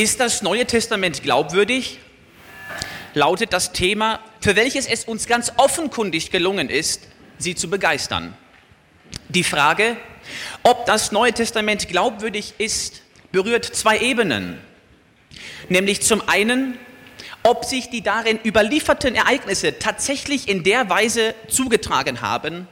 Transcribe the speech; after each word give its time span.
Ist 0.00 0.18
das 0.18 0.40
Neue 0.40 0.64
Testament 0.64 1.22
glaubwürdig? 1.22 1.98
Lautet 3.12 3.52
das 3.52 3.72
Thema, 3.72 4.20
für 4.40 4.56
welches 4.56 4.86
es 4.86 5.04
uns 5.04 5.26
ganz 5.26 5.52
offenkundig 5.58 6.30
gelungen 6.30 6.70
ist, 6.70 7.02
sie 7.36 7.54
zu 7.54 7.68
begeistern. 7.68 8.34
Die 9.28 9.44
Frage, 9.44 9.98
ob 10.62 10.86
das 10.86 11.12
Neue 11.12 11.34
Testament 11.34 11.86
glaubwürdig 11.86 12.54
ist, 12.56 13.02
berührt 13.30 13.66
zwei 13.66 13.98
Ebenen. 13.98 14.58
Nämlich 15.68 16.00
zum 16.00 16.26
einen, 16.26 16.78
ob 17.42 17.66
sich 17.66 17.90
die 17.90 18.00
darin 18.00 18.40
überlieferten 18.42 19.14
Ereignisse 19.14 19.78
tatsächlich 19.78 20.48
in 20.48 20.62
der 20.62 20.88
Weise 20.88 21.34
zugetragen 21.46 22.22
haben 22.22 22.66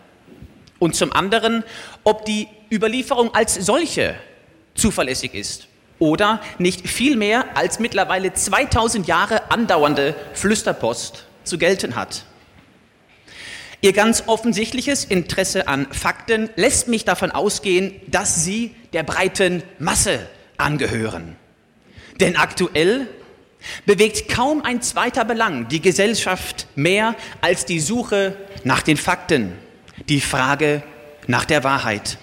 und 0.78 0.96
zum 0.96 1.12
anderen, 1.12 1.62
ob 2.04 2.24
die 2.24 2.48
Überlieferung 2.72 3.34
als 3.34 3.54
solche 3.54 4.18
zuverlässig 4.74 5.34
ist 5.34 5.68
oder 5.98 6.40
nicht 6.58 6.88
viel 6.88 7.16
mehr 7.16 7.44
als 7.56 7.78
mittlerweile 7.78 8.32
2000 8.32 9.06
Jahre 9.06 9.50
andauernde 9.50 10.14
Flüsterpost 10.34 11.24
zu 11.44 11.58
gelten 11.58 11.96
hat. 11.96 12.24
Ihr 13.80 13.92
ganz 13.92 14.24
offensichtliches 14.26 15.04
Interesse 15.04 15.68
an 15.68 15.86
Fakten 15.92 16.50
lässt 16.56 16.88
mich 16.88 17.04
davon 17.04 17.30
ausgehen, 17.30 17.94
dass 18.08 18.44
Sie 18.44 18.74
der 18.92 19.04
breiten 19.04 19.62
Masse 19.78 20.26
angehören. 20.56 21.36
Denn 22.18 22.36
aktuell 22.36 23.06
bewegt 23.86 24.28
kaum 24.28 24.62
ein 24.62 24.82
zweiter 24.82 25.24
Belang 25.24 25.68
die 25.68 25.80
Gesellschaft 25.80 26.66
mehr 26.74 27.14
als 27.40 27.66
die 27.66 27.78
Suche 27.78 28.36
nach 28.64 28.82
den 28.82 28.96
Fakten, 28.96 29.52
die 30.08 30.20
Frage 30.20 30.82
nach 31.28 31.44
der 31.44 31.62
Wahrheit. 31.62 32.18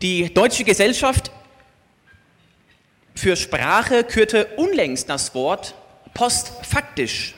Die 0.00 0.32
deutsche 0.32 0.64
Gesellschaft 0.64 1.30
für 3.16 3.34
Sprache 3.34 4.04
kürte 4.04 4.46
unlängst 4.56 5.08
das 5.08 5.34
Wort 5.34 5.74
postfaktisch 6.14 7.34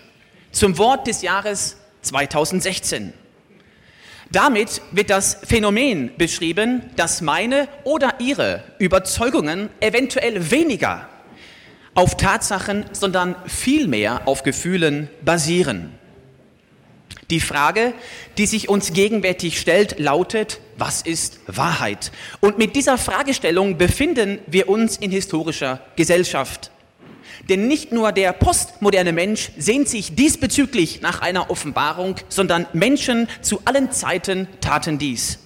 zum 0.51 0.77
Wort 0.77 1.07
des 1.07 1.23
Jahres 1.23 1.77
2016. 2.03 3.13
Damit 4.31 4.83
wird 4.91 5.09
das 5.09 5.39
Phänomen 5.47 6.11
beschrieben, 6.19 6.91
dass 6.97 7.23
meine 7.23 7.69
oder 7.85 8.15
ihre 8.19 8.63
Überzeugungen 8.79 9.71
eventuell 9.81 10.51
weniger 10.51 11.09
auf 11.95 12.17
Tatsachen, 12.17 12.85
sondern 12.93 13.37
vielmehr 13.47 14.29
auf 14.29 14.43
Gefühlen 14.43 15.09
basieren. 15.23 15.98
Die 17.31 17.41
Frage, 17.41 17.93
die 18.39 18.47
sich 18.47 18.71
uns 18.71 18.95
gegenwärtig 18.95 19.61
stellt, 19.61 19.99
lautet, 19.99 20.61
was 20.79 21.03
ist 21.03 21.41
Wahrheit? 21.47 22.11
Und 22.41 22.57
mit 22.57 22.75
dieser 22.75 22.97
Fragestellung 22.97 23.77
befinden 23.77 24.39
wir 24.47 24.69
uns 24.71 24.97
in 24.97 25.11
historischer 25.11 25.81
Gesellschaft. 25.97 26.71
Denn 27.51 27.69
nicht 27.69 27.93
nur 27.93 28.13
der 28.13 28.33
postmoderne 28.33 29.13
Mensch 29.13 29.51
sehnt 29.59 29.91
sich 29.91 30.15
diesbezüglich 30.15 31.03
nach 31.03 31.21
einer 31.21 31.51
Offenbarung, 31.51 32.17
sondern 32.31 32.67
Menschen 32.73 33.29
zu 33.43 33.61
allen 33.67 33.93
Zeiten 33.93 34.49
taten 34.63 34.99
dies. 34.99 35.39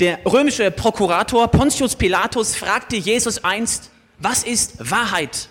Der 0.00 0.18
römische 0.24 0.72
Prokurator 0.72 1.46
Pontius 1.48 1.94
Pilatus 1.94 2.56
fragte 2.56 2.96
Jesus 2.96 3.44
einst, 3.44 3.90
was 4.18 4.42
ist 4.42 4.90
Wahrheit? 4.90 5.49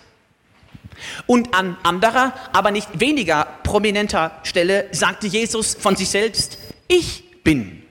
Und 1.26 1.54
an 1.54 1.76
anderer, 1.82 2.34
aber 2.52 2.70
nicht 2.70 3.00
weniger 3.00 3.46
prominenter 3.62 4.32
Stelle 4.42 4.88
sagte 4.92 5.26
Jesus 5.26 5.74
von 5.74 5.96
sich 5.96 6.08
selbst, 6.08 6.58
ich 6.88 7.42
bin 7.42 7.82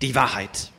die 0.00 0.14
Wahrheit. 0.14 0.70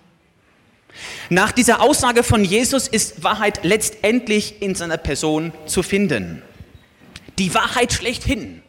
Nach 1.29 1.51
dieser 1.51 1.81
Aussage 1.81 2.24
von 2.24 2.44
Jesus 2.44 2.88
ist 2.88 3.24
Wahrheit 3.24 3.63
letztendlich 3.63 4.62
in 4.62 4.75
seiner 4.75 4.97
Person 4.97 5.51
zu 5.66 5.84
finden. 5.84 6.41
Die 7.38 7.53
Wahrheit 7.53 7.91
schlechthin. 7.91 8.62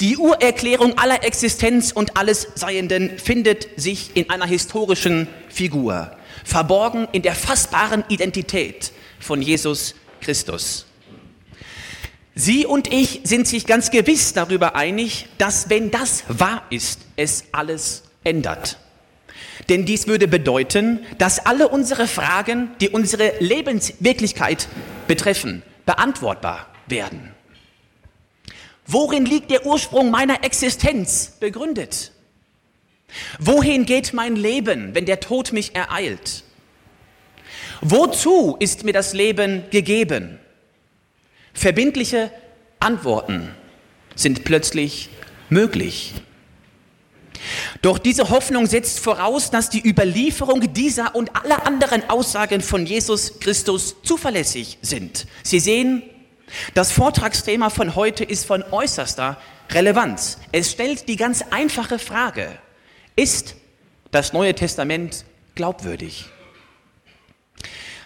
Die 0.00 0.16
Urerklärung 0.16 0.98
aller 0.98 1.22
Existenz 1.22 1.92
und 1.92 2.16
alles 2.16 2.48
Seienden 2.56 3.18
findet 3.18 3.68
sich 3.80 4.10
in 4.14 4.28
einer 4.28 4.46
historischen 4.46 5.28
Figur, 5.48 6.10
verborgen 6.44 7.06
in 7.12 7.22
der 7.22 7.36
fassbaren 7.36 8.02
Identität 8.08 8.90
von 9.20 9.40
Jesus 9.42 9.94
Christus. 10.20 10.86
Sie 12.40 12.64
und 12.64 12.90
ich 12.90 13.20
sind 13.24 13.46
sich 13.46 13.66
ganz 13.66 13.90
gewiss 13.90 14.32
darüber 14.32 14.74
einig, 14.74 15.26
dass 15.36 15.68
wenn 15.68 15.90
das 15.90 16.24
wahr 16.28 16.62
ist, 16.70 17.00
es 17.16 17.44
alles 17.52 18.04
ändert. 18.24 18.78
Denn 19.68 19.84
dies 19.84 20.06
würde 20.06 20.26
bedeuten, 20.26 21.00
dass 21.18 21.44
alle 21.44 21.68
unsere 21.68 22.06
Fragen, 22.06 22.70
die 22.80 22.88
unsere 22.88 23.34
Lebenswirklichkeit 23.40 24.68
betreffen, 25.06 25.62
beantwortbar 25.84 26.66
werden. 26.86 27.34
Worin 28.86 29.26
liegt 29.26 29.50
der 29.50 29.66
Ursprung 29.66 30.10
meiner 30.10 30.42
Existenz 30.42 31.34
begründet? 31.40 32.12
Wohin 33.38 33.84
geht 33.84 34.14
mein 34.14 34.34
Leben, 34.34 34.94
wenn 34.94 35.04
der 35.04 35.20
Tod 35.20 35.52
mich 35.52 35.74
ereilt? 35.74 36.44
Wozu 37.82 38.56
ist 38.58 38.82
mir 38.84 38.94
das 38.94 39.12
Leben 39.12 39.64
gegeben? 39.70 40.38
Verbindliche 41.52 42.30
Antworten 42.78 43.54
sind 44.14 44.44
plötzlich 44.44 45.10
möglich. 45.48 46.14
Doch 47.82 47.98
diese 47.98 48.30
Hoffnung 48.30 48.66
setzt 48.66 49.00
voraus, 49.00 49.50
dass 49.50 49.70
die 49.70 49.86
Überlieferung 49.86 50.72
dieser 50.72 51.14
und 51.14 51.34
aller 51.34 51.66
anderen 51.66 52.08
Aussagen 52.10 52.60
von 52.60 52.86
Jesus 52.86 53.40
Christus 53.40 53.96
zuverlässig 54.02 54.78
sind. 54.82 55.26
Sie 55.42 55.60
sehen, 55.60 56.02
das 56.74 56.92
Vortragsthema 56.92 57.70
von 57.70 57.94
heute 57.94 58.24
ist 58.24 58.44
von 58.44 58.62
äußerster 58.62 59.38
Relevanz. 59.70 60.38
Es 60.52 60.70
stellt 60.70 61.08
die 61.08 61.16
ganz 61.16 61.42
einfache 61.50 61.98
Frage, 61.98 62.50
ist 63.16 63.54
das 64.10 64.32
Neue 64.32 64.54
Testament 64.54 65.24
glaubwürdig? 65.54 66.26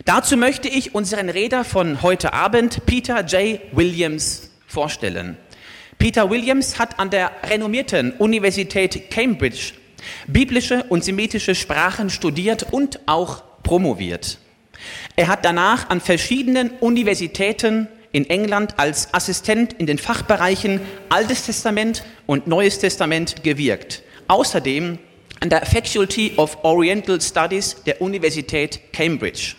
Dazu 0.05 0.37
möchte 0.37 0.69
ich 0.69 0.95
unseren 0.95 1.29
Redner 1.29 1.65
von 1.65 2.03
heute 2.03 2.33
Abend, 2.33 2.85
Peter 2.85 3.25
J. 3.25 3.61
Williams, 3.73 4.51
vorstellen. 4.67 5.37
Peter 5.99 6.29
Williams 6.31 6.79
hat 6.79 6.99
an 6.99 7.11
der 7.11 7.31
renommierten 7.45 8.13
Universität 8.13 9.11
Cambridge 9.11 9.73
biblische 10.27 10.83
und 10.89 11.05
semitische 11.05 11.55
Sprachen 11.55 12.11
studiert 12.11 12.67
und 12.73 13.01
auch 13.07 13.43
promoviert. 13.63 14.39
Er 15.17 15.29
hat 15.29 15.45
danach 15.45 15.89
an 15.89 16.01
verschiedenen 16.01 16.71
Universitäten 16.81 17.89
in 18.13 18.29
England 18.29 18.79
als 18.79 19.15
Assistent 19.15 19.73
in 19.75 19.87
den 19.87 19.99
Fachbereichen 19.99 20.81
Altes 21.09 21.47
Testament 21.47 22.05
und 22.27 22.47
Neues 22.47 22.79
Testament 22.81 23.43
gewirkt. 23.45 24.03
Außerdem 24.29 24.99
an 25.41 25.49
der 25.49 25.65
Faculty 25.65 26.33
of 26.37 26.59
Oriental 26.65 27.21
Studies 27.21 27.77
der 27.87 28.03
Universität 28.03 28.93
Cambridge. 28.93 29.55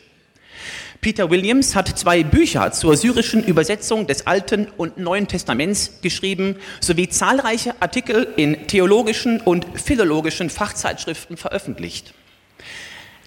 Peter 1.05 1.29
Williams 1.29 1.75
hat 1.75 1.99
zwei 1.99 2.23
Bücher 2.23 2.71
zur 2.71 2.97
syrischen 2.97 3.43
Übersetzung 3.43 4.07
des 4.07 4.25
Alten 4.25 4.69
und 4.75 4.97
Neuen 4.97 5.27
Testaments 5.27 5.99
geschrieben, 6.01 6.55
sowie 6.79 7.07
zahlreiche 7.09 7.79
Artikel 7.79 8.27
in 8.37 8.65
theologischen 8.65 9.39
und 9.39 9.67
philologischen 9.79 10.49
Fachzeitschriften 10.49 11.37
veröffentlicht. 11.37 12.15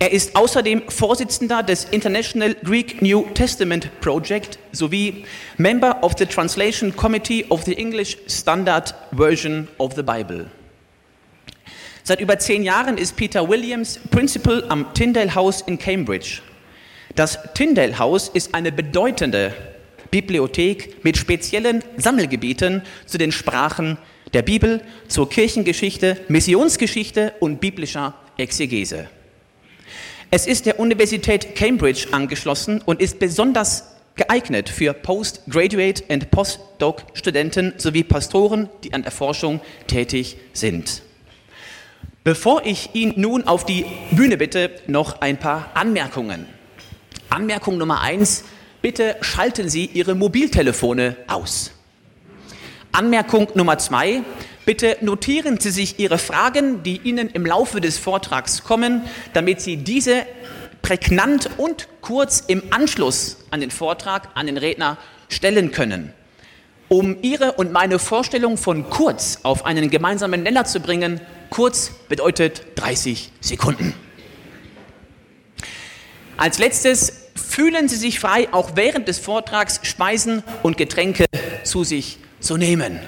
Er 0.00 0.10
ist 0.10 0.34
außerdem 0.34 0.88
Vorsitzender 0.88 1.62
des 1.62 1.84
International 1.84 2.56
Greek 2.64 3.00
New 3.00 3.26
Testament 3.34 3.88
Project 4.00 4.58
sowie 4.72 5.25
Member 5.56 6.02
of 6.02 6.14
the 6.19 6.26
Translation 6.26 6.96
Committee 6.96 7.44
of 7.48 7.62
the 7.62 7.78
English 7.78 8.19
Standard 8.26 8.92
Version 9.12 9.69
of 9.78 9.94
the 9.94 10.02
Bible. 10.02 10.50
Seit 12.02 12.20
über 12.20 12.40
zehn 12.40 12.64
Jahren 12.64 12.98
ist 12.98 13.14
Peter 13.14 13.48
Williams 13.48 14.00
Principal 14.10 14.64
am 14.69 14.92
Tyndale 14.94 15.32
House 15.32 15.60
in 15.60 15.78
Cambridge. 15.78 16.40
Das 17.14 17.38
Tyndale 17.55 17.99
Haus 17.99 18.28
ist 18.28 18.55
eine 18.55 18.72
bedeutende 18.72 19.55
Bibliothek 20.10 21.05
mit 21.05 21.16
speziellen 21.16 21.82
Sammelgebieten 21.96 22.82
zu 23.06 23.19
den 23.19 23.32
Sprachen 23.32 23.99
der 24.32 24.43
Bibel, 24.43 24.82
zur 25.08 25.28
Kirchengeschichte, 25.28 26.19
Missionsgeschichte 26.28 27.34
und 27.40 27.60
biblischer 27.60 28.14
Exegese. 28.37 29.08
Es 30.31 30.46
ist 30.46 30.66
der 30.66 30.78
Universität 30.78 31.55
Cambridge 31.55 32.08
angeschlossen 32.12 32.82
und 32.84 33.00
ist 33.00 33.19
besonders 33.19 33.96
geeignet 34.14 34.69
für 34.69 34.93
Postgraduate 34.93 36.04
und 36.08 36.31
Postdoc-Studenten 36.31 37.75
sowie 37.78 38.04
Pastoren, 38.04 38.69
die 38.84 38.93
an 38.93 39.02
der 39.02 39.12
Forschung 39.12 39.61
tätig 39.87 40.37
sind. 40.52 41.02
Bevor 42.25 42.66
ich 42.66 42.90
ihn 42.94 43.14
nun 43.16 43.44
auf 43.44 43.64
die 43.64 43.87
Bühne 44.11 44.37
bitte, 44.37 44.70
noch 44.87 45.22
ein 45.22 45.38
paar 45.38 45.70
Anmerkungen. 45.72 46.57
Anmerkung 47.30 47.78
Nummer 47.78 48.00
eins, 48.00 48.44
bitte 48.80 49.16
schalten 49.20 49.69
Sie 49.69 49.86
Ihre 49.86 50.14
Mobiltelefone 50.14 51.16
aus. 51.26 51.72
Anmerkung 52.92 53.48
Nummer 53.54 53.78
zwei, 53.78 54.22
bitte 54.64 54.96
notieren 55.02 55.60
Sie 55.60 55.70
sich 55.70 55.98
Ihre 55.98 56.19
Fragen, 56.19 56.82
die 56.82 57.00
Ihnen 57.04 57.28
im 57.28 57.44
Laufe 57.44 57.80
des 57.80 57.98
Vortrags 57.98 58.64
kommen, 58.64 59.02
damit 59.34 59.60
Sie 59.60 59.76
diese 59.76 60.25
prägnant 60.80 61.50
und 61.58 61.88
kurz 62.00 62.42
im 62.46 62.62
Anschluss 62.70 63.38
an 63.50 63.60
den 63.60 63.70
Vortrag 63.70 64.30
an 64.34 64.46
den 64.46 64.56
Redner 64.56 64.96
stellen 65.28 65.70
können. 65.70 66.14
Um 66.88 67.19
Ihre 67.20 67.52
und 67.52 67.72
meine 67.72 67.98
Vorstellung 67.98 68.56
von 68.56 68.88
kurz 68.88 69.40
auf 69.42 69.66
einen 69.66 69.90
gemeinsamen 69.90 70.42
Nenner 70.42 70.64
zu 70.64 70.80
bringen, 70.80 71.20
kurz 71.50 71.90
bedeutet 72.08 72.62
30 72.76 73.30
Sekunden. 73.40 73.92
Als 76.38 76.58
letztes 76.58 77.17
fühlen 77.38 77.88
Sie 77.88 77.96
sich 77.96 78.20
frei, 78.20 78.49
auch 78.52 78.73
während 78.75 79.08
des 79.08 79.19
Vortrags 79.19 79.81
Speisen 79.82 80.43
und 80.62 80.76
Getränke 80.76 81.26
zu 81.64 81.85
sich 81.85 82.19
zu 82.40 82.56
nehmen. 82.56 83.00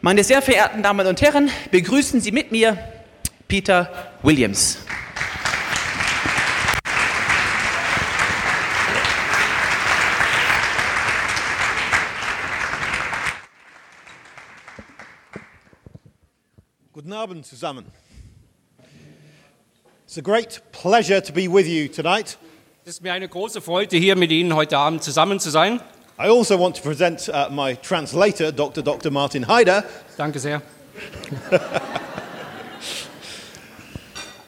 Meine 0.00 0.24
sehr 0.24 0.40
verehrten 0.40 0.82
Damen 0.82 1.06
und 1.06 1.20
Herren, 1.20 1.50
begrüßen 1.70 2.20
Sie 2.20 2.32
mit 2.32 2.52
mir 2.52 2.78
Peter 3.48 4.14
Williams. 4.22 4.78
Guten 16.92 17.12
Abend 17.12 17.46
zusammen. 17.46 17.86
It's 20.10 20.18
a 20.18 20.22
great 20.22 20.60
pleasure 20.72 21.20
to 21.20 21.32
be 21.32 21.46
with 21.46 21.68
you 21.68 21.86
tonight. 21.86 22.36
Es 22.84 22.94
ist 22.94 23.00
mir 23.00 23.12
eine 23.12 23.28
große 23.28 23.60
Freude, 23.60 23.96
hier 23.96 24.16
mit 24.16 24.32
Ihnen 24.32 24.56
heute 24.56 24.76
Abend 24.76 25.04
zusammen 25.04 25.38
zu 25.38 25.50
sein. 25.50 25.80
I 26.18 26.26
also 26.26 26.58
want 26.58 26.74
to 26.78 26.82
present 26.82 27.28
uh, 27.28 27.48
my 27.48 27.76
translator, 27.76 28.50
Dr. 28.50 28.82
Dr. 28.82 29.12
Martin 29.12 29.46
Heider. 29.46 29.84
Danke 30.16 30.40
sehr. 30.40 30.62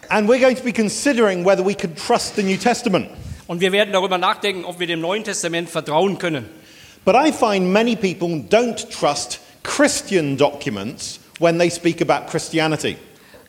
and 0.09 0.29
we're 0.29 0.41
going 0.41 0.57
to 0.57 0.65
be 0.65 0.73
considering 0.73 1.45
whether 1.45 1.65
we 1.65 1.77
can 1.77 1.95
trust 1.95 2.35
the 2.35 2.43
New 2.43 2.57
Testament. 2.57 3.09
Und 3.47 3.61
wir 3.61 3.71
werden 3.71 3.93
darüber 3.93 4.19
nachdenken, 4.19 4.65
ob 4.65 4.81
wir 4.81 4.89
dem 4.89 5.01
Neuen 5.01 5.23
Testament 5.23 5.71
vertrauen 5.71 6.19
können. 6.19 6.49
But 7.05 7.15
I 7.15 7.31
find 7.31 7.73
many 7.73 7.95
people 7.95 8.43
don't 8.51 8.91
trust 8.91 9.39
Christian 9.63 10.37
documents 10.37 11.21
when 11.39 11.57
they 11.57 11.71
speak 11.71 12.03
about 12.03 12.29
Christianity. 12.29 12.97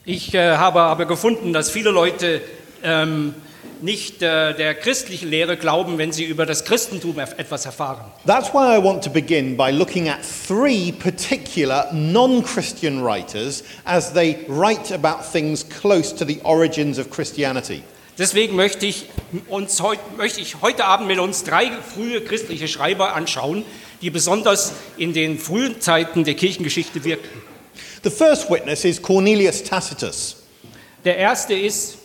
Ich 0.06 0.34
äh, 0.34 0.58
habe 0.58 0.82
aber 0.82 1.06
gefunden, 1.06 1.54
dass 1.54 1.70
viele 1.70 1.90
Leute 1.90 2.42
ähm, 2.84 3.34
nicht 3.82 4.22
äh, 4.22 4.54
der 4.54 4.76
christlichen 4.76 5.30
Lehre 5.30 5.56
glauben, 5.56 5.98
wenn 5.98 6.12
sie 6.12 6.26
über 6.26 6.46
das 6.46 6.66
Christentum 6.66 7.20
etwas 7.20 7.66
erfahren. 7.66 8.12
That's 8.28 8.54
why 8.54 8.78
I 8.78 8.84
want 8.84 9.02
to 9.06 9.10
begin 9.10 9.56
by 9.56 9.72
looking 9.72 10.10
at 10.10 10.20
three 10.22 10.92
particular 10.92 11.88
non 11.94 12.44
Christian 12.44 13.02
writers 13.02 13.64
as 13.86 14.12
they 14.12 14.40
write 14.50 14.94
about 14.94 15.24
things 15.32 15.66
close 15.70 16.14
to 16.14 16.26
the 16.26 16.42
origins 16.44 17.00
of 17.00 17.10
Christianity. 17.10 17.82
Deswegen 18.18 18.58
möchte 18.58 18.86
ich, 18.86 19.06
uns 19.48 19.82
heut, 19.82 20.00
möchte 20.18 20.42
ich 20.42 20.62
heute 20.62 20.84
Abend 20.84 21.08
mit 21.08 21.20
uns 21.20 21.46
drei 21.46 21.72
frühe 21.72 22.20
christliche 22.20 22.68
Schreiber 22.68 23.16
anschauen, 23.16 23.64
die 24.02 24.10
besonders 24.10 24.74
in 24.98 25.14
den 25.14 25.40
frühen 25.40 25.80
Zeiten 25.80 26.26
der 26.26 26.34
Kirchengeschichte 26.34 27.06
wirkten. 27.06 27.53
The 28.04 28.10
first 28.12 28.50
witness 28.50 28.86
is 28.86 29.00
Cornelius 29.00 29.62
Tacitus. 29.64 30.36
Der 31.06 31.18
erste 31.18 31.54
ist 31.54 31.98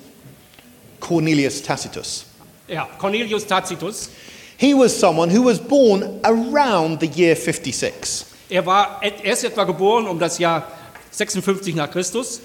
Cornelius 1.01 1.61
Tacitus. 1.63 2.25
ja, 2.69 2.87
Cornelius 2.99 3.45
Tacitus. 3.47 4.09
He 4.57 4.75
was 4.75 4.97
someone 4.97 5.31
who 5.31 5.43
was 5.43 5.59
born 5.59 6.21
around 6.25 7.01
the 7.01 7.07
year 7.07 7.35
56. 7.37 8.25
Er, 8.51 8.65
war, 8.67 9.01
er 9.03 9.33
ist 9.33 9.45
etwa 9.45 9.65
geboren 9.65 10.07
um 10.09 10.19
das 10.19 10.39
Jahr 10.39 10.67
56 11.11 11.75
nach 11.75 11.91
Christus 11.91 12.41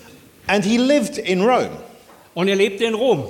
And 0.47 0.63
he 0.65 0.77
lived 0.77 1.17
in 1.17 1.41
Rome. 1.41 1.77
und 2.35 2.47
er 2.49 2.55
lebte 2.55 2.83
in 2.85 2.93
Rom. 2.95 3.29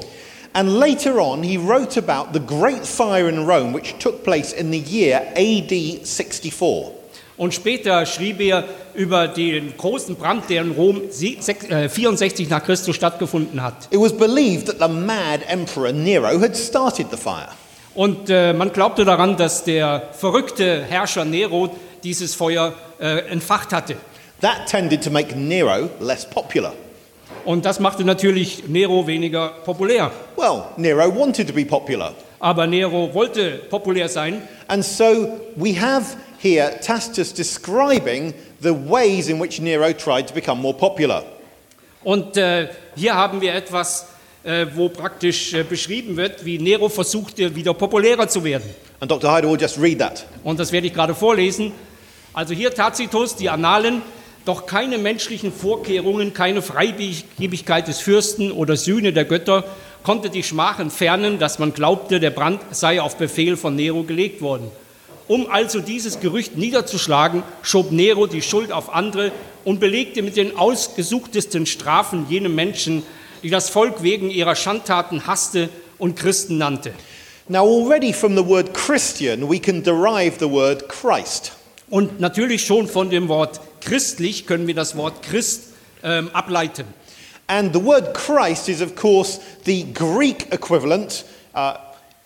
And 0.53 0.69
later 0.79 1.19
on, 1.19 1.43
he 1.43 1.57
wrote 1.57 1.97
about 1.97 2.31
the 2.33 2.39
great 2.39 2.85
fire 2.85 3.27
in 3.27 3.45
Rome, 3.45 3.73
which 3.73 3.95
took 3.99 4.23
place 4.23 4.53
in 4.53 4.71
the 4.71 4.77
year 4.79 5.21
AD 5.35 6.05
64. 6.05 6.91
Und 7.35 7.53
später 7.53 8.05
schrieb 8.05 8.39
er 8.41 8.63
über 8.93 9.27
den 9.27 9.75
großen 9.75 10.15
Brand, 10.15 10.49
der 10.49 10.61
in 10.61 10.71
Rom 10.71 11.01
sie- 11.09 11.37
sech- 11.41 11.67
äh, 11.69 11.89
64 11.89 12.47
nach 12.49 12.63
Christus 12.63 12.95
stattgefunden 12.95 13.61
hat. 13.63 13.87
It 13.89 13.99
was 13.99 14.13
believed 14.15 14.67
that 14.67 14.77
the 14.79 14.87
mad 14.87 15.41
emperor 15.47 15.91
Nero 15.91 16.39
had 16.39 16.55
started 16.55 17.07
the 17.09 17.17
fire. 17.17 17.49
Und 17.95 18.29
äh, 18.29 18.53
man 18.53 18.71
glaubte 18.71 19.03
daran, 19.05 19.35
dass 19.37 19.63
der 19.63 20.09
verrückte 20.13 20.83
Herrscher 20.83 21.25
Nero 21.25 21.75
dieses 22.03 22.35
Feuer 22.35 22.73
äh, 22.99 23.19
entfacht 23.29 23.73
hatte. 23.73 23.95
That 24.41 24.67
tended 24.69 25.03
to 25.03 25.09
make 25.09 25.35
Nero 25.35 25.89
less 25.99 26.25
popular. 26.25 26.73
Und 27.45 27.65
das 27.65 27.79
machte 27.79 28.03
natürlich 28.05 28.67
Nero 28.67 29.05
weniger 29.07 29.49
populär. 29.65 30.11
Well, 30.35 30.63
Nero 30.77 31.13
wanted 31.15 31.47
to 31.47 31.53
be 31.53 31.65
popular. 31.65 32.13
Aber 32.39 32.67
Nero 32.67 33.13
wollte 33.13 33.61
populär 33.69 34.07
sein. 34.09 34.41
And 34.67 34.83
so 34.83 35.39
we 35.55 35.79
have 35.79 36.05
here 36.43 36.77
Tacitus 36.81 37.33
describing 37.33 38.33
the 38.59 38.73
ways 38.73 39.29
in 39.29 39.39
which 39.39 39.61
Nero 39.61 39.93
tried 39.93 40.27
to 40.27 40.33
become 40.33 40.61
more 40.61 40.73
popular. 40.73 41.23
Und 42.03 42.35
äh, 42.35 42.67
hier 42.95 43.15
haben 43.15 43.39
wir 43.39 43.55
etwas, 43.55 44.07
äh, 44.43 44.65
wo 44.75 44.89
praktisch 44.89 45.53
äh, 45.53 45.63
beschrieben 45.63 46.17
wird, 46.17 46.43
wie 46.43 46.59
Nero 46.59 46.89
versuchte, 46.89 47.55
wieder 47.55 47.73
populärer 47.73 48.27
zu 48.27 48.43
werden. 48.43 48.69
And 48.99 49.09
Dr. 49.09 49.33
Hyder 49.33 49.49
will 49.49 49.59
just 49.59 49.79
read 49.79 49.99
that. 49.99 50.25
Und 50.43 50.59
das 50.59 50.71
werde 50.73 50.87
ich 50.87 50.93
gerade 50.93 51.15
vorlesen. 51.15 51.71
Also 52.33 52.53
hier 52.53 52.73
Tacitus, 52.73 53.35
die 53.37 53.49
Annalen, 53.49 54.01
doch 54.43 54.65
keine 54.65 54.97
menschlichen 54.97 55.53
Vorkehrungen, 55.53 56.33
keine 56.33 56.61
Freigebigkeit 56.61 57.87
des 57.87 58.01
Fürsten 58.01 58.51
oder 58.51 58.75
Sühne 58.75 59.13
der 59.13 59.23
Götter 59.23 59.63
konnte 60.03 60.29
die 60.29 60.43
Schmach 60.43 60.79
entfernen, 60.79 61.39
dass 61.39 61.59
man 61.59 61.73
glaubte, 61.73 62.19
der 62.19 62.31
Brand 62.31 62.59
sei 62.71 63.01
auf 63.01 63.15
Befehl 63.15 63.55
von 63.55 63.75
Nero 63.75 64.03
gelegt 64.03 64.41
worden. 64.41 64.69
Um 65.27 65.49
also 65.49 65.79
dieses 65.79 66.19
Gerücht 66.19 66.57
niederzuschlagen, 66.57 67.43
schob 67.61 67.91
Nero 67.91 68.27
die 68.27 68.41
Schuld 68.41 68.71
auf 68.71 68.93
andere 68.93 69.31
und 69.63 69.79
belegte 69.79 70.21
mit 70.21 70.35
den 70.35 70.57
ausgesuchtesten 70.57 71.65
Strafen 71.65 72.25
jene 72.29 72.49
Menschen, 72.49 73.03
die 73.41 73.49
das 73.49 73.69
Volk 73.69 74.03
wegen 74.03 74.29
ihrer 74.29 74.55
Schandtaten 74.55 75.27
hasste 75.27 75.69
und 75.97 76.15
Christen 76.15 76.57
nannte. 76.57 76.93
Now, 77.47 77.65
already 77.65 78.13
from 78.13 78.35
the 78.35 78.45
word 78.45 78.73
Christian, 78.73 79.49
we 79.49 79.59
can 79.59 79.83
derive 79.83 80.37
the 80.39 80.49
word 80.49 80.87
Christ. 80.87 81.51
Und 81.89 82.19
natürlich 82.19 82.65
schon 82.65 82.87
von 82.87 83.09
dem 83.09 83.27
Wort 83.27 83.59
christlich 83.81 84.47
können 84.47 84.65
wir 84.65 84.75
das 84.75 84.95
Wort 84.95 85.21
Christ 85.21 85.73
ähm, 86.03 86.29
ableiten. 86.33 86.85
And 87.47 87.73
the 87.73 87.83
word 87.83 88.13
Christ 88.13 88.69
is, 88.69 88.81
of 88.81 88.95
course, 88.95 89.41
the 89.65 89.85
Greek 89.93 90.51
equivalent 90.51 91.25
uh, 91.53 91.73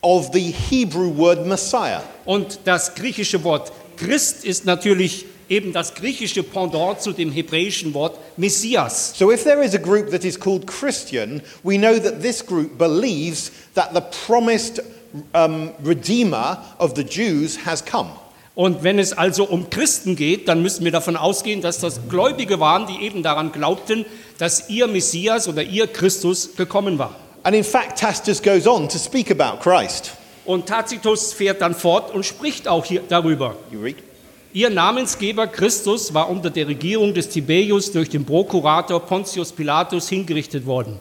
of 0.08 0.32
the 0.32 0.52
Hebrew 0.52 1.10
word 1.10 1.46
Messiah. 1.46 2.02
Und 2.24 2.60
das 2.64 2.96
griechische 2.96 3.44
Wort 3.44 3.74
Christ 3.98 4.46
ist 4.46 4.64
natürlich 4.64 5.26
eben 5.50 5.74
das 5.74 5.96
griechische 5.96 6.44
Pendant 6.44 7.02
zu 7.02 7.12
dem 7.12 7.30
hebräischen 7.30 7.94
Wort 7.94 8.18
Messias. 8.38 9.14
So, 9.18 9.34
if 9.34 9.44
there 9.44 9.62
is 9.62 9.76
a 9.76 9.78
group 9.78 10.10
that 10.12 10.24
is 10.24 10.40
called 10.40 10.66
Christian, 10.66 11.42
we 11.62 11.78
know 11.78 12.00
that 12.00 12.22
this 12.22 12.46
group 12.46 12.78
believes 12.78 13.52
that 13.74 13.94
the 13.94 14.02
promised 14.26 14.82
um, 15.34 15.72
Redeemer 15.84 16.60
of 16.80 16.96
the 16.96 17.04
Jews 17.04 17.66
has 17.66 17.84
come. 17.84 18.12
Und 18.56 18.84
wenn 18.84 19.00
es 19.00 19.12
also 19.12 19.44
um 19.44 19.70
Christen 19.70 20.16
geht, 20.16 20.48
dann 20.48 20.62
müssen 20.62 20.86
wir 20.86 20.92
davon 20.94 21.18
ausgehen, 21.18 21.62
dass 21.62 21.80
das 21.80 22.08
Gläubige 22.08 22.62
waren, 22.62 22.88
die 22.88 23.06
eben 23.06 23.24
daran 23.24 23.52
glaubten, 23.52 24.06
dass 24.38 24.70
ihr 24.70 24.88
Messias 24.88 25.50
oder 25.50 25.64
ihr 25.64 25.88
Christus 25.88 26.56
gekommen 26.56 26.98
war. 26.98 27.14
And 27.48 27.56
in 27.56 27.64
fact, 27.64 27.98
Tacitus 27.98 28.42
goes 28.42 28.68
on 28.68 28.90
to 28.90 28.98
speak 28.98 29.32
about 29.32 29.62
Christ. 29.62 30.12
Und 30.44 30.66
Tacitus 30.66 31.32
fährt 31.32 31.62
dann 31.62 31.74
fort 31.74 32.14
und 32.14 32.26
spricht 32.26 32.68
auch 32.68 32.84
hier 32.84 33.04
darüber. 33.08 33.56
You 33.72 33.80
read? 33.80 33.96
Ihr 34.52 34.70
Namensgeber 34.70 35.48
Christus 35.48 36.14
war 36.14 36.30
unter 36.30 36.50
der 36.50 36.68
Regierung 36.68 37.14
des 37.14 37.30
Tiberius 37.30 37.94
durch 37.94 38.10
den 38.10 38.26
Prokurator 38.26 39.00
Pontius 39.00 39.54
Pilatus 39.54 40.10
hingerichtet 40.10 40.66
worden. 40.66 41.00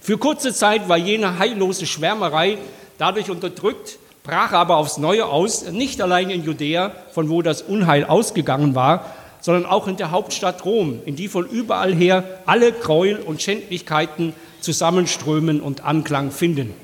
Für 0.00 0.16
kurze 0.18 0.54
Zeit 0.54 0.88
war 0.88 0.98
jene 0.98 1.36
heillose 1.36 1.84
Schwärmerei 1.84 2.58
dadurch 2.96 3.28
unterdrückt, 3.28 3.98
brach 4.22 4.52
aber 4.52 4.76
aufs 4.76 4.98
Neue 4.98 5.26
aus, 5.26 5.68
nicht 5.68 6.00
allein 6.00 6.30
in 6.30 6.44
Judäa, 6.44 6.92
von 7.10 7.28
wo 7.28 7.42
das 7.42 7.62
Unheil 7.62 8.04
ausgegangen 8.04 8.76
war, 8.76 9.16
sondern 9.40 9.66
auch 9.66 9.88
in 9.88 9.96
der 9.96 10.12
Hauptstadt 10.12 10.64
Rom, 10.64 11.00
in 11.06 11.16
die 11.16 11.26
von 11.26 11.44
überall 11.44 11.92
her 11.92 12.22
alle 12.46 12.70
Gräuel 12.70 13.16
und 13.16 13.42
Schändlichkeiten 13.42 14.32
zusammenströmen 14.68 15.62
und 15.62 15.82
Anklang 15.82 16.30
finden. 16.30 16.74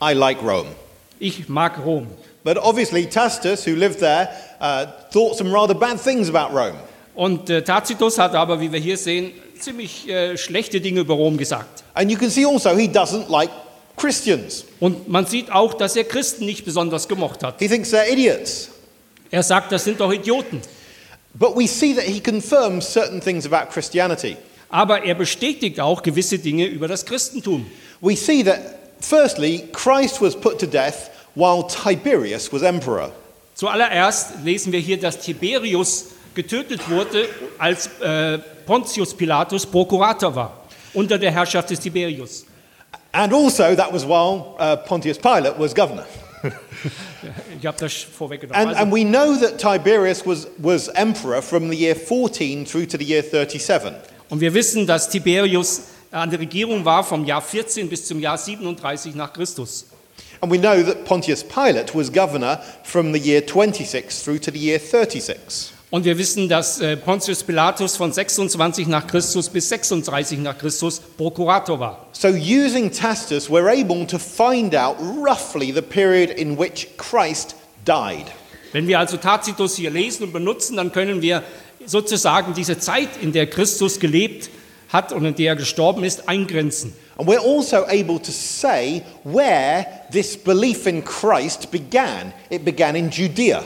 I 0.00 0.12
like 0.12 0.40
Rome. 0.44 0.68
Ich 1.18 1.48
mag 1.48 1.84
Rom. 1.84 2.06
But 2.44 2.56
obviously, 2.58 3.06
Tacitus, 3.06 3.66
who 3.66 3.72
lived 3.72 3.98
there, 3.98 4.28
uh, 4.60 4.86
thought 5.10 5.36
some 5.36 5.52
rather 5.52 5.74
bad 5.74 6.00
things 6.00 6.28
about 6.28 6.56
Rome. 6.56 6.76
Und 7.16 7.50
äh, 7.50 7.62
Tacitus 7.62 8.16
hat 8.18 8.36
aber, 8.36 8.60
wie 8.60 8.70
wir 8.70 8.78
hier 8.78 8.96
sehen, 8.96 9.32
ziemlich 9.58 10.08
äh, 10.08 10.36
schlechte 10.36 10.80
Dinge 10.80 11.00
über 11.00 11.14
Rom 11.14 11.36
gesagt. 11.36 11.82
And 11.94 12.12
you 12.12 12.16
can 12.16 12.30
see 12.30 12.46
also 12.46 12.76
he 12.76 12.86
doesn't 12.86 13.28
like 13.28 13.50
Christians. 13.96 14.64
Und 14.78 15.08
man 15.08 15.26
sieht 15.26 15.50
auch, 15.50 15.74
dass 15.74 15.96
er 15.96 16.04
Christen 16.04 16.46
nicht 16.46 16.64
besonders 16.64 17.08
gemocht 17.08 17.42
hat. 17.42 17.56
He 17.58 17.66
thinks 17.66 17.92
they're 17.92 18.08
idiots. 18.08 18.70
Er 19.32 19.42
sagt, 19.42 19.72
das 19.72 19.82
sind 19.82 19.98
doch 19.98 20.12
Idioten. 20.12 20.60
But 21.34 21.56
we 21.56 21.66
see 21.66 21.92
that 21.94 22.04
he 22.04 22.20
confirms 22.20 22.86
certain 22.86 23.20
things 23.20 23.44
about 23.44 23.72
Christianity. 23.72 24.36
Aber 24.68 25.04
er 25.04 25.14
bestätigt 25.14 25.80
auch 25.80 26.02
gewisse 26.02 26.38
Dinge 26.38 26.66
über 26.66 26.88
das 26.88 27.04
Christentum. 27.04 27.66
We 28.00 28.16
see 28.16 28.42
that, 28.44 28.60
firstly, 29.00 29.64
Christ 29.72 30.20
was 30.20 30.34
put 30.34 30.58
to 30.60 30.66
death 30.66 31.10
while 31.34 31.66
Tiberius 31.66 32.52
was 32.52 32.62
emperor. 32.62 33.12
Zuallererst 33.54 34.44
lesen 34.44 34.72
wir 34.72 34.80
hier, 34.80 35.00
dass 35.00 35.18
Tiberius 35.18 36.06
getötet 36.34 36.90
wurde, 36.90 37.28
als 37.58 37.88
äh, 38.00 38.38
Pontius 38.66 39.14
Pilatus 39.14 39.64
Prokurator 39.64 40.34
war, 40.34 40.52
unter 40.92 41.18
der 41.18 41.30
Herrschaft 41.30 41.70
des 41.70 41.80
Tiberius. 41.80 42.44
And 43.12 43.32
also, 43.32 43.74
that 43.74 43.90
was 43.92 44.04
while 44.04 44.54
uh, 44.58 44.76
Pontius 44.76 45.16
Pilate 45.16 45.58
was 45.58 45.74
governor. 45.74 46.04
Ich 47.60 47.66
habe 47.66 47.78
das 47.78 47.92
vorweggenommen. 47.94 48.60
And, 48.60 48.76
Also, 48.76 48.82
and 48.82 48.92
we 48.92 49.04
know 49.04 49.34
that 49.36 49.58
Tiberius 49.58 50.24
was, 50.26 50.48
was 50.58 50.88
emperor 50.88 51.42
from 51.42 51.70
the 51.70 51.76
year 51.76 51.96
14 51.96 52.64
through 52.64 52.86
to 52.86 52.98
the 52.98 53.04
year 53.04 53.22
37. 53.22 53.92
und 54.28 54.40
wir 54.40 54.54
wissen, 54.54 54.86
dass 54.86 55.08
Tiberius 55.08 55.82
an 56.10 56.30
der 56.30 56.40
Regierung 56.40 56.84
war 56.84 57.04
vom 57.04 57.24
Jahr 57.24 57.42
14 57.42 57.88
bis 57.88 58.06
zum 58.06 58.20
Jahr 58.20 58.38
37 58.38 59.14
nach 59.14 59.32
Christus. 59.32 59.86
And 60.40 60.52
we 60.52 60.58
know 60.58 60.82
that 60.82 61.04
Pontius 61.04 61.42
Pilate 61.42 61.94
was 61.94 62.12
governor 62.12 62.60
from 62.84 63.12
the 63.12 63.18
year 63.18 63.40
26 63.44 64.22
through 64.22 64.38
to 64.40 64.50
the 64.50 64.58
year 64.58 64.78
36. 64.78 65.72
Und 65.96 66.04
wir 66.04 66.18
wissen, 66.18 66.46
dass 66.50 66.78
äh, 66.78 66.94
Pontius 66.94 67.42
Pilatus 67.42 67.96
von 67.96 68.12
26 68.12 68.86
nach 68.86 69.06
Christus 69.06 69.48
bis 69.48 69.70
36 69.70 70.38
nach 70.40 70.58
Christus 70.58 71.00
Prokurator 71.00 71.80
war. 71.80 72.06
So, 72.12 72.28
using 72.28 72.92
Tacitus, 72.92 73.48
we're 73.48 73.66
able 73.66 74.06
to 74.06 74.18
find 74.18 74.74
out 74.74 74.98
roughly 75.00 75.72
the 75.72 75.80
period 75.80 76.28
in 76.28 76.58
which 76.58 76.88
Christ 76.98 77.56
died. 77.86 78.26
Wenn 78.72 78.86
wir 78.86 78.98
also 78.98 79.16
Tacitus 79.16 79.76
hier 79.76 79.88
lesen 79.88 80.24
und 80.24 80.34
benutzen, 80.34 80.76
dann 80.76 80.92
können 80.92 81.22
wir 81.22 81.42
sozusagen 81.86 82.52
diese 82.52 82.78
Zeit, 82.78 83.08
in 83.22 83.32
der 83.32 83.46
Christus 83.46 83.98
gelebt 83.98 84.50
hat 84.90 85.14
und 85.14 85.24
in 85.24 85.34
der 85.34 85.52
er 85.52 85.56
gestorben 85.56 86.04
ist, 86.04 86.28
eingrenzen. 86.28 86.92
And 87.16 87.26
we're 87.26 87.40
also 87.40 87.86
able 87.86 88.20
to 88.20 88.32
say 88.32 89.00
where 89.24 89.86
this 90.12 90.36
belief 90.36 90.86
in 90.86 91.02
Christ 91.02 91.70
began. 91.70 92.34
It 92.50 92.66
began 92.66 92.96
in 92.96 93.08
Judea. 93.08 93.64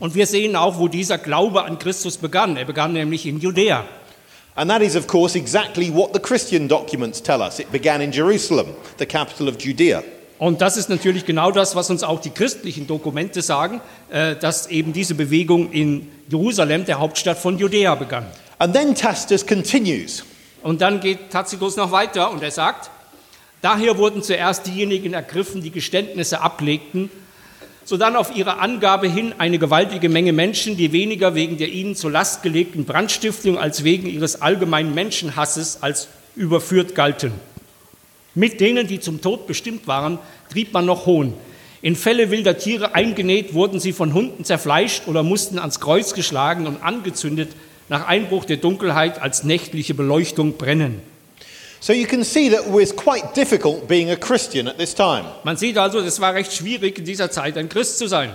Und 0.00 0.14
wir 0.14 0.26
sehen 0.26 0.54
auch, 0.56 0.78
wo 0.78 0.88
dieser 0.88 1.18
Glaube 1.18 1.64
an 1.64 1.78
Christus 1.78 2.16
begann. 2.18 2.56
Er 2.56 2.64
begann 2.64 2.92
nämlich 2.92 3.26
in 3.26 3.40
Judäa. 3.40 3.84
And 4.54 4.70
that 4.70 4.82
is, 4.82 4.96
of 4.96 5.06
course, 5.06 5.38
exactly 5.38 5.92
what 5.94 6.12
the 6.12 6.20
Christian 6.20 6.66
documents 6.68 7.22
tell 7.22 7.40
us. 7.40 7.60
It 7.60 7.70
began 7.70 8.00
in 8.00 8.10
Jerusalem, 8.10 8.66
the 8.98 9.06
capital 9.06 9.48
of 9.48 9.56
Judea. 9.60 10.02
Und 10.38 10.60
das 10.60 10.76
ist 10.76 10.88
natürlich 10.88 11.24
genau 11.24 11.50
das, 11.50 11.74
was 11.74 11.90
uns 11.90 12.02
auch 12.02 12.20
die 12.20 12.30
christlichen 12.30 12.86
Dokumente 12.86 13.42
sagen, 13.42 13.80
äh, 14.10 14.36
dass 14.36 14.68
eben 14.68 14.92
diese 14.92 15.14
Bewegung 15.14 15.72
in 15.72 16.08
Jerusalem, 16.28 16.84
der 16.84 17.00
Hauptstadt 17.00 17.38
von 17.38 17.58
Judäa, 17.58 17.94
begann. 17.96 18.26
And 18.58 18.74
then 18.74 18.94
Tacitus 18.94 19.46
continues. 19.46 20.24
Und 20.62 20.80
dann 20.80 21.00
geht 21.00 21.30
Tacitus 21.30 21.76
noch 21.76 21.92
weiter 21.92 22.30
und 22.30 22.42
er 22.42 22.50
sagt, 22.50 22.90
daher 23.62 23.96
wurden 23.96 24.22
zuerst 24.22 24.66
diejenigen 24.66 25.14
ergriffen, 25.14 25.62
die 25.62 25.70
Geständnisse 25.70 26.40
ablegten, 26.40 27.10
sodann 27.88 28.16
auf 28.16 28.36
ihre 28.36 28.58
Angabe 28.58 29.08
hin 29.08 29.32
eine 29.38 29.58
gewaltige 29.58 30.10
Menge 30.10 30.34
Menschen, 30.34 30.76
die 30.76 30.92
weniger 30.92 31.34
wegen 31.34 31.56
der 31.56 31.70
ihnen 31.70 31.96
zur 31.96 32.10
Last 32.10 32.42
gelegten 32.42 32.84
Brandstiftung 32.84 33.56
als 33.56 33.82
wegen 33.82 34.06
ihres 34.10 34.42
allgemeinen 34.42 34.94
Menschenhasses 34.94 35.82
als 35.82 36.08
überführt 36.36 36.94
galten. 36.94 37.32
Mit 38.34 38.60
denen, 38.60 38.88
die 38.88 39.00
zum 39.00 39.22
Tod 39.22 39.46
bestimmt 39.46 39.86
waren, 39.86 40.18
trieb 40.52 40.74
man 40.74 40.84
noch 40.84 41.06
Hohn. 41.06 41.32
In 41.80 41.96
Fälle 41.96 42.30
wilder 42.30 42.58
Tiere 42.58 42.94
eingenäht 42.94 43.54
wurden 43.54 43.80
sie 43.80 43.94
von 43.94 44.12
Hunden 44.12 44.44
zerfleischt 44.44 45.04
oder 45.06 45.22
mussten 45.22 45.58
ans 45.58 45.80
Kreuz 45.80 46.12
geschlagen 46.12 46.66
und 46.66 46.82
angezündet, 46.82 47.52
nach 47.88 48.06
Einbruch 48.06 48.44
der 48.44 48.58
Dunkelheit 48.58 49.22
als 49.22 49.44
nächtliche 49.44 49.94
Beleuchtung 49.94 50.58
brennen. 50.58 51.00
So 51.80 51.92
you 51.92 52.06
can 52.06 52.24
see 52.24 52.48
that 52.50 52.66
it 52.66 52.70
was 52.70 52.92
quite 52.92 53.34
difficult 53.34 53.86
being 53.86 54.10
a 54.10 54.16
Christian 54.16 54.66
at 54.66 54.78
this 54.78 54.94
time. 54.94 55.24
Man 55.44 55.56
sieht 55.56 55.76
also, 55.78 56.00
es 56.00 56.20
war 56.20 56.34
recht 56.34 56.52
schwierig 56.52 56.98
in 56.98 57.04
dieser 57.04 57.30
Zeit 57.30 57.56
ein 57.56 57.68
Christ 57.68 57.98
zu 57.98 58.08
sein. 58.08 58.32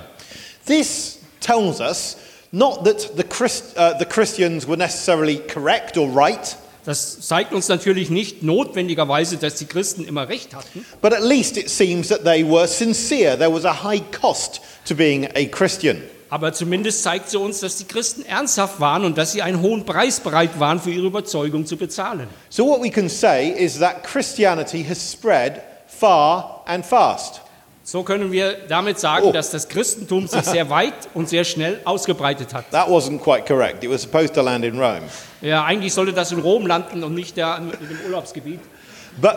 This 0.66 1.20
tells 1.42 1.82
us 1.82 2.18
not 2.52 2.86
that 2.86 3.18
the, 3.18 3.24
Christ, 3.24 3.78
uh, 3.78 3.98
the 3.98 4.06
Christians 4.06 4.66
were 4.66 4.78
necessarily 4.78 5.40
correct 5.40 5.98
or 5.98 6.08
right, 6.08 6.56
Das 6.86 7.22
zeigt 7.22 7.54
uns 7.54 7.70
natürlich 7.70 8.10
nicht 8.10 8.44
notwendigerweise, 8.44 9.38
dass 9.38 9.56
die 9.56 9.66
Christen 9.66 10.04
immer 10.04 10.28
recht 10.28 10.54
hatten, 10.54 10.86
but 11.02 11.14
at 11.14 11.24
least 11.24 11.58
it 11.58 11.70
seems 11.70 12.10
that 12.10 12.26
they 12.26 12.44
were 12.44 12.68
sincere. 12.68 13.38
There 13.38 13.54
was 13.54 13.64
a 13.64 13.84
high 13.84 14.02
cost 14.12 14.60
to 14.86 14.94
being 14.94 15.30
a 15.34 15.46
Christian. 15.46 16.02
Aber 16.34 16.52
zumindest 16.52 17.04
zeigt 17.04 17.30
sie 17.30 17.38
uns, 17.38 17.60
dass 17.60 17.76
die 17.76 17.84
Christen 17.84 18.26
ernsthaft 18.26 18.80
waren 18.80 19.06
und 19.06 19.20
dass 19.20 19.34
sie 19.34 19.44
einen 19.44 19.62
hohen 19.62 19.86
Preis 19.86 20.20
bereit 20.20 20.60
waren, 20.60 20.80
für 20.80 20.90
ihre 20.90 21.06
Überzeugung 21.06 21.68
zu 21.68 21.78
bezahlen. 21.78 22.28
So, 22.50 22.66
what 22.66 22.82
we 22.82 22.90
can 22.90 23.08
say 23.08 23.50
is 23.50 23.78
that 23.78 24.04
Christianity 24.04 24.84
has 24.84 25.12
spread 25.12 25.62
far 25.86 26.64
and 26.66 26.84
fast. 26.84 27.42
So 27.84 28.02
können 28.02 28.32
wir 28.32 28.58
damit 28.68 29.00
sagen, 29.00 29.28
Oh. 29.28 29.32
dass 29.32 29.52
das 29.52 29.68
Christentum 29.70 30.28
sich 30.28 30.42
sehr 30.42 30.72
weit 30.72 30.96
und 31.14 31.30
sehr 31.30 31.44
schnell 31.44 31.80
ausgebreitet 31.86 32.52
hat. 32.52 32.72
That 32.72 32.88
wasn't 32.88 33.20
quite 33.20 33.44
correct. 33.46 33.84
It 33.84 33.92
was 33.92 34.02
supposed 34.02 34.34
to 34.34 34.42
land 34.42 34.66
in 34.66 34.80
Rome. 34.80 35.04
Ja, 35.42 35.64
eigentlich 35.66 35.94
sollte 35.94 36.14
das 36.14 36.32
in 36.32 36.40
Rom 36.40 36.66
landen 36.66 37.04
und 37.04 37.14
nicht 37.14 37.38
da 37.38 37.58
in 37.58 37.70
dem 37.70 38.00
Urlaubsgebiet. 38.08 38.60
But 39.22 39.36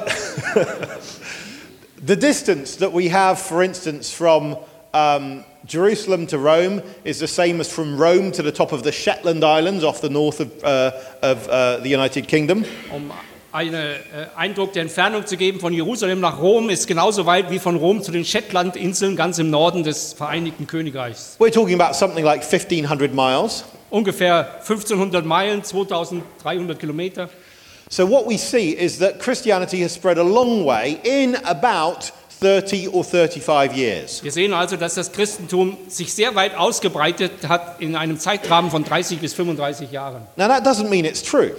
the 2.07 2.17
distance 2.17 2.79
that 2.79 2.95
we 2.95 3.13
have, 3.13 3.37
for 3.37 3.63
instance, 3.63 4.11
from 4.11 4.57
um, 4.97 5.45
Jerusalem 5.67 6.27
to 6.29 6.39
Rome 6.39 6.83
is 7.05 7.19
the 7.19 7.29
same 7.29 7.61
as 7.61 7.71
from 7.71 7.99
Rome 7.99 8.33
to 8.33 8.43
the 8.43 8.53
top 8.53 8.73
of 8.73 8.83
the 8.83 8.93
Shetland 8.93 9.45
Islands 9.45 9.85
off 9.85 10.01
the 10.01 10.09
north 10.09 10.41
of, 10.41 10.65
uh, 10.65 10.93
of 11.23 11.49
uh, 11.49 11.79
the 11.79 11.89
United 11.89 12.29
Kingdom. 12.29 12.65
Um 12.93 13.13
einen 13.53 13.75
äh, 13.75 13.97
Eindruck 14.37 14.75
der 14.75 14.83
Entfernung 14.83 15.27
zu 15.27 15.39
geben, 15.39 15.61
von 15.61 15.73
Jerusalem 15.73 16.21
nach 16.21 16.41
Rom 16.41 16.69
ist 16.69 16.87
genauso 16.87 17.25
weit 17.25 17.51
wie 17.51 17.59
von 17.59 17.77
Rom 17.77 18.03
zu 18.03 18.13
den 18.13 18.25
Shetlandinseln 18.25 19.17
ganz 19.17 19.39
im 19.39 19.49
Norden 19.49 19.83
des 19.83 20.13
Vereinigten 20.13 20.67
Königreichs. 20.67 21.37
We're 21.39 21.51
talking 21.51 21.81
about 21.81 21.95
something 21.95 22.25
like 22.25 22.43
1,500 22.43 23.15
miles. 23.15 23.65
Ungefähr 23.89 24.61
1500 24.61 25.25
Meilen, 25.25 25.65
2300 25.65 26.79
Kilometer. 26.79 27.31
So, 27.89 28.05
what 28.05 28.27
we 28.27 28.37
see 28.37 28.73
is 28.73 28.99
that 28.99 29.21
Christianity 29.21 29.81
has 29.83 29.95
spread 29.95 30.19
a 30.19 30.25
long 30.25 30.65
way 30.67 31.01
in 31.05 31.37
about 31.45 32.11
30 32.41 32.89
or 32.93 33.05
35 33.05 33.77
years. 33.77 34.23
Wir 34.23 34.33
sehen 34.33 34.53
also, 34.53 34.77
dass 34.77 34.95
das 34.95 35.13
Christentum 35.13 35.77
sich 35.89 36.13
sehr 36.13 36.35
weit 36.35 36.55
ausgebreitet 36.57 37.49
hat 37.49 37.81
in 37.81 37.97
einem 37.97 38.19
Zeitrahmen 38.19 38.71
von 38.71 38.85
30 38.85 39.19
bis 39.21 39.35
35 39.35 39.91
Jahren. 39.91 40.23
Now, 40.37 40.49
that 40.49 40.67
doesn't 40.67 40.89
mean 40.89 41.05
it's 41.05 41.23
true. 41.23 41.53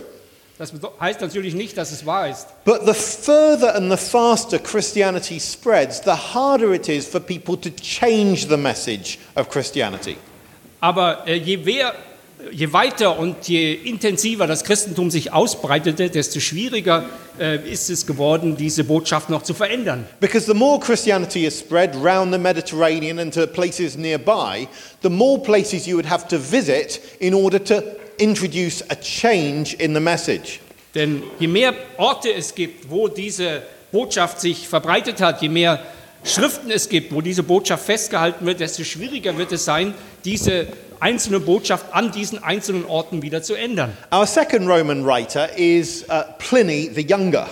Das 0.57 0.73
heißt 0.99 1.21
natürlich 1.21 1.53
nicht, 1.53 1.77
dass 1.77 1.91
es 1.91 2.05
wahr 2.05 2.29
ist. 2.29 2.47
But 2.65 2.81
the 2.85 2.93
further 2.93 3.75
and 3.75 3.91
the 3.91 3.97
faster 3.97 4.57
Christianity 4.57 5.39
spreads, 5.39 6.01
the 6.03 6.11
harder 6.33 6.73
it 6.73 6.89
is 6.89 7.05
for 7.05 7.19
people 7.19 7.55
to 7.57 7.69
change 7.69 8.47
the 8.47 8.57
message 8.57 9.19
of 9.35 9.49
Christianity. 9.49 10.17
Aber 10.79 11.27
äh, 11.27 11.35
je, 11.35 11.59
wer, 11.63 11.93
je 12.51 12.71
weiter 12.73 13.17
und 13.17 13.47
je 13.47 13.73
intensiver 13.73 14.47
das 14.47 14.63
Christentum 14.63 15.11
sich 15.11 15.33
ausbreitete, 15.33 16.09
desto 16.09 16.39
schwieriger 16.39 17.05
äh, 17.39 17.57
ist 17.69 17.89
es 17.89 18.05
geworden, 18.05 18.55
diese 18.57 18.83
Botschaft 18.83 19.29
noch 19.29 19.43
zu 19.43 19.53
verändern. 19.53 20.05
Because 20.19 20.45
the 20.45 20.53
more 20.53 20.79
Christianity 20.79 21.45
is 21.45 21.59
spread 21.59 21.95
round 21.95 22.31
the 22.33 22.39
Mediterranean 22.39 23.19
and 23.19 23.33
to 23.33 23.47
places 23.47 23.97
nearby, 23.97 24.67
the 25.01 25.09
more 25.09 25.39
places 25.41 25.87
you 25.87 25.95
would 25.95 26.09
have 26.09 26.27
to 26.27 26.37
visit 26.37 27.01
in 27.19 27.33
order 27.33 27.63
to 27.63 27.81
introduce 28.17 28.83
a 28.89 28.95
change 28.95 29.75
in 29.79 29.93
the 29.93 29.99
message. 29.99 30.59
Denn 30.95 31.23
je 31.39 31.47
mehr 31.47 31.73
Orte 31.97 32.33
es 32.33 32.55
gibt, 32.55 32.89
wo 32.89 33.07
diese 33.07 33.61
Botschaft 33.91 34.41
sich 34.41 34.67
verbreitet 34.67 35.21
hat, 35.21 35.41
je 35.41 35.49
mehr 35.49 35.79
Schriften 36.23 36.71
es 36.71 36.89
gibt, 36.89 37.13
wo 37.13 37.21
diese 37.21 37.43
Botschaft 37.43 37.85
festgehalten 37.85 38.45
wird, 38.45 38.59
desto 38.59 38.83
schwieriger 38.83 39.37
wird 39.37 39.51
es 39.51 39.63
sein, 39.65 39.93
diese 40.25 40.67
einzelne 40.99 41.39
Botschaft 41.39 41.85
an 41.93 42.11
diesen 42.11 42.43
einzelnen 42.43 42.85
Orten 42.85 43.21
wieder 43.21 43.41
zu 43.41 43.55
ändern. 43.55 43.95
Our 44.13 44.25
second 44.25 44.67
Roman 44.67 45.05
writer 45.05 45.57
is 45.57 46.03
uh, 46.09 46.23
Pliny 46.37 46.89
the 46.93 47.05
Younger, 47.07 47.47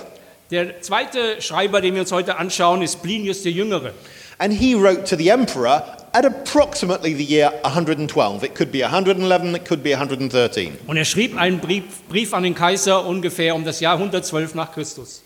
Der 0.52 0.82
zweite 0.82 1.42
Schreiber, 1.42 1.82
den 1.82 1.96
wir 1.96 2.02
uns 2.02 2.12
heute 2.12 2.38
anschauen, 2.38 2.82
ist 2.82 3.02
Plinius 3.02 3.42
der 3.44 3.52
Jüngere. 3.52 3.94
and 4.38 4.52
he 4.54 4.75
wrote 4.75 5.06
to 5.06 5.16
the 5.16 5.30
emperor 5.30 5.82
at 6.14 6.25
approximately 6.25 7.14
the 7.14 7.24
year 7.24 7.52
112. 7.64 8.44
It 8.44 8.54
could 8.54 8.72
be 8.72 8.84
111, 8.84 9.56
it 9.56 9.66
could 9.66 9.82
be 9.82 9.94
113. 9.94 10.78
Und 10.88 10.98
er 10.98 11.06
schrieb 11.06 11.38
einen 11.38 11.60
Brief, 11.60 11.84
Brief 12.10 12.34
an 12.34 12.44
den 12.44 12.54
Kaiser 12.54 13.06
ungefähr 13.06 13.56
um 13.56 13.64
das 13.64 13.80
Jahr 13.80 13.94
112 13.98 14.54
nach 14.56 14.72
Christus. 14.74 15.24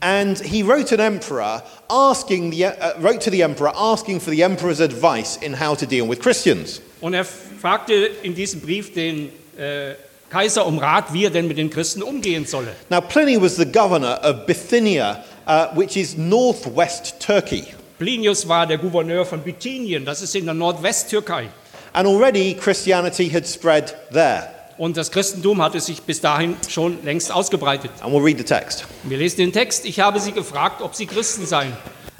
And 0.00 0.38
he 0.40 0.62
wrote 0.62 0.92
an 0.92 1.00
emperor 1.00 1.62
asking 1.88 2.52
the, 2.52 2.66
uh, 2.66 2.70
wrote 3.00 3.18
to 3.20 3.30
the 3.30 3.42
emperor 3.42 3.72
asking 3.76 4.20
for 4.20 4.32
the 4.32 4.42
emperor's 4.42 4.80
advice 4.80 5.36
in 5.42 5.60
how 5.60 5.76
to 5.76 5.84
deal 5.86 6.08
with 6.08 6.20
Christians. 6.20 6.80
Und 7.00 7.14
er 7.14 7.24
fragte 7.64 7.94
in 8.22 8.34
diesem 8.34 8.60
Brief 8.60 8.92
den 8.92 9.30
äh, 9.56 9.94
Kaiser 10.28 10.66
um 10.66 10.76
Rat, 10.76 11.14
wie 11.14 11.24
er 11.24 11.30
denn 11.30 11.48
mit 11.48 11.56
den 11.56 11.70
Christen 11.70 12.02
umgehen 12.02 12.44
solle. 12.44 12.76
Now 12.90 13.00
Pliny 13.00 13.40
was 13.40 13.56
the 13.56 13.64
governor 13.64 14.20
of 14.22 14.44
Bithynia, 14.44 15.24
uh, 15.48 15.74
which 15.74 15.96
is 15.96 16.14
northwest 16.14 17.14
Turkey. 17.20 17.64
Plinius 17.98 18.46
war 18.46 18.66
der 18.66 18.76
Gouverneur 18.76 19.24
von 19.24 19.40
Bithynien, 19.40 20.04
das 20.04 20.20
ist 20.20 20.34
in 20.36 20.44
der 20.44 20.52
Nordwesttürkei. 20.52 21.48
And 21.94 22.06
already 22.06 22.52
Christianity 22.52 23.30
had 23.30 23.48
spread 23.48 23.96
there. 24.12 24.46
Und 24.76 24.98
das 24.98 25.10
Christentum 25.10 25.62
hatte 25.62 25.80
sich 25.80 26.02
bis 26.02 26.20
dahin 26.20 26.56
schon 26.68 27.02
längst 27.02 27.32
ausgebreitet. 27.32 27.92
And 28.02 28.12
we'll 28.12 28.22
read 28.22 28.36
the 28.36 28.44
text. 28.44 28.84
Wir 29.04 29.16
lesen 29.16 29.38
den 29.38 29.54
Text. 29.54 29.86
Ich 29.86 30.00
habe 30.00 30.20
sie 30.20 30.32
gefragt, 30.32 30.82
ob 30.82 30.94
sie 30.94 31.06
Christen 31.06 31.46
seien. 31.46 31.74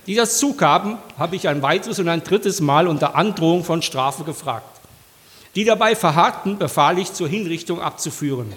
Die 0.06 0.14
das 0.14 0.38
zugaben, 0.38 0.96
habe 1.18 1.36
ich 1.36 1.48
ein 1.48 1.60
weiteres 1.60 1.98
und 1.98 2.08
ein 2.08 2.24
drittes 2.24 2.62
Mal 2.62 2.88
unter 2.88 3.14
Androhung 3.14 3.62
von 3.62 3.82
Strafe 3.82 4.24
gefragt. 4.24 4.73
Die 5.54 5.64
dabei 5.64 5.94
verharrten, 5.94 6.58
befahl 6.58 6.98
ich, 6.98 7.12
zur 7.12 7.28
Hinrichtung 7.28 7.80
abzuführen. 7.80 8.52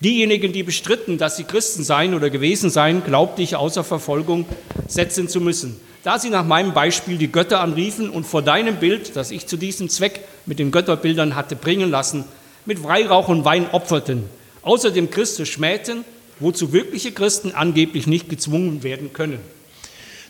Diejenigen, 0.00 0.52
die 0.52 0.62
bestritten, 0.62 1.18
dass 1.18 1.36
sie 1.36 1.44
Christen 1.44 1.82
seien 1.82 2.14
oder 2.14 2.30
gewesen 2.30 2.70
seien, 2.70 3.02
glaubte 3.02 3.42
ich 3.42 3.56
außer 3.56 3.82
Verfolgung 3.82 4.44
setzen 4.86 5.28
zu 5.28 5.40
müssen. 5.40 5.80
Da 6.04 6.18
sie 6.18 6.30
nach 6.30 6.44
meinem 6.44 6.72
Beispiel 6.72 7.18
die 7.18 7.32
Götter 7.32 7.60
anriefen 7.60 8.10
und 8.10 8.24
vor 8.24 8.42
deinem 8.42 8.76
Bild, 8.76 9.16
das 9.16 9.30
ich 9.30 9.46
zu 9.46 9.56
diesem 9.56 9.88
Zweck 9.88 10.20
mit 10.46 10.58
den 10.58 10.70
Götterbildern 10.70 11.34
hatte 11.34 11.56
bringen 11.56 11.90
lassen, 11.90 12.24
mit 12.64 12.84
Weihrauch 12.84 13.28
und 13.28 13.44
Wein 13.44 13.68
opferten, 13.72 14.24
außerdem 14.62 15.10
Christus 15.10 15.48
schmähten, 15.48 16.04
wozu 16.38 16.72
wirkliche 16.72 17.10
Christen 17.10 17.52
angeblich 17.52 18.06
nicht 18.06 18.28
gezwungen 18.28 18.84
werden 18.84 19.12
können. 19.12 19.40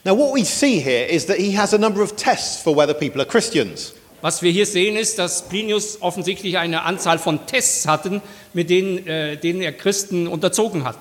Now 0.04 0.16
what 0.16 0.34
we 0.34 0.44
see 0.44 0.80
here 0.80 1.04
is 1.06 1.26
that 1.26 1.36
he 1.36 1.58
has 1.58 1.74
a 1.74 1.78
number 1.78 2.02
of 2.02 2.16
tests 2.16 2.62
for 2.62 2.74
whether 2.74 2.94
people 2.94 3.20
are 3.20 3.28
Christians. 3.28 3.92
Was 4.20 4.42
wir 4.42 4.50
hier 4.50 4.66
sehen, 4.66 4.96
ist, 4.96 5.18
dass 5.18 5.48
Plinius 5.48 6.02
offensichtlich 6.02 6.58
eine 6.58 6.82
Anzahl 6.82 7.18
von 7.18 7.46
Tests 7.46 7.86
hatten, 7.86 8.20
mit 8.52 8.68
denen, 8.68 9.06
äh, 9.06 9.36
denen 9.36 9.62
er 9.62 9.72
Christen 9.72 10.26
unterzogen 10.26 10.84
hat. 10.84 10.96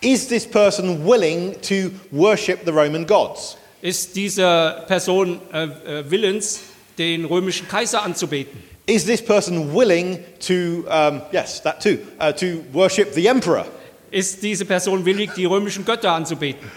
Is 0.00 0.26
this 0.26 0.44
person 0.44 1.06
willing 1.06 1.54
to 1.62 1.90
worship 2.10 2.60
the 2.64 2.72
Roman 2.72 3.06
gods? 3.06 3.56
Ist 3.82 4.16
diese 4.16 4.84
Person 4.88 5.40
äh, 5.52 5.64
äh, 5.64 6.10
willens, 6.10 6.60
den 6.98 7.24
römischen 7.24 7.68
Kaiser 7.68 8.02
anzubeten? 8.02 8.62
Is 8.86 9.04
this 9.04 9.22
person 9.22 9.72
willing 9.72 10.18
to, 10.46 10.84
um, 10.88 11.22
yes, 11.32 11.62
that 11.62 11.80
too, 11.80 11.98
uh, 12.20 12.32
to 12.32 12.64
worship 12.72 13.12
the 13.14 13.26
emperor? 13.26 13.66
Ist 14.10 14.42
diese 14.42 14.64
Person 14.64 15.04
willig, 15.04 15.34
die 15.34 15.44
römischen 15.44 15.84
Götter 15.84 16.12
anzubeten? 16.12 16.70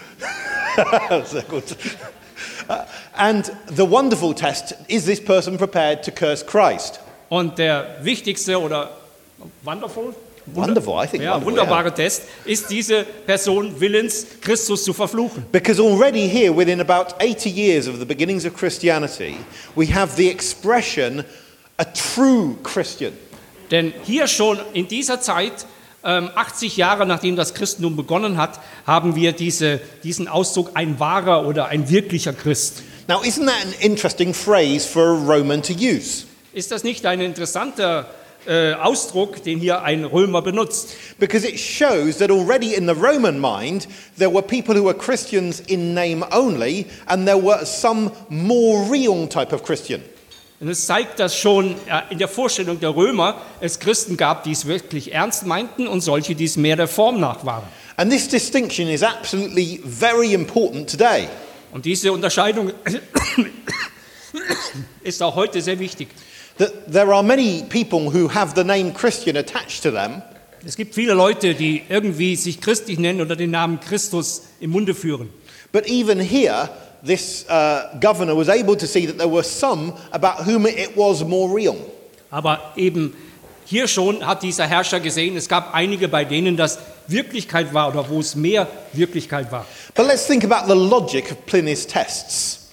Sehr 1.24 1.42
gut. 1.42 1.64
And 3.20 3.44
the 3.66 3.84
wonderful 3.84 4.32
test 4.32 4.72
is 4.88 5.04
this 5.04 5.20
person 5.20 5.58
prepared 5.58 6.02
to 6.04 6.10
curse 6.10 6.42
Christ? 6.42 7.00
Und 7.28 7.58
der 7.58 7.98
wichtigste 8.00 8.58
oder 8.58 8.88
wonderful? 9.62 10.14
Wonderful, 10.46 10.94
I 10.94 11.06
think. 11.06 11.22
Ja, 11.22 11.34
wonderful, 11.34 11.52
wunderbare 11.52 11.88
yeah. 11.88 11.94
Test. 11.96 12.22
Ist 12.46 12.70
diese 12.70 13.04
Person 13.04 13.78
willens, 13.78 14.26
Christus 14.40 14.84
zu 14.84 14.94
verfluchen? 14.94 15.44
Because 15.52 15.82
already 15.82 16.26
here, 16.30 16.56
within 16.56 16.80
about 16.80 17.14
80 17.20 17.50
years 17.50 17.86
of 17.88 17.98
the 17.98 18.06
beginnings 18.06 18.46
of 18.46 18.56
Christianity, 18.56 19.36
we 19.76 19.86
have 19.94 20.16
the 20.16 20.30
expression 20.30 21.22
a 21.76 21.84
true 21.84 22.56
Christian. 22.62 23.12
Denn 23.70 23.92
hier 24.04 24.28
schon 24.28 24.58
in 24.72 24.88
dieser 24.88 25.20
Zeit, 25.20 25.66
ähm, 26.02 26.30
80 26.34 26.78
Jahre 26.78 27.04
nachdem 27.04 27.36
das 27.36 27.52
Christentum 27.52 27.96
begonnen 27.96 28.38
hat, 28.38 28.60
haben 28.86 29.14
wir 29.14 29.32
diese, 29.32 29.78
diesen 30.04 30.26
Ausdruck 30.26 30.70
ein 30.72 30.98
wahrer 30.98 31.46
oder 31.46 31.66
ein 31.66 31.90
wirklicher 31.90 32.32
Christ. 32.32 32.82
Now, 33.08 33.22
isn't 33.22 33.46
that 33.46 33.64
an 33.66 33.74
interesting 33.80 34.32
phrase 34.32 34.86
for 34.86 35.10
a 35.10 35.14
Roman 35.14 35.62
to 35.62 35.72
use? 35.72 36.26
Ist 36.52 36.70
das 36.70 36.84
nicht 36.84 37.06
ein 37.06 37.20
interessanter 37.20 38.06
äh, 38.46 38.72
Ausdruck, 38.74 39.42
den 39.42 39.58
hier 39.58 39.82
ein 39.82 40.04
Römer 40.04 40.42
benutzt? 40.42 40.90
Because 41.18 41.46
it 41.46 41.58
shows 41.58 42.18
that 42.18 42.30
already 42.30 42.74
in 42.74 42.86
the 42.86 42.94
Roman 42.94 43.38
mind, 43.40 43.86
there 44.16 44.30
were 44.30 44.42
people 44.42 44.74
who 44.74 44.84
were 44.84 44.94
Christians 44.94 45.60
in 45.60 45.94
name 45.94 46.24
only, 46.32 46.86
and 47.06 47.26
there 47.26 47.40
were 47.40 47.64
some 47.64 48.10
more 48.28 48.90
real 48.90 49.28
type 49.28 49.52
of 49.52 49.62
Christian. 49.62 50.02
Und 50.60 50.68
es 50.68 50.84
zeigt, 50.84 51.18
dass 51.18 51.36
schon 51.36 51.74
äh, 51.86 52.02
in 52.10 52.18
der 52.18 52.28
Vorstellung 52.28 52.80
der 52.80 52.94
Römer 52.94 53.40
es 53.60 53.78
Christen 53.78 54.16
gab, 54.16 54.44
die 54.44 54.52
es 54.52 54.66
wirklich 54.66 55.14
ernst 55.14 55.46
meinten 55.46 55.86
und 55.86 56.02
solche, 56.02 56.34
die 56.34 56.44
es 56.44 56.56
mehr 56.56 56.76
der 56.76 56.88
Form 56.88 57.18
nach 57.18 57.46
waren. 57.46 57.64
And 57.96 58.10
this 58.10 58.28
distinction 58.28 58.88
is 58.88 59.02
absolutely 59.02 59.80
very 59.84 60.32
important 60.34 60.90
today. 60.90 61.28
Und 61.72 61.84
diese 61.84 62.12
Unterscheidung 62.12 62.72
ist 65.02 65.22
auch 65.22 65.34
heute 65.34 65.62
sehr 65.62 65.78
wichtig. 65.78 66.08
There 66.58 67.14
are 67.14 67.22
many 67.22 67.64
people 67.68 68.12
who 68.12 68.32
have 68.32 68.52
the 68.54 68.64
name 68.64 68.92
Christian 68.92 69.36
attached 69.36 69.82
to 69.82 69.90
them, 69.90 70.22
Es 70.62 70.76
gibt 70.76 70.94
viele 70.94 71.14
Leute, 71.14 71.54
die 71.54 71.82
irgendwie 71.88 72.36
sich 72.36 72.60
christlich 72.60 72.98
nennen 72.98 73.22
oder 73.22 73.34
den 73.34 73.50
Namen 73.50 73.80
Christus 73.80 74.42
im 74.60 74.70
Munde 74.70 74.94
führen. 74.94 75.30
but 75.72 75.88
even 75.88 76.18
here, 76.18 76.68
this 77.02 77.46
uh, 77.48 77.98
governor 77.98 78.34
was 78.34 78.48
able 78.48 78.76
to 78.76 78.86
see 78.86 79.06
that 79.06 79.16
there 79.16 79.28
were 79.28 79.44
some 79.44 79.94
about 80.12 80.44
whom 80.44 80.66
it 80.66 80.96
was 80.96 81.24
more 81.24 81.48
real. 81.48 81.76
Aber 82.30 82.72
eben 82.76 83.16
hier 83.64 83.88
schon 83.88 84.26
hat 84.26 84.42
dieser 84.42 84.66
Herrscher 84.66 85.00
gesehen, 85.00 85.36
es 85.36 85.48
gab 85.48 85.74
einige, 85.74 86.08
bei 86.08 86.24
denen 86.24 86.56
das 86.56 86.78
Wirklichkeit 87.10 87.72
war 87.74 87.88
oder 87.88 88.08
wo 88.08 88.20
es 88.20 88.34
mehr 88.34 88.66
Wirklichkeit 88.92 89.50
war. 89.50 89.66
But 89.94 90.06
let's 90.06 90.26
think 90.26 90.44
about 90.44 90.66
the 90.72 90.78
logic 90.78 91.30
of 91.32 91.44
Pliny's 91.46 91.86
tests. 91.86 92.68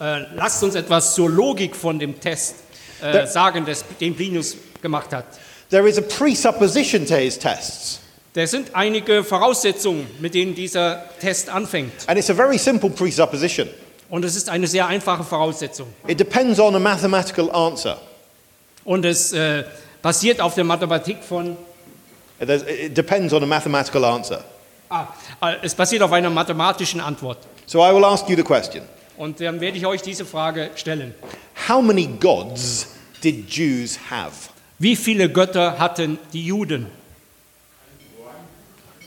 Äh, 0.00 0.24
lasst 0.34 0.62
uns 0.62 0.74
etwas 0.74 1.14
zur 1.14 1.30
Logik 1.30 1.74
von 1.74 1.98
dem 1.98 2.20
Test 2.20 2.56
äh, 3.00 3.12
Da- 3.12 3.26
sagen, 3.26 3.64
des, 3.64 3.84
den 4.00 4.14
Plinius 4.14 4.56
gemacht 4.82 5.12
hat. 5.12 5.24
There 5.70 5.88
is 5.88 5.98
a 5.98 6.02
presupposition 6.02 7.06
to 7.06 7.14
his 7.16 7.38
tests, 7.38 8.00
Da 8.34 8.46
sind 8.46 8.74
einige 8.74 9.24
Voraussetzungen, 9.24 10.06
mit 10.20 10.34
denen 10.34 10.54
dieser 10.54 11.02
Test 11.20 11.48
anfängt. 11.48 11.92
and 12.06 12.18
it's 12.18 12.28
a 12.30 12.34
very 12.34 12.58
simple 12.58 12.90
presupposition. 12.90 13.68
Und 14.10 14.24
es 14.24 14.36
ist 14.36 14.48
eine 14.50 14.66
sehr 14.66 14.86
einfache 14.86 15.24
Voraussetzung. 15.24 15.88
It 16.06 16.20
depends 16.20 16.60
on 16.60 16.74
a 16.76 16.78
mathematical 16.78 17.50
answer. 17.50 17.96
Und 18.84 19.04
es 19.06 19.32
äh, 19.32 19.64
basiert 20.02 20.40
auf 20.40 20.54
der 20.54 20.62
Mathematik 20.64 21.24
von, 21.26 21.56
There's- 22.38 22.62
It 22.62 22.94
depends 22.96 23.32
on 23.32 23.42
a 23.42 23.46
mathematical 23.46 24.04
answer. 24.04 24.44
ah, 24.90 25.06
äh, 25.42 25.56
es 25.62 25.74
basiert 25.74 26.02
auf 26.02 26.12
einer 26.12 26.30
mathematischen 26.30 27.00
Antwort. 27.00 27.38
So 27.66 27.80
I 27.80 27.92
will 27.94 28.04
ask 28.04 28.28
you 28.28 28.36
the 28.36 28.42
question 28.42 28.82
Und 29.16 29.40
dann 29.40 29.60
werde 29.60 29.78
ich 29.78 29.86
euch 29.86 30.02
diese 30.02 30.24
Frage 30.26 30.70
stellen. 30.76 31.14
How 31.68 31.80
many 31.80 32.06
gods 32.06 32.88
did 33.22 33.48
Jews 33.48 33.98
have? 34.10 34.50
Wie 34.78 34.94
viele 34.94 35.30
Götter 35.30 35.78
hatten 35.78 36.18
die 36.34 36.44
Juden? 36.44 36.86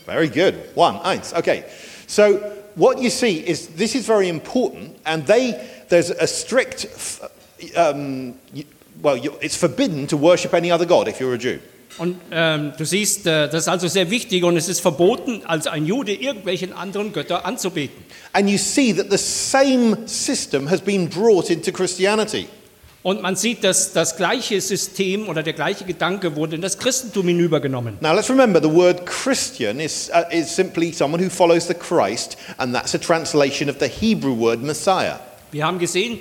Very 0.04 0.28
good. 0.28 0.54
One, 0.74 1.00
eins. 1.04 1.32
Okay. 1.32 1.62
So 2.08 2.40
what 2.74 2.98
you 3.00 3.10
see 3.10 3.36
is 3.46 3.68
this 3.76 3.94
is 3.94 4.04
very 4.06 4.28
important, 4.28 4.96
and 5.04 5.24
they 5.26 5.54
there's 5.88 6.10
a 6.10 6.26
strict, 6.26 6.86
um, 7.76 8.34
well, 9.00 9.16
it's 9.40 9.56
forbidden 9.56 10.06
to 10.08 10.16
worship 10.16 10.52
any 10.54 10.72
other 10.72 10.86
god 10.86 11.06
if 11.06 11.20
you're 11.20 11.34
a 11.34 11.38
Jew. 11.38 11.60
Und 11.98 12.16
ähm, 12.30 12.72
du 12.78 12.84
siehst, 12.84 13.26
äh, 13.26 13.48
das 13.48 13.62
ist 13.62 13.68
also 13.68 13.88
sehr 13.88 14.10
wichtig 14.10 14.44
und 14.44 14.56
es 14.56 14.68
ist 14.68 14.80
verboten, 14.80 15.42
als 15.44 15.66
ein 15.66 15.86
Jude 15.86 16.14
irgendwelchen 16.14 16.72
anderen 16.72 17.12
Götter 17.12 17.44
anzubeten. 17.44 18.04
And 18.32 18.48
you 18.48 18.58
see 18.58 18.92
that 18.94 19.10
the 19.10 19.18
same 19.18 19.98
system 20.06 20.70
has 20.70 20.80
been 20.80 21.08
brought 21.08 21.50
into 21.50 21.72
Christianity. 21.72 22.46
Und 23.02 23.22
man 23.22 23.34
sieht, 23.34 23.64
dass 23.64 23.94
das 23.94 24.16
gleiche 24.18 24.60
System 24.60 25.28
oder 25.28 25.42
der 25.42 25.54
gleiche 25.54 25.84
Gedanke 25.84 26.36
wurde 26.36 26.56
in 26.56 26.60
das 26.60 26.78
Christentum 26.78 27.28
hinübergenommen. 27.28 27.96
Now 28.00 28.12
let's 28.12 28.28
remember 28.28 28.60
the 28.62 28.70
word 28.70 29.06
Christian 29.06 29.80
is, 29.80 30.10
uh, 30.14 30.24
is 30.30 30.54
simply 30.54 30.92
someone 30.92 31.24
who 31.24 31.30
follows 31.30 31.66
the 31.66 31.74
Christ, 31.74 32.36
and 32.58 32.74
that's 32.74 32.94
a 32.94 32.98
translation 32.98 33.70
of 33.70 33.76
the 33.80 33.88
Hebrew 33.88 34.38
word 34.38 34.62
Messiah. 34.62 35.18
Wir 35.50 35.66
haben 35.66 35.78
gesehen, 35.78 36.20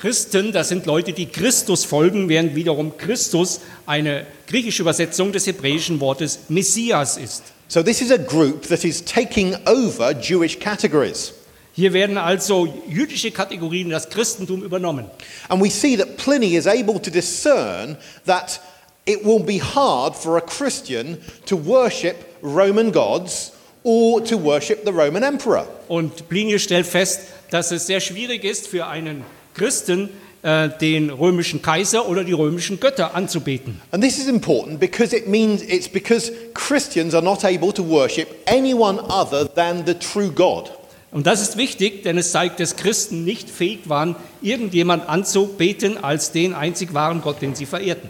Christen, 0.00 0.52
das 0.52 0.70
sind 0.70 0.86
Leute, 0.86 1.12
die 1.12 1.26
Christus 1.26 1.84
folgen, 1.84 2.30
während 2.30 2.54
wiederum 2.54 2.96
Christus 2.96 3.60
eine 3.84 4.26
griechische 4.46 4.80
Übersetzung 4.80 5.30
des 5.30 5.46
hebräischen 5.46 6.00
Wortes 6.00 6.38
Messias 6.48 7.18
ist. 7.18 7.42
So 7.68 7.82
this 7.82 8.00
is 8.00 8.10
a 8.10 8.16
group 8.16 8.62
that 8.68 8.82
is 8.82 9.04
taking 9.04 9.54
over 9.66 10.12
Jewish 10.18 10.58
categories. 10.58 11.34
Hier 11.74 11.92
werden 11.92 12.16
also 12.16 12.66
jüdische 12.88 13.30
Kategorien 13.30 13.88
in 13.88 13.90
das 13.90 14.08
Christentum 14.08 14.62
übernommen. 14.62 15.04
And 15.50 15.62
we 15.62 15.68
see 15.68 15.98
that 15.98 16.16
Pliny 16.16 16.56
is 16.56 16.66
able 16.66 16.98
to 16.98 17.10
discern 17.10 17.98
that 18.24 18.58
it 19.04 19.22
will 19.22 19.40
be 19.40 19.60
hard 19.60 20.16
for 20.16 20.38
a 20.38 20.40
Christian 20.40 21.18
to 21.44 21.56
worship 21.56 22.16
Roman 22.42 22.90
gods 22.90 23.52
or 23.82 24.24
to 24.24 24.38
worship 24.38 24.86
the 24.86 24.92
Roman 24.92 25.22
emperor. 25.22 25.68
Und 25.88 26.26
Plinius 26.30 26.62
stellt 26.62 26.86
fest, 26.86 27.20
dass 27.50 27.70
es 27.70 27.86
sehr 27.86 28.00
schwierig 28.00 28.44
ist 28.44 28.66
für 28.66 28.86
einen 28.86 29.24
Christen, 29.54 30.08
äh, 30.42 30.70
den 30.80 31.10
römischen 31.10 31.60
Kaiser 31.60 32.08
oder 32.08 32.24
die 32.24 32.32
römischen 32.32 32.80
Götter 32.80 33.14
anzubeten. 33.14 33.80
And 33.90 34.02
this 34.02 34.18
is 34.18 34.26
important 34.26 34.80
because 34.80 35.14
it 35.14 35.28
means 35.28 35.62
it's 35.62 35.88
because 35.88 36.32
Christians 36.54 37.14
are 37.14 37.22
not 37.22 37.44
able 37.44 37.72
to 37.72 37.86
worship 37.86 38.28
anyone 38.46 38.98
other 39.00 39.46
than 39.46 39.84
the 39.86 39.94
true 39.94 40.30
God. 40.30 40.70
Und 41.12 41.26
das 41.26 41.42
ist 41.42 41.56
wichtig, 41.56 42.04
denn 42.04 42.16
es 42.18 42.30
zeigt, 42.30 42.60
dass 42.60 42.76
Christen 42.76 43.24
nicht 43.24 43.50
fähig 43.50 43.88
waren, 43.88 44.14
irgendjemand 44.42 45.08
anzubeten 45.08 46.02
als 46.02 46.30
den 46.30 46.54
einzig 46.54 46.94
wahren 46.94 47.20
Gott, 47.20 47.42
den 47.42 47.54
sie 47.54 47.66
verehrten. 47.66 48.08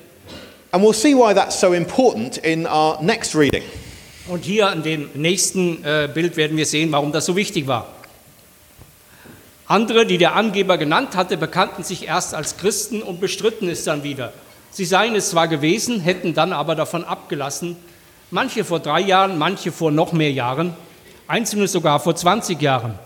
And 0.70 0.85
we'll 0.85 0.94
see 0.94 1.16
why 1.16 1.35
that's 1.35 1.59
so 1.59 1.72
important 1.72 2.37
in 2.38 2.66
our 2.66 3.03
next 3.03 3.35
reading. 3.35 3.62
Und 4.29 4.44
hier 4.44 4.68
an 4.68 4.85
dem 4.85 5.09
nächsten 5.14 5.83
äh, 5.83 6.09
Bild 6.12 6.37
werden 6.37 6.57
wir 6.57 6.66
sehen, 6.66 6.92
warum 6.92 7.11
das 7.11 7.26
so 7.26 7.35
wichtig 7.35 7.66
war. 7.66 7.92
Andere, 9.70 10.04
die 10.04 10.18
der 10.18 10.35
Angeber 10.35 10.78
genannt 10.78 11.14
hatte, 11.14 11.37
bekannten 11.37 11.85
sich 11.85 12.09
erst 12.09 12.35
als 12.35 12.56
Christen 12.56 13.02
und 13.02 13.20
bestritten 13.20 13.68
es 13.68 13.85
dann 13.85 14.02
wieder. 14.02 14.33
Sie 14.72 14.85
seien 14.85 15.14
es 15.14 15.30
zwar 15.30 15.46
gewesen, 15.46 16.00
hätten 16.00 16.35
dann 16.35 16.52
aber 16.52 16.74
davon 16.74 17.04
abgelassen, 17.04 17.76
manche 18.33 18.64
vor 18.64 18.80
drei 18.80 18.98
Jahren, 18.98 19.38
manche 19.38 19.70
vor 19.70 19.92
noch 19.92 20.12
mehr 20.12 20.33
Jahren, 20.33 20.74
einzelne 21.28 21.68
sogar 21.68 22.00
vor 22.00 22.16
20 22.16 22.61
Jahren. 22.61 22.98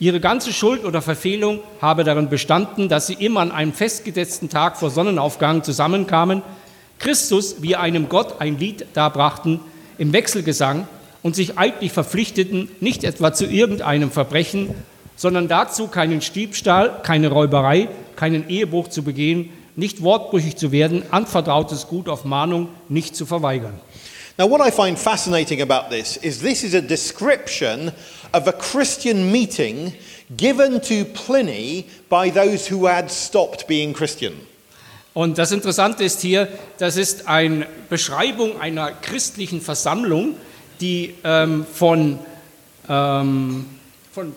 Ihre 0.00 0.18
ganze 0.18 0.54
Schuld 0.54 0.86
oder 0.86 1.02
Verfehlung 1.02 1.60
habe 1.82 2.02
darin 2.02 2.30
bestanden, 2.30 2.88
dass 2.88 3.08
sie 3.08 3.22
immer 3.22 3.40
an 3.40 3.52
einem 3.52 3.74
festgesetzten 3.74 4.48
Tag 4.48 4.78
vor 4.78 4.88
Sonnenaufgang 4.88 5.64
zusammenkamen, 5.64 6.40
Christus 6.98 7.56
wie 7.60 7.76
einem 7.76 8.08
Gott 8.08 8.40
ein 8.40 8.58
Lied 8.58 8.86
darbrachten 8.94 9.60
im 9.98 10.14
Wechselgesang 10.14 10.88
und 11.22 11.36
sich 11.36 11.58
eidlich 11.58 11.92
verpflichteten, 11.92 12.70
nicht 12.80 13.04
etwa 13.04 13.34
zu 13.34 13.44
irgendeinem 13.44 14.10
Verbrechen, 14.10 14.74
sondern 15.16 15.48
dazu 15.48 15.88
keinen 15.88 16.20
Diebstahl, 16.20 17.00
keine 17.02 17.28
Räuberei, 17.28 17.88
keinen 18.14 18.48
Ehebruch 18.48 18.88
zu 18.88 19.02
begehen, 19.02 19.50
nicht 19.74 20.02
wortbrüchig 20.02 20.56
zu 20.56 20.72
werden, 20.72 21.02
anvertrautes 21.10 21.88
Gut 21.88 22.08
auf 22.08 22.24
Mahnung 22.24 22.68
nicht 22.88 23.16
zu 23.16 23.26
verweigern. 23.26 23.80
Now, 24.38 24.50
what 24.50 24.60
I 24.60 24.70
find 24.70 24.98
fascinating 24.98 25.62
about 25.62 25.88
this 25.90 26.18
is 26.18 26.40
this 26.40 26.62
is 26.62 26.74
a 26.74 26.82
description 26.82 27.90
of 28.32 28.46
a 28.46 28.52
Christian 28.52 29.32
meeting 29.32 29.94
given 30.36 30.80
to 30.82 31.06
Pliny 31.06 31.86
by 32.10 32.30
those 32.30 32.70
who 32.70 32.86
had 32.86 33.10
stopped 33.10 33.66
being 33.66 33.94
Christian. 33.94 34.34
Und 35.14 35.38
das 35.38 35.52
Interessante 35.52 36.04
ist 36.04 36.20
hier, 36.20 36.48
das 36.76 36.98
ist 36.98 37.26
eine 37.26 37.66
Beschreibung 37.88 38.60
einer 38.60 38.92
christlichen 38.92 39.62
Versammlung, 39.62 40.34
die 40.82 41.14
ähm, 41.24 41.64
von, 41.72 42.18
ähm, 42.90 43.64
von 44.12 44.34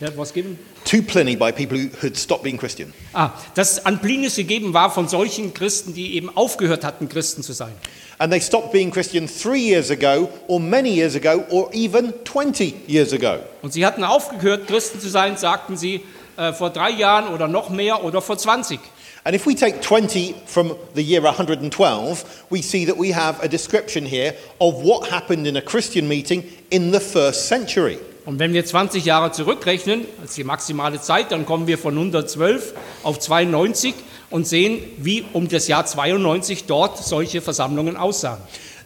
ja, 0.00 0.08
was 0.16 0.32
geben? 0.32 0.58
To 0.84 1.02
Pliny 1.02 1.36
by 1.36 1.52
people 1.52 1.78
who 1.78 1.88
had 2.00 2.16
stopped 2.16 2.42
being 2.42 2.56
Christian. 2.56 2.92
Ah, 3.12 3.32
das 3.54 3.84
an 3.84 4.00
Plinius 4.00 4.36
gegeben 4.36 4.72
war 4.72 4.90
von 4.90 5.08
solchen 5.08 5.52
Christen, 5.54 5.94
die 5.94 6.14
eben 6.14 6.34
aufgehört 6.36 6.84
hatten, 6.84 7.08
Christen 7.08 7.42
zu 7.42 7.52
sein. 7.52 7.72
And 8.18 8.32
they 8.32 8.40
stopped 8.40 8.72
being 8.72 8.90
Christian 8.90 9.28
three 9.28 9.60
years 9.60 9.90
ago, 9.90 10.28
or 10.48 10.60
many 10.60 10.90
years 10.90 11.14
ago, 11.14 11.44
or 11.50 11.70
even 11.72 12.12
20 12.24 12.74
years 12.86 13.12
ago. 13.12 13.38
Und 13.62 13.72
sie 13.72 13.84
hatten 13.84 14.02
aufgehört, 14.02 14.66
Christen 14.66 15.00
zu 15.00 15.08
sein, 15.08 15.36
sagten 15.36 15.76
sie, 15.76 16.02
äh, 16.36 16.52
vor 16.52 16.70
drei 16.70 16.90
Jahren 16.90 17.32
oder 17.32 17.48
noch 17.48 17.68
mehr 17.68 18.04
oder 18.04 18.22
vor 18.22 18.38
20. 18.38 18.80
And 19.24 19.34
if 19.34 19.46
we 19.46 19.54
take 19.54 19.80
20 19.80 20.34
from 20.46 20.74
the 20.94 21.02
year 21.02 21.22
112, 21.22 22.24
we 22.50 22.62
see 22.62 22.86
that 22.86 22.96
we 22.96 23.14
have 23.14 23.42
a 23.42 23.48
description 23.48 24.06
here 24.06 24.34
of 24.58 24.82
what 24.82 25.10
happened 25.10 25.46
in 25.46 25.56
a 25.56 25.60
Christian 25.60 26.08
meeting 26.08 26.44
in 26.70 26.92
the 26.92 27.00
first 27.00 27.46
century. 27.48 27.98
Und 28.28 28.38
wenn 28.38 28.52
wir 28.52 28.62
20 28.62 29.06
Jahre 29.06 29.32
zurückrechnen, 29.32 30.04
als 30.20 30.34
die 30.34 30.44
maximale 30.44 31.00
Zeit, 31.00 31.32
dann 31.32 31.46
kommen 31.46 31.66
wir 31.66 31.78
von 31.78 31.94
112 31.94 32.74
auf 33.02 33.18
92 33.18 33.94
und 34.28 34.46
sehen, 34.46 34.82
wie 34.98 35.24
um 35.32 35.48
das 35.48 35.66
Jahr 35.66 35.86
92 35.86 36.66
dort 36.66 36.98
solche 36.98 37.40
Versammlungen 37.40 37.96
aussahen. 37.96 38.36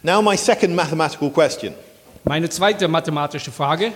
Now, 0.01 0.21
my 0.21 0.37
second 0.37 0.73
mathematical 0.77 1.29
question 1.29 1.73
Meine 2.23 2.49
zweite 2.49 2.87
mathematische 2.87 3.51
Frage, 3.51 3.91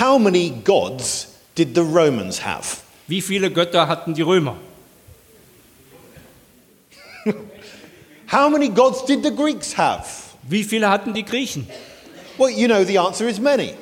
How 0.00 0.18
many 0.18 0.52
gods 0.64 1.28
did 1.56 1.76
the 1.76 1.82
Romans 1.82 2.44
have? 2.44 2.78
wie 3.06 3.22
viele 3.22 3.52
Götter 3.52 3.86
hatten 3.86 4.14
die 4.14 4.22
Römer? 4.22 4.56
How 8.32 8.50
many 8.50 8.68
gods 8.68 9.04
did 9.04 9.24
the 9.24 9.30
Greeks 9.30 9.78
have? 9.78 10.08
Wie 10.42 10.64
viele 10.64 10.90
hatten 10.90 11.14
die 11.14 11.24
Griechen? 11.24 11.68
Well, 12.36 12.50
you 12.50 12.66
know 12.66 12.82
the 12.82 12.98
answer 12.98 13.28
is 13.28 13.38
many. 13.38 13.74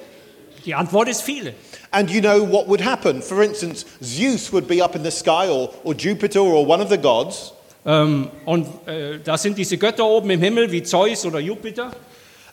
Die 0.66 0.74
Antwort 0.74 1.08
ist 1.08 1.22
viele. 1.22 1.54
And 1.92 2.10
you 2.10 2.20
know 2.20 2.40
what 2.50 2.68
would 2.68 2.84
happen. 2.84 3.22
For 3.22 3.42
instance, 3.42 3.86
Zeus 4.02 4.52
would 4.52 4.66
be 4.66 4.82
up 4.84 4.94
in 4.96 5.04
the 5.04 5.10
sky, 5.10 5.48
or, 5.48 5.70
or 5.84 5.94
Jupiter, 5.94 6.40
or 6.42 6.66
one 6.68 6.82
of 6.82 6.90
the 6.90 6.98
gods, 6.98 7.52
Ähm, 7.88 8.30
und 8.44 8.66
äh, 8.88 9.20
da 9.22 9.38
sind 9.38 9.56
diese 9.56 9.78
Götter 9.78 10.04
oben 10.04 10.28
im 10.30 10.40
Himmel 10.42 10.72
wie 10.72 10.82
Zeus 10.82 11.24
oder 11.24 11.38
Jupiter. 11.38 11.92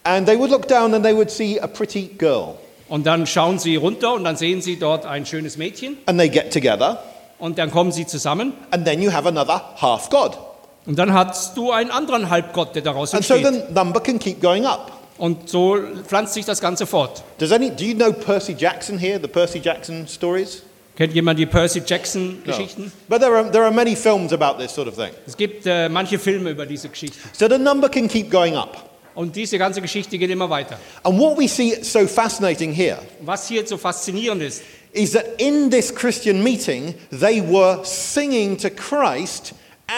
and 0.03 0.27
they 0.27 0.37
would 0.37 0.51
look 0.51 0.67
down 0.67 0.93
and 0.93 1.03
they 1.03 1.15
would 1.15 1.31
see 1.31 1.59
a 1.59 1.65
pretty 1.67 2.07
girl. 2.19 2.53
Und 2.87 3.07
dann 3.07 3.25
schauen 3.25 3.57
sie 3.57 3.75
runter 3.77 4.13
und 4.13 4.25
dann 4.25 4.35
sehen 4.37 4.61
sie 4.61 4.77
dort 4.77 5.07
ein 5.07 5.25
schönes 5.25 5.57
Mädchen. 5.57 5.97
And 6.05 6.19
they 6.19 6.29
get 6.29 6.53
together, 6.53 7.01
Und 7.39 7.57
dann 7.57 7.71
kommen 7.71 7.91
sie 7.91 8.05
zusammen. 8.05 8.53
and 8.69 8.85
then 8.85 9.01
you 9.01 9.11
have 9.11 9.27
another 9.27 9.59
half 9.81 10.09
god. 10.11 10.37
Und 10.85 10.99
dann 10.99 11.11
hast 11.13 11.57
du 11.57 11.71
einen 11.71 11.89
anderen 11.89 12.29
Halbgott, 12.29 12.75
der 12.75 12.83
daraus 12.83 13.15
And 13.15 13.25
so 13.25 13.35
the 13.37 13.63
number 13.73 14.01
can 14.01 14.19
keep 14.19 14.39
going 14.39 14.65
up. 14.65 14.91
Und 15.23 15.47
so 15.47 15.77
pflanzt 16.05 16.33
sich 16.33 16.43
das 16.43 16.59
Ganze 16.59 16.85
fort. 16.85 17.23
Does 17.37 17.53
any, 17.53 17.69
do 17.69 17.85
you 17.85 17.93
know 17.93 18.11
Percy 18.11 18.51
Jackson 18.51 18.97
here, 18.97 19.17
the 19.21 19.29
Percy 19.29 19.59
Jackson 19.59 20.05
stories? 20.05 20.63
Kennt 20.97 21.13
jemand 21.13 21.39
die 21.39 21.45
Percy 21.45 21.79
Jackson-Geschichten? 21.79 22.91
But 23.07 23.21
there 23.21 23.33
are, 23.33 23.49
there 23.49 23.63
are 23.63 23.71
many 23.71 23.95
films 23.95 24.33
about 24.33 24.61
this 24.61 24.75
sort 24.75 24.89
of 24.89 24.95
thing. 24.95 25.11
Es 25.25 25.37
gibt 25.37 25.65
äh, 25.65 25.87
manche 25.87 26.19
Filme 26.19 26.49
über 26.49 26.65
diese 26.65 26.89
Geschichte. 26.89 27.17
So 27.31 27.47
the 27.47 27.57
number 27.57 27.87
can 27.87 28.09
keep 28.09 28.29
going 28.29 28.57
up. 28.57 28.89
Und 29.15 29.33
diese 29.33 29.57
ganze 29.57 29.81
Geschichte 29.81 30.17
geht 30.17 30.29
immer 30.29 30.49
weiter. 30.49 30.77
And 31.03 31.17
what 31.17 31.37
we 31.37 31.47
see 31.47 31.81
so 31.81 32.05
fascinating 32.05 32.73
here 32.73 32.97
Was 33.21 33.47
hier 33.47 33.65
so 33.65 33.77
faszinierend 33.77 34.41
ist, 34.41 34.61
is 34.91 35.13
that 35.13 35.39
in 35.39 35.71
this 35.71 35.95
Christian 35.95 36.43
meeting, 36.43 36.95
they 37.17 37.41
were 37.41 37.79
singing 37.85 38.57
to 38.57 38.69
Christ 38.69 39.53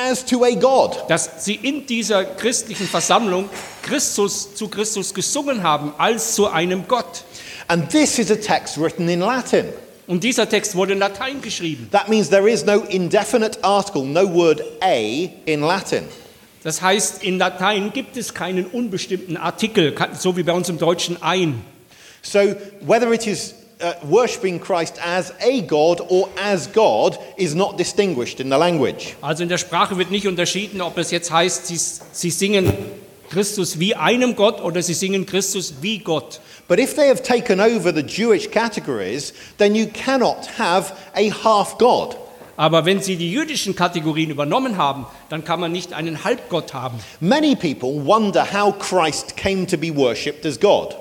as 0.10 0.26
to 0.26 0.44
a 0.44 0.52
God. 0.56 1.06
dass 1.08 1.46
sie 1.46 1.56
in 1.56 1.86
dieser 1.86 2.26
christlichen 2.26 2.88
Versammlung 2.88 3.50
Christus 3.82 4.56
zu 4.56 4.68
Christus 4.68 5.14
gesungen 5.14 5.64
haben 5.64 5.94
als 5.98 6.36
zu 6.36 6.48
einem 6.48 6.88
Gott. 6.88 7.24
And 7.68 7.90
this 7.90 8.20
is 8.20 8.32
a 8.32 8.36
text 8.36 8.78
written 8.78 9.08
in 9.10 9.20
Latin. 9.20 9.66
Und 10.08 10.24
dieser 10.24 10.48
Text 10.48 10.76
wurde 10.76 10.94
in 10.94 11.00
Latein 11.00 11.42
geschrieben. 11.42 11.88
That 11.92 12.10
means 12.10 12.30
there 12.30 12.48
is 12.50 12.66
no 12.66 12.82
indefinite 12.82 13.64
article, 13.64 14.04
no 14.04 14.32
word 14.32 14.62
a 14.82 15.30
in 15.46 15.62
Latin. 15.62 16.04
Das 16.64 16.82
heißt, 16.82 17.24
in 17.24 17.38
Latein 17.38 17.92
gibt 17.94 18.18
es 18.18 18.34
keinen 18.34 18.66
unbestimmten 18.66 19.38
Artikel, 19.38 19.96
so 20.18 20.36
wie 20.38 20.44
bei 20.44 20.54
uns 20.54 20.70
im 20.70 20.78
Deutschen 20.78 21.22
ein. 21.22 21.62
So 22.22 22.40
whether 22.82 23.12
it 23.14 23.26
is 23.28 23.56
uh, 23.82 23.94
worshipping 24.04 24.60
Christ 24.60 25.00
as 25.04 25.34
a 25.40 25.62
God 25.62 26.02
or 26.10 26.30
as 26.38 26.68
God 26.68 27.18
is 27.38 27.56
not 27.56 27.78
distinguished 27.78 28.40
in 28.40 28.50
the 28.50 28.58
language. 28.58 29.16
Also 29.22 29.44
in 29.44 29.50
der 29.50 29.58
Sprache 29.58 29.98
wird 29.98 30.12
nicht 30.12 30.28
unterschieden, 30.28 30.82
ob 30.82 30.98
es 30.98 31.12
jetzt 31.12 31.32
heißt, 31.32 31.68
sie, 31.68 31.78
sie 31.78 32.30
singen 32.30 32.72
Christus 33.30 33.80
wie 33.80 33.96
einem 33.96 34.36
Gott 34.36 34.62
oder 34.62 34.82
sie 34.82 34.94
singen 34.94 35.26
Christus 35.26 35.76
wie 35.82 36.00
Gott. 36.00 36.40
But 36.68 36.80
if 36.80 36.96
they 36.96 37.08
have 37.10 37.22
taken 37.22 37.60
over 37.60 37.94
the 37.94 38.02
Jewish 38.02 38.50
categories, 38.50 39.34
then 39.58 39.76
you 39.76 39.88
cannot 39.88 40.48
have 40.58 40.94
a 41.16 41.30
half 41.30 41.78
God. 41.78 42.18
Aber 42.58 42.86
wenn 42.86 43.02
sie 43.02 43.18
die 43.18 43.32
jüdischen 43.32 43.76
Kategorien 43.76 44.30
übernommen 44.30 44.78
haben, 44.78 45.06
dann 45.30 45.44
kann 45.44 45.60
man 45.60 45.72
nicht 45.72 45.92
einen 45.92 46.24
Halbgott 46.24 46.74
haben. 46.74 47.00
Many 47.20 47.56
people 47.56 48.06
wonder 48.06 48.46
how 48.54 48.74
Christ 48.80 49.36
came 49.36 49.68
to 49.68 49.78
be 49.78 49.94
worshipped 49.94 50.46
as 50.46 50.60
God. 50.60 50.96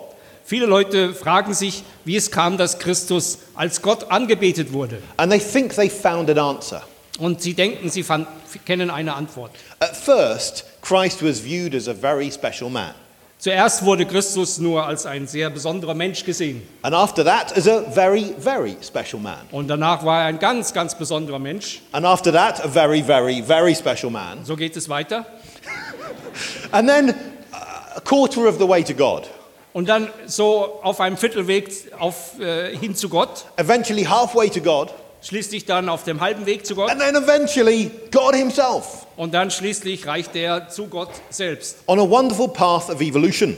Viele 0.46 0.66
Leute 0.66 1.14
fragen 1.14 1.54
sich, 1.54 1.84
wie 2.04 2.16
es 2.16 2.30
kam, 2.30 2.58
dass 2.58 2.78
Christus 2.78 3.38
als 3.54 3.80
Gott 3.80 4.10
angebetet 4.10 4.72
wurde. 4.74 5.02
And 5.16 5.32
they 5.32 5.40
think 5.40 5.74
they 5.74 5.88
found 5.88 6.28
an 6.28 6.38
answer. 6.38 6.82
Und 7.18 7.40
sie 7.40 7.54
denken, 7.54 7.88
sie 7.88 8.02
fand, 8.02 8.26
kennen 8.66 8.90
eine 8.90 9.14
Antwort. 9.14 9.52
At 9.80 9.96
first, 9.96 10.66
Christ 10.82 11.24
was 11.24 11.40
viewed 11.40 11.74
as 11.74 11.88
a 11.88 11.94
very 11.94 12.30
special 12.30 12.68
man. 12.68 12.94
Zuerst 13.38 13.84
wurde 13.84 14.06
Christus 14.06 14.58
nur 14.58 14.86
als 14.86 15.06
ein 15.06 15.26
sehr 15.26 15.50
besonderer 15.50 15.94
Mensch 15.94 16.24
gesehen. 16.24 16.62
And 16.82 16.94
after 16.94 17.24
that, 17.24 17.56
as 17.56 17.68
a 17.68 17.82
very, 17.90 18.34
very 18.38 18.76
special 18.82 19.20
man. 19.20 19.46
Und 19.50 19.68
danach 19.68 20.04
war 20.04 20.22
er 20.22 20.26
ein 20.26 20.38
ganz, 20.38 20.72
ganz 20.72 20.94
besonderer 20.94 21.38
Mensch. 21.38 21.80
And 21.92 22.04
after 22.04 22.32
that, 22.32 22.64
a 22.64 22.68
very, 22.68 23.02
very, 23.02 23.42
very 23.42 23.74
special 23.74 24.10
man. 24.10 24.44
So 24.44 24.56
geht 24.56 24.76
es 24.76 24.88
weiter. 24.88 25.24
And 26.72 26.88
then 26.88 27.14
a 27.96 28.00
quarter 28.00 28.46
of 28.46 28.58
the 28.58 28.68
way 28.68 28.82
to 28.82 28.94
God. 28.94 29.28
Und 29.74 29.88
dann 29.88 30.08
so 30.26 30.78
auf 30.82 31.00
einem 31.00 31.16
Viertelweg 31.18 31.68
auf, 31.98 32.38
äh, 32.40 32.74
hin 32.76 32.94
zu 32.94 33.08
Gott, 33.10 33.44
Eventually, 33.56 34.04
halfway 34.04 34.48
to 34.48 34.60
God. 34.60 34.94
schließlich 35.20 35.64
dann 35.66 35.88
auf 35.88 36.04
dem 36.04 36.20
halben 36.20 36.46
Weg 36.46 36.64
zu 36.64 36.74
Gott 36.76 36.90
And 36.90 37.00
then 37.00 37.16
eventually, 37.16 37.90
God 38.12 38.34
Himself. 38.36 39.06
und 39.16 39.34
dann 39.34 39.50
schließlich 39.50 40.06
reicht 40.06 40.34
er 40.36 40.68
zu 40.68 40.86
Gott 40.86 41.10
selbst. 41.28 41.78
On 41.86 41.98
a 41.98 42.08
wonderful 42.08 42.48
path 42.48 42.88
of 42.88 43.00
evolution. 43.00 43.56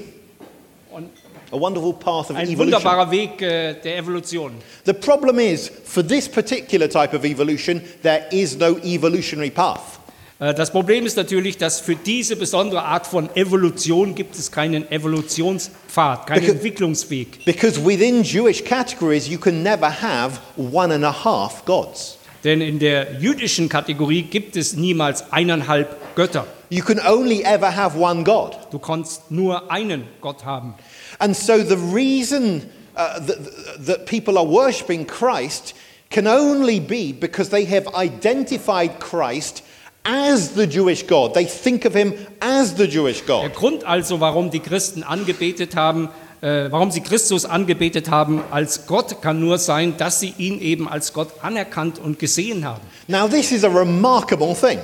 A 1.52 1.60
wonderful 1.60 1.92
path 1.92 2.30
of 2.30 2.36
Ein 2.36 2.48
evolution. 2.48 2.58
wunderbarer 2.58 3.10
Weg 3.10 3.40
äh, 3.40 3.74
der 3.74 3.98
Evolution. 3.98 4.52
The 4.84 4.92
problem 4.94 5.38
is, 5.38 5.70
for 5.84 6.02
this 6.04 6.28
particular 6.28 6.88
type 6.88 7.14
of 7.16 7.24
evolution, 7.24 7.80
there 8.02 8.26
is 8.32 8.56
no 8.58 8.78
evolutionary 8.78 9.50
path. 9.50 10.00
Äh, 10.38 10.54
Das 10.54 10.70
Problem 10.70 11.06
ist 11.06 11.16
natürlich, 11.16 11.56
dass 11.56 11.80
für 11.80 11.96
diese 11.96 12.36
besondere 12.36 12.82
Art 12.82 13.06
von 13.06 13.28
Evolution 13.34 14.14
gibt 14.14 14.36
es 14.36 14.50
keinen 14.52 14.90
Evolutionspfad, 14.90 16.26
keinen 16.26 16.42
Because- 16.44 16.52
Entwicklungsweg. 16.52 17.44
Because 17.44 17.84
within 17.84 18.22
Jewish 18.22 18.62
categories, 18.64 19.28
you 19.28 19.38
can 19.38 19.62
never 19.62 19.88
have 19.90 20.38
one 20.56 20.94
and 20.94 21.04
a 21.04 21.24
half 21.24 21.64
gods. 21.64 22.18
Denn 22.44 22.60
in 22.60 22.78
der 22.78 23.18
jüdischen 23.20 23.68
Kategorie 23.68 24.22
gibt 24.22 24.56
es 24.56 24.74
niemals 24.74 25.32
eineinhalb 25.32 25.96
Götter. 26.14 26.46
You 26.68 26.84
can 26.84 27.00
only 27.00 27.42
ever 27.42 27.74
have 27.74 27.98
one 27.98 28.24
God. 28.24 28.56
Du 28.70 28.78
kannst 28.78 29.30
nur 29.30 29.70
einen 29.70 30.04
Gott 30.20 30.44
haben. 30.44 30.74
And 31.18 31.34
so 31.36 31.56
the 31.58 31.76
reason 31.94 32.62
uh, 32.94 33.20
that, 33.26 33.38
that 33.86 34.06
people 34.06 34.36
are 34.38 34.46
worshipping 34.46 35.06
Christ 35.06 35.74
can 36.10 36.26
only 36.26 36.78
be 36.78 37.12
because 37.12 37.50
they 37.50 37.64
have 37.64 37.86
identified 37.96 39.00
Christ 39.00 39.62
as 40.06 40.54
the 40.54 40.66
Jewish 40.66 41.06
God. 41.06 41.34
They 41.34 41.44
think 41.44 41.84
of 41.84 41.94
him 41.94 42.14
as 42.40 42.76
the 42.76 42.86
Jewish 42.86 43.22
Der 43.22 43.48
God. 43.48 43.54
Grund 43.54 43.84
also, 43.84 44.20
warum 44.20 44.50
die 44.50 44.60
Christen 44.60 45.02
angebetet 45.02 45.74
haben, 45.76 46.08
äh, 46.40 46.70
warum 46.70 46.90
sie 46.90 47.00
Christus 47.00 47.44
angebetet 47.44 48.10
haben 48.10 48.42
als 48.50 48.86
Gott, 48.86 49.20
kann 49.20 49.40
nur 49.40 49.58
sein, 49.58 49.96
dass 49.96 50.20
sie 50.20 50.34
ihn 50.38 50.60
eben 50.60 50.88
als 50.88 51.12
Gott 51.12 51.28
anerkannt 51.42 51.98
und 51.98 52.18
gesehen 52.18 52.64
haben. 52.64 52.82
Now, 53.08 53.26
this 53.26 53.52
is 53.52 53.64
a 53.64 53.68
remarkable 53.68 54.54
thing. 54.54 54.78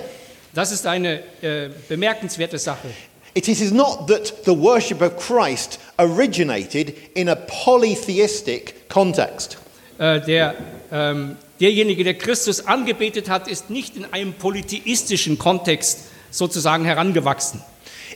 Das 0.55 0.73
ist 0.73 0.87
eine 0.87 1.21
äh, 1.41 1.71
bemerkenswerte 1.89 2.59
Sache. 2.59 2.89
It 3.35 3.49
is 3.49 3.73
not 3.73 4.09
that 4.09 4.33
the 4.45 4.55
worship 4.55 5.01
of 5.01 5.17
Christ 5.17 5.79
originated 5.97 6.95
in 7.15 7.31
a 7.31 7.35
polytheistic 7.35 8.89
context. 8.91 9.57
Äh, 9.99 10.21
der, 10.21 10.55
ähm, 10.91 11.37
derjenige, 11.61 12.05
der 12.05 12.15
Christus 12.15 12.67
angebetet 12.67 13.29
hat, 13.29 13.49
ist 13.49 13.71
nicht 13.71 13.97
in 13.97 14.13
einem 14.13 14.35
polytheistischen 14.35 15.39
Kontext 15.39 16.01
sozusagen 16.31 16.85
herangewachsen. 16.85 17.63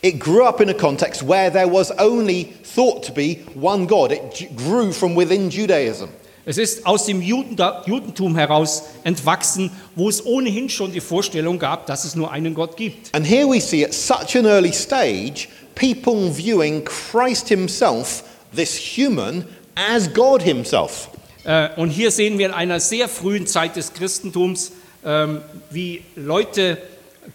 It 0.02 0.20
grew 0.20 0.44
up 0.44 0.60
in 0.60 0.68
a 0.68 0.74
context 0.74 1.26
where 1.26 1.50
there 1.50 1.70
was 1.72 1.90
only 1.98 2.54
thought 2.74 3.04
to 3.06 3.12
be 3.12 3.38
one 3.54 3.86
God. 3.86 4.12
It 4.12 4.48
grew 4.56 4.92
from 4.92 5.16
within 5.16 5.50
Judaism. 5.50 6.08
Es 6.48 6.58
ist 6.58 6.86
aus 6.86 7.06
dem 7.06 7.22
Judentum 7.22 8.36
heraus 8.36 8.84
entwachsen, 9.02 9.72
wo 9.96 10.08
es 10.08 10.24
ohnehin 10.24 10.68
schon 10.68 10.92
die 10.92 11.00
Vorstellung 11.00 11.58
gab, 11.58 11.86
dass 11.86 12.04
es 12.04 12.14
nur 12.14 12.30
einen 12.30 12.54
Gott 12.54 12.76
gibt. 12.76 13.12
And 13.16 13.26
here 13.26 13.48
we 13.48 13.60
see 13.60 13.84
at 13.84 13.92
such 13.92 14.36
an 14.36 14.46
early 14.46 14.72
stage 14.72 15.48
people 15.74 16.30
viewing 16.30 16.84
Christ 16.84 17.48
himself, 17.48 18.22
this 18.54 18.76
human, 18.76 19.44
as 19.74 20.12
God 20.12 20.42
himself. 20.42 21.10
Äh, 21.46 21.68
Und 21.76 21.90
hier 21.90 22.10
sehen 22.10 22.38
wir 22.38 22.46
in 22.46 22.52
einer 22.52 22.80
sehr 22.80 23.08
frühen 23.08 23.46
Zeit 23.46 23.76
des 23.76 23.94
Christentums, 23.94 24.72
ähm, 25.04 25.40
wie 25.70 26.02
Leute 26.16 26.78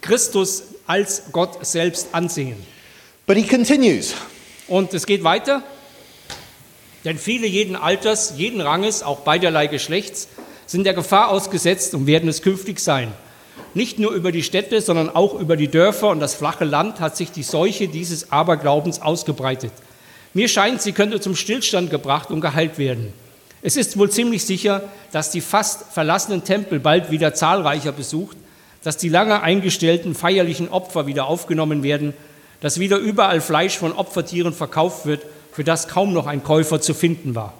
Christus 0.02 0.64
als 0.86 1.24
Gott 1.32 1.64
selbst 1.64 2.08
ansehen. 2.12 2.56
But 3.26 3.38
he 3.38 3.44
continues. 3.44 4.14
Und 4.68 4.92
es 4.92 5.06
geht 5.06 5.24
weiter. 5.24 5.62
Denn 7.04 7.18
viele 7.18 7.46
jeden 7.46 7.74
Alters, 7.74 8.34
jeden 8.36 8.60
Ranges, 8.60 9.02
auch 9.02 9.20
beiderlei 9.20 9.66
Geschlechts, 9.66 10.28
sind 10.66 10.84
der 10.84 10.94
Gefahr 10.94 11.30
ausgesetzt 11.30 11.94
und 11.94 12.06
werden 12.06 12.28
es 12.28 12.42
künftig 12.42 12.80
sein. 12.80 13.12
Nicht 13.74 13.98
nur 13.98 14.12
über 14.12 14.30
die 14.30 14.42
Städte, 14.42 14.82
sondern 14.82 15.08
auch 15.08 15.38
über 15.40 15.56
die 15.56 15.68
Dörfer 15.68 16.08
und 16.10 16.20
das 16.20 16.34
flache 16.34 16.64
Land 16.64 17.00
hat 17.00 17.16
sich 17.16 17.32
die 17.32 17.42
Seuche 17.42 17.88
dieses 17.88 18.30
Aberglaubens 18.30 19.00
ausgebreitet. 19.00 19.72
Mir 20.34 20.48
scheint, 20.48 20.82
sie 20.82 20.92
könnte 20.92 21.20
zum 21.20 21.34
Stillstand 21.34 21.90
gebracht 21.90 22.30
und 22.30 22.40
geheilt 22.40 22.78
werden. 22.78 23.12
Es 23.62 23.76
ist 23.76 23.96
wohl 23.96 24.10
ziemlich 24.10 24.44
sicher, 24.44 24.82
dass 25.12 25.30
die 25.30 25.40
fast 25.40 25.92
verlassenen 25.92 26.42
Tempel 26.42 26.80
bald 26.80 27.12
wieder 27.12 27.32
zahlreicher 27.32 27.92
besucht, 27.92 28.36
dass 28.82 28.96
die 28.96 29.08
lange 29.08 29.40
eingestellten 29.40 30.16
feierlichen 30.16 30.68
Opfer 30.68 31.06
wieder 31.06 31.26
aufgenommen 31.26 31.84
werden, 31.84 32.12
dass 32.60 32.80
wieder 32.80 32.98
überall 32.98 33.40
Fleisch 33.40 33.78
von 33.78 33.92
Opfertieren 33.92 34.52
verkauft 34.52 35.06
wird, 35.06 35.24
für 35.52 35.62
das 35.62 35.86
kaum 35.86 36.12
noch 36.12 36.26
ein 36.26 36.42
Käufer 36.42 36.80
zu 36.80 36.92
finden 36.92 37.36
war. 37.36 37.54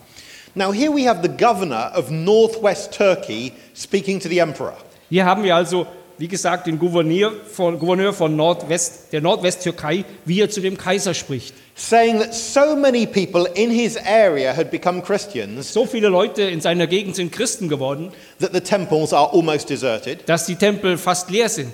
Now, 0.55 0.73
here 0.73 0.93
we 0.95 1.09
have 1.09 1.21
the 1.23 1.29
governor 1.29 1.93
of 1.97 2.11
northwest 2.11 2.93
Turkey 2.93 3.53
speaking 3.75 4.19
to 4.21 4.29
the 4.29 4.39
emperor. 4.39 4.77
Hier 5.09 5.25
haben 5.25 5.45
wir 5.45 5.55
also, 5.55 5.87
wie 6.19 6.29
gesagt, 6.29 6.67
den 6.67 6.79
Gouverneur 6.79 7.33
von, 7.53 7.79
Gouverneur 7.79 8.13
von 8.13 8.37
Nordwest, 8.37 9.13
der 9.13 9.21
Nordwesttürkei, 9.21 10.05
wie 10.25 10.41
er 10.41 10.51
zu 10.51 10.61
dem 10.61 10.77
Kaiser 10.77 11.15
spricht. 11.15 11.55
saying 11.75 12.19
that 12.19 12.35
so 12.35 12.77
many 12.77 13.07
people 13.07 13.47
in 13.55 13.71
his 13.71 13.97
area 13.97 14.55
had 14.55 14.71
become 14.71 15.01
Christians 15.03 15.73
So 15.73 15.87
viele 15.87 16.09
Leute 16.09 16.43
in 16.43 16.61
seiner 16.61 16.87
Gegend 16.87 17.17
sind 17.17 17.33
Christen 17.33 17.69
geworden, 17.69 18.13
that 18.41 18.53
the 18.53 18.61
temples 18.61 19.13
are 19.13 19.33
almost 19.33 19.71
deserted 19.71 20.21
dass 20.29 20.47
die 20.47 20.57
Tempel 20.57 20.99
fast 20.99 21.31
leer 21.31 21.49
sind. 21.49 21.73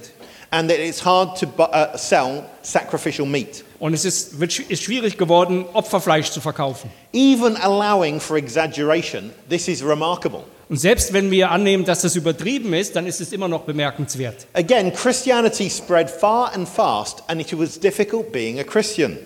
and 0.50 0.70
that 0.70 0.78
it's 0.78 1.04
hard 1.04 1.36
to 1.36 1.46
uh, 1.58 1.96
sell 1.96 2.44
sacrificial 2.62 3.26
meat. 3.26 3.64
Und 3.78 3.92
es 3.92 4.04
ist, 4.04 4.40
wird, 4.40 4.58
ist 4.58 4.82
schwierig 4.82 5.18
geworden, 5.18 5.66
Opferfleisch 5.74 6.30
zu 6.30 6.40
verkaufen. 6.40 6.90
Even 7.12 7.56
allowing 7.56 8.18
for 8.18 8.36
exaggeration, 8.38 9.30
this 9.48 9.68
is 9.68 9.84
remarkable. 9.84 10.44
Und 10.68 10.76
selbst 10.76 11.14
wenn 11.14 11.30
wir 11.30 11.50
annehmen, 11.50 11.84
dass 11.84 12.02
das 12.02 12.14
übertrieben 12.14 12.74
ist, 12.74 12.94
dann 12.94 13.06
ist 13.06 13.20
es 13.20 13.32
immer 13.32 13.48
noch 13.48 13.62
bemerkenswert. 13.62 14.46
Again, 14.52 14.92
Christianity 14.92 15.70
spread 15.70 16.10
far 16.10 16.52
and 16.52 16.68
fast, 16.68 17.22
and 17.26 17.40
it 17.40 17.58
was 17.58 17.80
difficult 17.80 18.30
being 18.32 18.60
a 18.60 18.64
Christian. 18.64 19.18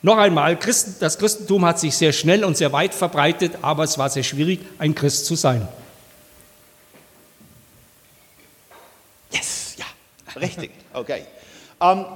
Noch 0.00 0.16
einmal, 0.16 0.56
das 0.56 1.18
Christentum 1.18 1.64
hat 1.64 1.78
sich 1.78 1.96
sehr 1.96 2.12
schnell 2.12 2.44
und 2.44 2.56
sehr 2.56 2.72
weit 2.72 2.94
verbreitet, 2.94 3.58
aber 3.62 3.84
es 3.84 3.98
war 3.98 4.08
sehr 4.08 4.24
schwierig, 4.24 4.60
ein 4.78 4.94
Christ 4.94 5.26
zu 5.26 5.36
sein. 5.36 5.68
Yes, 9.30 9.76
yeah, 9.78 10.40
richtig. 10.40 10.70
Okay. 10.92 11.22
Um, 11.78 12.06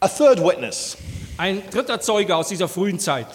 a 0.00 0.08
third 0.08 0.42
witness. 0.42 0.96
Ein 1.36 1.62
dritter 1.70 2.00
Zeuge 2.00 2.34
aus 2.34 2.48
dieser 2.48 2.68
frühen 2.68 2.98
Zeit. 2.98 3.26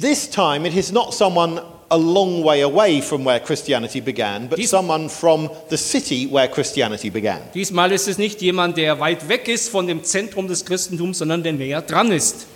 This 0.00 0.28
time, 0.28 0.68
it 0.68 0.76
is 0.76 0.92
not 0.92 1.14
someone 1.14 1.62
a 1.92 1.96
long 1.98 2.42
way 2.42 2.62
away 2.62 3.02
from 3.02 3.22
where 3.24 3.38
Christianity 3.38 4.00
began, 4.00 4.48
but 4.48 4.58
Dies- 4.58 4.70
someone 4.70 5.08
from 5.10 5.50
the 5.68 5.76
city 5.76 6.26
where 6.26 6.48
Christianity 6.48 7.10
began. 7.10 7.40
Diesmal 7.54 7.92
ist 7.92 8.08
es 8.08 8.16
nicht 8.16 8.40
jemand, 8.40 8.78
der 8.78 8.98
weit 8.98 9.28
weg 9.28 9.46
ist 9.46 9.68
von 9.68 9.86
dem 9.86 10.02
Zentrum 10.02 10.48
des 10.48 10.64
Christentums, 10.64 11.18
sondern 11.18 11.42
der 11.42 11.52
näher 11.52 11.82
dran 11.82 12.10
ist. 12.10 12.46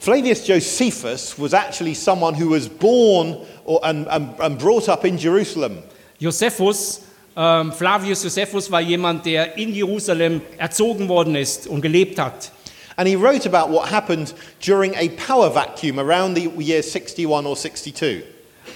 Flavius 0.00 0.44
Josephus 0.48 1.34
was 1.38 1.52
actually 1.54 1.94
someone 1.94 2.34
who 2.34 2.50
was 2.50 2.68
born 2.68 3.36
or, 3.64 3.78
and, 3.84 4.08
and, 4.08 4.34
and 4.40 4.58
brought 4.58 4.88
up 4.88 5.04
in 5.04 5.16
Jerusalem. 5.16 5.78
Josephus, 6.18 7.02
ähm, 7.36 7.72
Flavius 7.72 8.24
Josephus 8.24 8.68
war 8.68 8.80
jemand, 8.80 9.24
der 9.24 9.56
in 9.56 9.72
Jerusalem 9.72 10.40
erzogen 10.58 11.08
worden 11.08 11.36
ist 11.36 11.68
und 11.68 11.82
gelebt 11.82 12.18
hat. 12.18 12.50
And 12.96 13.08
he 13.08 13.14
wrote 13.14 13.46
about 13.46 13.72
what 13.72 13.90
happened 13.90 14.34
during 14.60 14.92
a 14.96 15.08
power 15.24 15.48
vacuum 15.50 16.00
around 16.00 16.36
the 16.36 16.50
year 16.58 16.82
61 16.82 17.46
or 17.46 17.56
62. 17.56 18.24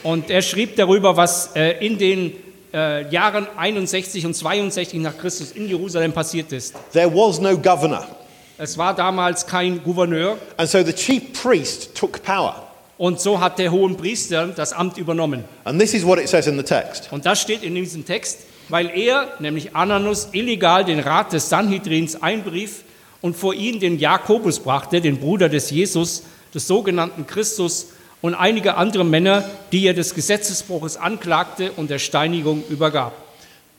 Und 0.03 0.31
er 0.31 0.42
schrieb 0.42 0.77
darüber, 0.77 1.16
was 1.16 1.55
äh, 1.57 1.85
in 1.85 1.99
den 1.99 2.33
äh, 2.72 3.09
Jahren 3.11 3.46
61 3.57 4.27
und 4.27 4.35
62 4.35 5.01
nach 5.01 5.16
Christus 5.16 5.53
in 5.53 5.68
Jerusalem 5.68 6.12
passiert 6.12 6.53
ist. 6.53 6.75
There 6.92 7.12
was 7.12 7.40
no 7.40 7.57
governor. 7.57 8.07
Es 8.59 8.79
war 8.79 8.94
damals 8.94 9.46
kein 9.46 9.83
Gouverneur 9.83 10.38
And 10.57 10.68
so 10.68 10.83
the 10.83 10.92
chief 10.92 11.33
priest 11.42 11.94
took 11.94 12.22
power. 12.22 12.62
und 12.99 13.20
so 13.20 13.38
hat 13.40 13.59
der 13.59 13.70
hohen 13.70 13.96
Priester 13.96 14.46
das 14.46 14.72
Amt 14.72 14.96
übernommen. 14.96 15.44
And 15.64 15.79
this 15.79 15.92
is 15.92 16.05
what 16.07 16.18
it 16.18 16.29
says 16.29 16.46
in 16.46 16.57
the 16.57 16.62
text. 16.62 17.09
Und 17.11 17.27
das 17.27 17.40
steht 17.40 17.62
in 17.62 17.75
diesem 17.75 18.05
Text, 18.07 18.40
weil 18.68 18.88
er, 18.88 19.29
nämlich 19.38 19.77
Ananus, 19.77 20.29
illegal 20.33 20.85
den 20.85 21.01
Rat 21.01 21.33
des 21.33 21.49
Sanhedrins 21.49 22.22
einbrief 22.22 22.83
und 23.20 23.37
vor 23.37 23.55
ihn 23.55 23.81
den 23.81 23.99
Jakobus 23.99 24.61
brachte, 24.61 25.01
den 25.01 25.18
Bruder 25.18 25.49
des 25.49 25.70
Jesus, 25.70 26.22
des 26.55 26.66
sogenannten 26.66 27.27
Christus, 27.27 27.88
und 28.27 28.35
einige 28.35 28.77
andere 28.77 29.05
Männer, 29.05 29.49
die 29.71 29.87
er 29.87 29.95
des 29.95 30.15
Gesetzesbruches 30.15 30.97
anklagte 30.97 31.71
und 31.77 31.91
der 31.91 32.01
Steinigung 32.01 32.65
übergab. 32.69 33.12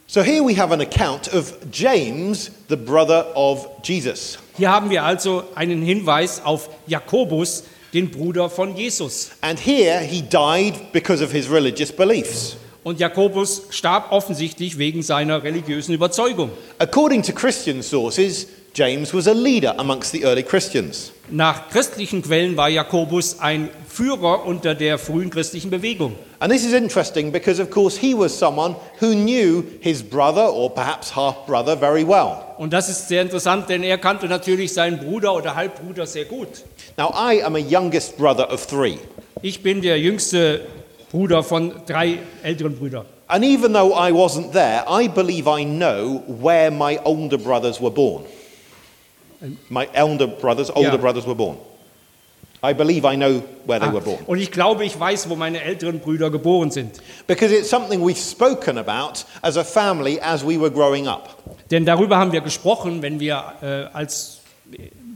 So 0.07 0.21
here 0.21 0.41
we 0.41 0.57
have 0.57 0.73
an 0.73 0.79
account 0.79 1.33
of 1.33 1.53
James, 1.69 2.49
the 2.69 2.77
brother 2.77 3.35
of 3.35 3.67
Jesus. 3.83 4.39
Hier 4.55 4.71
haben 4.71 4.89
wir 4.89 5.03
also 5.03 5.43
einen 5.53 5.81
Hinweis 5.81 6.41
auf 6.45 6.69
Jakobus, 6.87 7.65
den 7.93 8.09
Bruder 8.09 8.49
von 8.49 8.73
Jesus. 8.77 9.31
And 9.41 9.59
here 9.59 9.99
he 9.99 10.21
died 10.21 10.93
because 10.93 11.21
of 11.21 11.33
his 11.33 11.51
religious 11.51 11.91
beliefs. 11.91 12.55
Und 12.85 13.01
Jakobus 13.01 13.63
starb 13.71 14.13
offensichtlich 14.13 14.77
wegen 14.77 15.03
seiner 15.03 15.43
religiösen 15.43 15.93
Überzeugung. 15.93 16.51
According 16.79 17.21
to 17.23 17.33
Christian 17.33 17.83
sources, 17.83 18.47
James 18.77 19.11
was 19.11 19.25
a 19.27 19.33
leader 19.33 19.73
amongst 19.79 20.11
the 20.11 20.23
early 20.23 20.43
Christians. 20.43 21.11
Nach 21.31 21.67
christlichen 21.71 22.21
Quellen 22.21 22.55
war 22.55 22.69
Jakobus 22.69 23.39
ein 23.39 23.69
Führer 23.89 24.45
unter 24.45 24.75
der 24.75 24.99
frühen 24.99 25.31
christlichen 25.31 25.71
Bewegung. 25.71 26.13
And 26.37 26.53
this 26.53 26.63
is 26.63 26.73
interesting 26.73 27.31
because, 27.31 27.59
of 27.59 27.71
course, 27.71 27.99
he 27.99 28.13
was 28.13 28.37
someone 28.37 28.75
who 28.99 29.15
knew 29.15 29.63
his 29.79 30.03
brother 30.03 30.43
or 30.43 30.69
perhaps 30.69 31.15
half 31.15 31.47
brother 31.47 31.75
very 31.75 32.07
well. 32.07 32.37
Und 32.59 32.71
das 32.71 32.87
ist 32.87 33.07
sehr 33.07 33.23
interessant, 33.23 33.67
denn 33.67 33.81
er 33.81 33.97
kannte 33.97 34.27
natürlich 34.27 34.71
seinen 34.71 34.99
Bruder 34.99 35.33
oder 35.33 35.55
Halbbruder 35.55 36.05
sehr 36.05 36.25
gut. 36.25 36.63
Now, 36.97 37.11
I 37.17 37.43
am 37.43 37.55
a 37.55 37.59
youngest 37.59 38.15
brother 38.15 38.47
of 38.53 38.67
three. 38.67 38.99
Ich 39.41 39.63
bin 39.63 39.81
der 39.81 39.99
jüngste 39.99 40.67
Bruder 41.11 41.41
von 41.41 41.73
drei 41.87 42.19
älteren 42.43 42.77
Brüdern. 42.77 43.07
And 43.25 43.43
even 43.43 43.73
though 43.73 43.91
I 43.91 44.11
wasn't 44.11 44.51
there, 44.51 44.83
I 44.87 45.07
believe 45.07 45.47
I 45.47 45.65
know 45.65 46.21
where 46.27 46.69
my 46.69 46.99
older 47.03 47.39
brothers 47.39 47.81
were 47.81 47.89
born. 47.89 48.23
My 49.69 49.87
elder 49.93 50.27
brothers, 50.27 50.69
older 50.69 50.89
Yeah. 50.93 50.97
brothers 51.01 51.25
were 51.27 51.35
born. 51.35 51.57
I 52.63 52.73
believe 52.73 53.05
I 53.05 53.15
know 53.15 53.43
where 53.67 53.79
they 53.79 53.87
Ah, 53.87 53.93
were 53.93 54.01
born. 54.01 54.17
Und 54.25 54.39
ich 54.39 54.51
glaube, 54.51 54.83
ich 54.83 54.99
weiß, 54.99 55.29
wo 55.29 55.35
meine 55.35 55.61
älteren 55.61 55.99
Brüder 55.99 56.31
geboren 56.31 56.71
sind. 56.71 56.99
Because 57.27 57.53
it's 57.53 57.69
something 57.69 58.01
we've 58.01 58.17
spoken 58.17 58.79
about 58.79 59.25
as 59.43 59.57
a 59.57 59.63
family 59.63 60.19
as 60.21 60.43
we 60.43 60.59
were 60.59 60.71
growing 60.71 61.07
up. 61.07 61.37
Denn 61.69 61.85
darüber 61.85 62.17
haben 62.17 62.31
wir 62.31 62.41
gesprochen, 62.41 63.01
wenn 63.03 63.19
wir 63.19 63.43
äh, 63.61 63.65
als, 63.95 64.39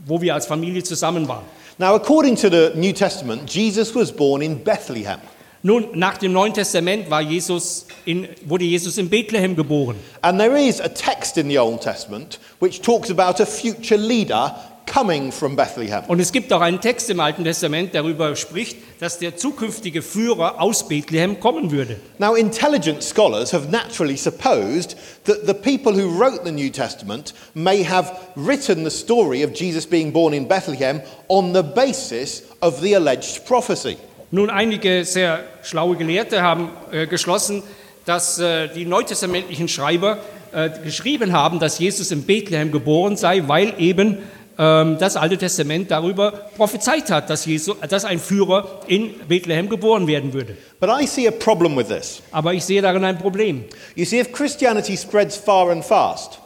wo 0.06 0.20
wir 0.20 0.34
als 0.34 0.46
Familie 0.46 0.84
zusammen 0.84 1.26
waren. 1.26 1.44
Now, 1.78 1.94
according 1.96 2.36
to 2.36 2.48
the 2.48 2.70
New 2.76 2.92
Testament, 2.92 3.52
Jesus 3.52 3.92
was 3.94 4.12
born 4.12 4.40
in 4.40 4.62
Bethlehem. 4.62 5.18
Nun, 5.64 5.88
nach 5.94 6.18
dem 6.18 6.32
Neuen 6.32 6.52
Testament 6.52 7.06
Jesus 7.28 7.86
in, 8.04 8.28
wurde 8.44 8.64
Jesus 8.64 8.98
in 8.98 9.08
Bethlehem 9.08 9.54
geboren. 9.54 9.96
And 10.20 10.40
there 10.40 10.58
is 10.58 10.80
a 10.80 10.88
text 10.88 11.38
in 11.38 11.48
the 11.48 11.58
Old 11.58 11.82
Testament 11.82 12.40
which 12.58 12.82
talks 12.82 13.10
about 13.10 13.40
a 13.40 13.46
future 13.46 13.96
leader 13.96 14.56
coming 14.86 15.30
from 15.30 15.54
Bethlehem. 15.54 16.02
Und 16.08 16.18
es 16.18 16.32
gibt 16.32 16.52
auch 16.52 16.60
einen 16.60 16.80
Text 16.80 17.08
im 17.10 17.20
Alten 17.20 17.44
Testament, 17.44 17.94
der 17.94 18.02
darüber 18.02 18.34
spricht, 18.34 18.78
dass 19.00 19.18
der 19.18 19.36
zukünftige 19.36 20.02
Führer 20.02 20.60
aus 20.60 20.88
Bethlehem 20.88 21.38
kommen 21.38 21.70
würde. 21.70 21.96
Now, 22.18 22.34
intelligent 22.34 23.02
scholars 23.02 23.52
have 23.52 23.70
naturally 23.70 24.16
supposed 24.16 24.96
that 25.24 25.46
the 25.46 25.54
people 25.54 25.92
who 25.92 26.08
wrote 26.18 26.44
the 26.44 26.52
New 26.52 26.70
Testament 26.70 27.34
may 27.54 27.84
have 27.84 28.12
written 28.34 28.84
the 28.84 28.90
story 28.90 29.44
of 29.44 29.52
Jesus 29.52 29.86
being 29.86 30.12
born 30.12 30.34
in 30.34 30.48
Bethlehem 30.48 31.00
on 31.28 31.52
the 31.52 31.62
basis 31.62 32.42
of 32.60 32.80
the 32.82 32.94
alleged 32.94 33.46
prophecy. 33.46 33.96
Nun, 34.34 34.48
einige 34.48 35.04
sehr 35.04 35.44
schlaue 35.62 35.94
Gelehrte 35.94 36.40
haben 36.40 36.70
äh, 36.90 37.06
geschlossen, 37.06 37.62
dass 38.06 38.38
äh, 38.38 38.68
die 38.68 38.86
neutestamentlichen 38.86 39.68
Schreiber 39.68 40.18
äh, 40.52 40.70
geschrieben 40.82 41.34
haben, 41.34 41.58
dass 41.58 41.78
Jesus 41.78 42.10
in 42.10 42.24
Bethlehem 42.24 42.72
geboren 42.72 43.18
sei, 43.18 43.42
weil 43.46 43.74
eben 43.76 44.18
ähm, 44.58 44.96
das 44.98 45.16
Alte 45.16 45.36
Testament 45.36 45.90
darüber 45.90 46.32
prophezeit 46.56 47.10
hat, 47.10 47.28
dass, 47.28 47.44
Jesus, 47.44 47.76
dass 47.86 48.06
ein 48.06 48.18
Führer 48.18 48.80
in 48.86 49.12
Bethlehem 49.28 49.68
geboren 49.68 50.06
werden 50.06 50.32
würde. 50.32 50.56
But 50.80 50.88
I 50.98 51.06
see 51.06 51.28
a 51.28 51.30
problem 51.30 51.76
with 51.76 51.88
this. 51.88 52.22
Aber 52.30 52.54
ich 52.54 52.64
sehe 52.64 52.80
darin 52.80 53.04
ein 53.04 53.18
Problem. 53.18 53.66
You 53.94 54.06
see, 54.06 54.18
if 54.18 54.32
Christianity 54.32 54.96
spreads 54.96 55.36
far 55.36 55.70
and 55.70 55.84
fast, 55.84 56.38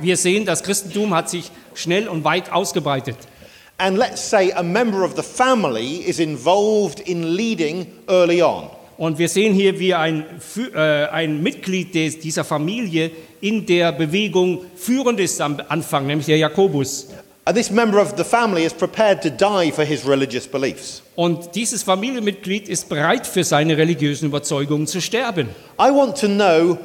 Wir 0.00 0.16
sehen, 0.16 0.46
das 0.46 0.62
Christentum 0.62 1.14
hat 1.14 1.30
sich 1.30 1.50
schnell 1.74 2.08
und 2.08 2.24
weit 2.24 2.50
ausgebreitet. 2.50 3.16
And 3.82 3.98
let's 3.98 4.20
say 4.22 4.52
a 4.52 4.62
member 4.62 5.02
of 5.04 5.16
the 5.16 5.22
family 5.22 6.08
is 6.08 6.20
involved 6.20 7.00
in 7.00 7.34
leading 7.36 7.86
early 8.08 8.40
on, 8.40 8.70
Und 8.98 9.18
wir 9.18 9.28
sehen 9.28 9.52
hier, 9.54 9.78
wie 9.80 9.94
ein, 9.94 10.24
äh, 10.74 10.78
ein 10.78 11.42
Mitglied 11.42 11.94
des, 11.94 12.20
dieser 12.20 12.44
Familie 12.44 13.10
in 13.40 13.66
der 13.66 13.90
Bewegung 13.90 14.60
führend 14.76 15.18
ist 15.18 15.40
am 15.40 15.60
Anfang, 15.68 16.06
nämlich 16.06 16.26
der 16.26 16.36
Jakobus. 16.38 17.08
and 17.44 17.56
this 17.56 17.70
member 17.72 17.98
of 17.98 18.16
the 18.16 18.22
family 18.22 18.64
is 18.64 18.72
prepared 18.72 19.20
to 19.22 19.28
die 19.28 19.72
for 19.72 19.84
his 19.84 20.04
religious 20.06 20.46
beliefs. 20.46 21.02
Und 21.16 21.54
dieses 21.56 21.82
Familienmitglied 21.82 22.68
ist 22.68 22.88
bereit, 22.88 23.26
für 23.26 23.42
seine 23.42 23.76
religiösen 23.76 24.26
Überzeugungen 24.26 24.86
zu 24.86 25.00
sterben. 25.00 25.48
I 25.80 25.90
want 25.90 26.16
to 26.20 26.28
know 26.28 26.78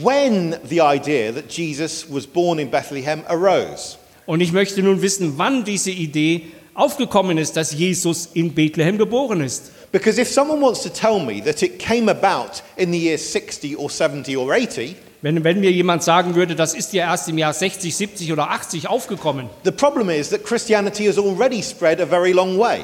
when 0.00 0.56
the 0.68 0.80
idea 0.80 1.32
that 1.32 1.50
Jesus 1.50 2.06
was 2.08 2.26
born 2.26 2.60
in 2.60 2.70
Bethlehem 2.70 3.24
arose. 3.26 3.96
Und 4.26 4.40
ich 4.40 4.52
möchte 4.52 4.82
nun 4.82 5.02
wissen, 5.02 5.34
wann 5.36 5.64
diese 5.64 5.90
Idee 5.90 6.42
aufgekommen 6.74 7.38
ist, 7.38 7.56
dass 7.56 7.72
Jesus 7.72 8.28
in 8.34 8.54
Bethlehem 8.54 8.98
geboren 8.98 9.40
ist. 9.40 9.70
Because 9.92 10.20
if 10.20 10.28
someone 10.28 10.60
wants 10.60 10.82
to 10.82 10.88
tell 10.88 11.20
me 11.20 11.40
that 11.44 11.62
it 11.62 11.78
came 11.78 12.10
about 12.10 12.62
in 12.76 12.90
the 12.92 12.98
year 12.98 13.18
60 13.18 13.76
or 13.78 13.88
70 13.90 14.36
or 14.36 14.50
80, 14.52 14.96
Wenn, 15.22 15.42
wenn 15.44 15.60
mir 15.60 15.70
jemand 15.70 16.02
sagen 16.02 16.34
würde, 16.34 16.54
das 16.54 16.74
ist 16.74 16.92
ja 16.92 17.04
erst 17.10 17.28
im 17.28 17.38
Jahr 17.38 17.54
60, 17.54 17.94
70 17.96 18.32
oder 18.32 18.50
80 18.50 18.88
aufgekommen, 18.88 19.48
the 19.64 19.70
problem 19.70 20.10
is 20.10 20.30
that 20.30 20.44
Christianity 20.44 21.06
has 21.06 21.16
already 21.16 21.62
spread 21.62 22.00
a 22.00 22.06
very 22.06 22.32
long 22.32 22.58
way. 22.58 22.80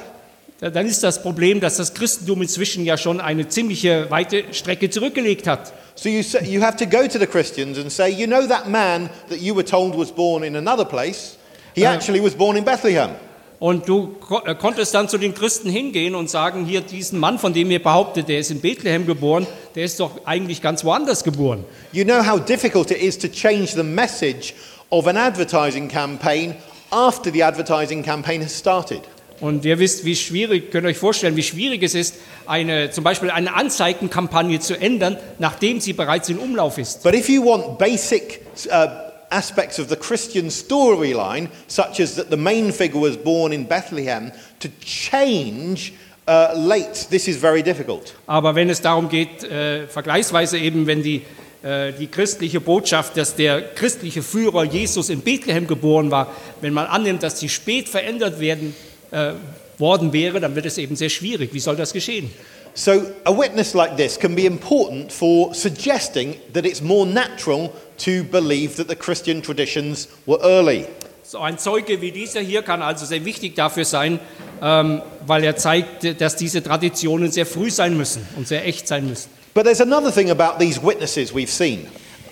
da- 0.61 0.70
dann 0.70 0.87
ist 0.87 1.03
das 1.03 1.20
Problem, 1.22 1.59
dass 1.61 1.76
das 1.76 1.92
Christentum 1.92 2.40
inzwischen 2.42 2.85
ja 2.85 2.96
schon 2.96 3.20
eine 3.20 3.48
ziemliche 3.48 4.11
weite 4.11 4.44
Strecke 4.53 4.88
zurückgelegt 4.88 5.46
hat. 5.46 5.72
So 6.01 6.09
you, 6.09 6.23
say, 6.23 6.47
you 6.47 6.63
have 6.63 6.79
to 6.79 6.87
go 6.87 7.07
to 7.07 7.19
the 7.19 7.27
Christians 7.27 7.77
and 7.77 7.93
say, 7.93 8.09
you 8.09 8.27
know 8.27 8.47
that 8.47 8.71
man 8.71 9.11
that 9.29 9.41
you 9.41 9.53
were 9.53 9.63
told 9.63 9.95
was 9.95 10.11
born 10.11 10.45
in 10.45 10.57
another 10.57 10.87
place? 10.87 11.37
He 11.75 11.85
uh, 11.85 11.93
actually 11.93 12.21
was 12.21 12.35
born 12.35 12.57
in 12.57 12.65
Bethlehem. 12.65 13.11
Und 13.59 13.87
du 13.87 14.17
äh, 14.47 14.55
konntest 14.55 14.95
dann 14.95 15.11
zu 15.11 15.19
den 15.19 15.35
Christen 15.35 15.69
hingehen 15.69 16.15
und 16.15 16.31
sagen, 16.31 16.65
hier 16.65 16.81
diesen 16.81 17.19
Mann, 17.19 17.39
von 17.39 17.53
dem 17.53 17.71
ihr 17.71 17.83
behauptet, 17.83 18.31
der 18.31 18.39
ist 18.39 18.51
in 18.51 18.63
Bethlehem 18.63 19.05
geboren, 19.05 19.47
der 19.75 19.85
ist 19.85 20.01
doch 20.01 20.25
eigentlich 20.25 20.63
ganz 20.63 20.83
woanders 20.87 21.23
geboren. 21.23 21.67
You 21.93 22.05
know 22.05 22.27
how 22.27 22.41
difficult 22.43 22.91
it 22.91 23.03
is 23.03 23.19
to 23.19 23.29
change 23.29 23.75
the 23.75 23.83
message 23.83 24.55
of 24.89 25.07
an 25.07 25.19
advertising 25.19 25.87
campaign 25.87 26.55
after 26.91 27.31
the 27.31 27.43
advertising 27.43 28.03
campaign 28.03 28.41
has 28.41 28.57
started. 28.57 29.03
Und 29.40 29.64
ihr 29.64 29.79
wisst, 29.79 30.05
wie 30.05 30.14
schwierig, 30.14 30.70
könnt 30.70 30.87
euch 30.87 30.98
vorstellen, 30.98 31.35
wie 31.35 31.42
schwierig 31.42 31.83
es 31.83 31.94
ist, 31.94 32.16
eine, 32.46 32.90
zum 32.90 33.05
Beispiel 33.05 33.31
eine 33.31 33.55
Anzeigenkampagne 33.55 34.61
zu 34.61 34.79
ändern, 34.79 35.16
nachdem 35.38 35.81
sie 35.81 35.94
bereits 35.94 36.29
in 36.29 36.38
Umlauf 36.38 36.76
ist. 36.76 37.03
But 37.03 37.14
if 37.14 37.29
you 37.29 37.44
want 37.44 37.79
basic 37.79 38.42
uh, 38.70 38.87
aspects 39.31 39.79
of 39.79 39.88
the 39.88 39.96
Christian 39.96 40.50
storyline, 40.50 41.48
such 41.68 42.00
as 42.00 42.16
that 42.16 42.31
the 42.31 42.37
main 42.37 42.72
figure 42.72 43.00
was 43.00 43.16
born 43.16 43.53
in 43.53 43.66
Bethlehem, 43.66 44.31
to 44.59 44.68
change 44.85 45.94
uh, 46.29 46.53
late, 46.55 47.09
this 47.11 47.26
is 47.26 47.37
very 47.37 47.62
difficult. 47.62 48.14
Aber 48.26 48.55
wenn 48.55 48.68
es 48.68 48.83
darum 48.83 49.09
geht, 49.09 49.42
äh, 49.44 49.87
vergleichsweise 49.87 50.59
eben, 50.59 50.87
wenn 50.87 51.03
die, 51.03 51.22
äh, 51.62 51.92
die 51.92 52.09
christliche 52.09 52.61
Botschaft, 52.61 53.16
dass 53.16 53.37
der 53.37 53.62
christliche 53.74 54.22
Führer 54.22 54.64
Jesus 54.64 55.09
in 55.09 55.22
Bethlehem 55.22 55.66
geboren 55.66 56.11
war, 56.11 56.35
wenn 56.61 56.74
man 56.74 56.87
annimmt, 56.87 57.22
dass 57.22 57.40
sie 57.40 57.48
spät 57.48 57.88
verändert 57.88 58.40
werden, 58.40 58.74
äh, 59.11 59.33
worden 59.79 60.12
wäre, 60.12 60.40
dann 60.40 60.55
wird 60.55 60.66
es 60.66 60.79
eben 60.79 60.96
sehr 60.96 61.09
schwierig. 61.09 61.53
Wie 61.53 61.61
soll 61.61 61.77
das 61.77 61.92
geschehen? 61.92 62.31
So, 62.75 62.92
a 63.25 63.37
witness 63.37 63.75
like 63.75 63.96
this 63.96 64.16
can 64.18 64.35
be 64.35 64.46
important 64.46 65.12
for 65.12 65.53
suggesting 65.55 66.37
that 66.53 66.64
it's 66.64 66.81
more 66.81 67.05
natural 67.05 67.73
to 67.99 68.23
believe 68.25 68.77
that 68.77 68.88
the 68.88 68.94
Christian 68.94 69.42
traditions 69.42 70.09
were 70.27 70.38
early. 70.42 70.87
So 71.25 71.38
ein 71.38 71.59
Zeuge 71.59 72.01
wie 72.01 72.11
dieser 72.11 72.40
hier 72.40 72.62
kann 72.62 72.83
also 72.83 73.07
sehr 73.07 73.25
wichtig 73.25 73.55
dafür 73.55 73.85
sein, 73.85 74.18
ähm, 74.62 75.03
weil 75.27 75.44
er 75.44 75.57
zeigt, 75.57 76.20
dass 76.20 76.37
diese 76.37 76.62
Traditionen 76.62 77.31
sehr 77.31 77.46
früh 77.46 77.70
sein 77.70 77.96
müssen 77.96 78.27
und 78.37 78.49
sehr 78.49 78.66
echt 78.66 78.88
sein 78.88 79.09
müssen. 79.09 79.31
But 79.53 79.64
there's 79.64 79.81
another 79.81 80.12
thing 80.12 80.31
about 80.31 80.59
these 80.59 80.81
witnesses 80.83 81.35
we've 81.35 81.51
seen, 81.51 81.87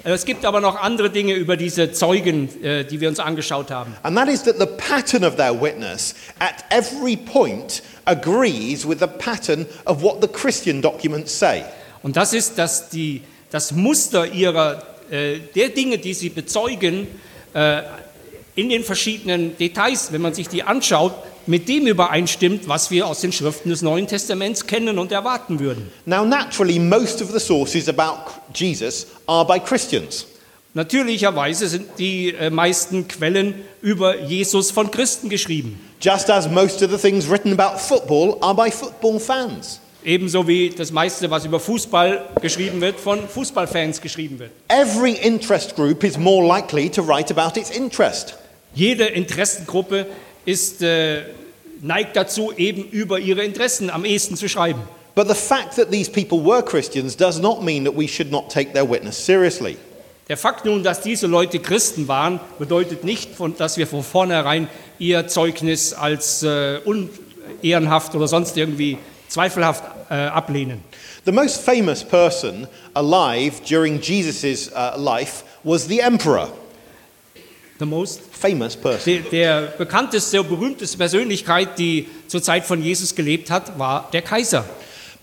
Es 0.04 0.24
gibt 0.24 0.44
aber 0.44 0.60
noch 0.60 0.76
andere 0.76 1.10
Dinge 1.10 1.34
über 1.34 1.56
diese 1.56 1.92
Zeugen, 1.92 2.48
äh, 2.62 2.84
die 2.84 3.00
wir 3.00 3.08
uns 3.08 3.18
angeschaut 3.18 3.70
haben. 3.70 3.94
and 4.02 4.16
that 4.16 4.28
is 4.28 4.42
that 4.44 4.58
the 4.58 4.66
pattern 4.66 5.24
of 5.24 5.36
their 5.36 5.52
witness 5.52 6.14
at 6.38 6.64
every 6.70 7.16
point 7.16 7.82
agrees 8.04 8.88
with 8.88 8.98
the 9.00 9.06
pattern 9.06 9.66
of 9.84 10.02
what 10.02 10.20
the 10.20 10.28
Christian 10.28 10.80
documents 10.80 11.36
say. 11.36 11.64
Und 12.02 12.16
das 12.16 12.32
ist, 12.32 12.58
dass 12.58 12.88
die, 12.90 13.22
das 13.50 13.72
Muster 13.72 14.26
ihrer, 14.32 14.82
äh, 15.10 15.38
der 15.54 15.70
Dinge, 15.70 15.98
die 15.98 16.14
sie 16.14 16.28
bezeugen, 16.28 17.08
äh, 17.54 17.82
in 18.54 18.68
den 18.68 18.82
verschiedenen 18.84 19.56
Details, 19.56 20.12
wenn 20.12 20.20
man 20.20 20.34
sich 20.34 20.48
die 20.48 20.62
anschaut, 20.62 21.14
mit 21.48 21.66
dem 21.68 21.86
übereinstimmt, 21.86 22.68
was 22.68 22.90
wir 22.90 23.06
aus 23.06 23.22
den 23.22 23.32
Schriften 23.32 23.70
des 23.70 23.80
Neuen 23.82 24.06
Testaments 24.06 24.66
kennen 24.66 24.98
und 24.98 25.12
erwarten 25.12 25.58
würden. 25.58 25.90
Now, 26.04 26.24
naturally, 26.24 26.78
most 26.78 27.22
of 27.22 27.30
the 27.32 27.40
sources 27.40 27.88
about 27.88 28.30
Jesus 28.54 29.06
are 29.26 29.46
by 29.46 29.58
Christians. 29.58 30.26
Natürlicherweise 30.74 31.66
sind 31.66 31.86
die 31.98 32.34
äh, 32.34 32.50
meisten 32.50 33.08
Quellen 33.08 33.54
über 33.80 34.20
Jesus 34.20 34.70
von 34.70 34.90
Christen 34.90 35.30
geschrieben. 35.30 35.80
Just 36.00 36.28
as 36.30 36.48
most 36.48 36.82
of 36.82 36.90
the 36.90 36.98
things 36.98 37.28
written 37.28 37.58
about 37.58 37.78
football 37.78 38.36
are 38.42 38.54
by 38.54 38.70
football 38.70 39.18
fans. 39.18 39.80
Ebenso 40.04 40.46
wie 40.46 40.70
das 40.70 40.92
meiste, 40.92 41.30
was 41.30 41.46
über 41.46 41.58
Fußball 41.58 42.28
geschrieben 42.42 42.80
wird, 42.80 43.00
von 43.00 43.26
Fußballfans 43.26 44.00
geschrieben 44.00 44.38
wird. 44.38 44.50
Every 44.68 45.14
interest 45.14 45.74
group 45.74 46.04
is 46.04 46.18
more 46.18 46.46
likely 46.46 46.90
to 46.90 47.02
write 47.02 47.34
about 47.34 47.58
its 47.58 47.70
interest. 47.70 48.36
Jede 48.74 49.06
Interessengruppe 49.06 50.06
ist, 50.44 50.82
äh, 50.82 51.22
neigt 51.80 52.16
dazu, 52.16 52.52
eben 52.56 52.84
über 52.84 53.18
ihre 53.18 53.44
Interessen 53.44 53.90
am 53.90 54.04
ehesten 54.04 54.36
zu 54.36 54.48
schreiben. 54.48 54.82
But 55.14 55.28
the 55.28 55.34
fact 55.34 55.76
that 55.76 55.90
these 55.90 56.10
people 56.10 56.38
were 56.44 56.62
Christians 56.62 57.16
does 57.16 57.40
not 57.40 57.62
mean 57.62 57.84
that 57.84 57.96
we 57.96 58.06
should 58.06 58.30
not 58.30 58.50
take 58.50 58.72
their 58.72 58.88
witness 58.88 59.16
seriously. 59.24 59.76
Der 60.28 60.36
Fakt 60.36 60.66
nun, 60.66 60.82
dass 60.82 61.00
diese 61.00 61.26
Leute 61.26 61.58
Christen 61.58 62.06
waren, 62.06 62.38
bedeutet 62.58 63.02
nicht, 63.02 63.30
dass 63.56 63.78
wir 63.78 63.86
von 63.86 64.02
vornherein 64.02 64.68
ihr 64.98 65.26
Zeugnis 65.26 65.94
als 65.94 66.42
äh, 66.42 66.80
unehrenhaft 66.84 68.14
oder 68.14 68.28
sonst 68.28 68.56
irgendwie 68.58 68.98
zweifelhaft 69.28 69.84
äh, 70.10 70.14
ablehnen. 70.14 70.84
The 71.24 71.32
most 71.32 71.62
famous 71.62 72.04
person 72.04 72.68
alive 72.94 73.62
during 73.66 74.00
Jesus' 74.00 74.70
uh, 74.70 74.98
life 74.98 75.44
was 75.64 75.86
the 75.88 76.00
emperor. 76.00 76.48
The 77.78 77.86
most 77.86 78.20
Famous 78.40 78.76
person. 78.76 79.24
Der, 79.32 79.62
bekannteste, 79.78 80.44
berühmteste 80.44 80.96
Persönlichkeit, 80.96 81.78
die 81.78 82.06
zur 82.28 82.42
Zeit 82.42 82.64
von 82.64 82.82
Jesus 82.82 83.14
gelebt 83.14 83.50
hat, 83.50 83.78
war 83.78 84.08
der 84.12 84.22
Kaiser. 84.22 84.64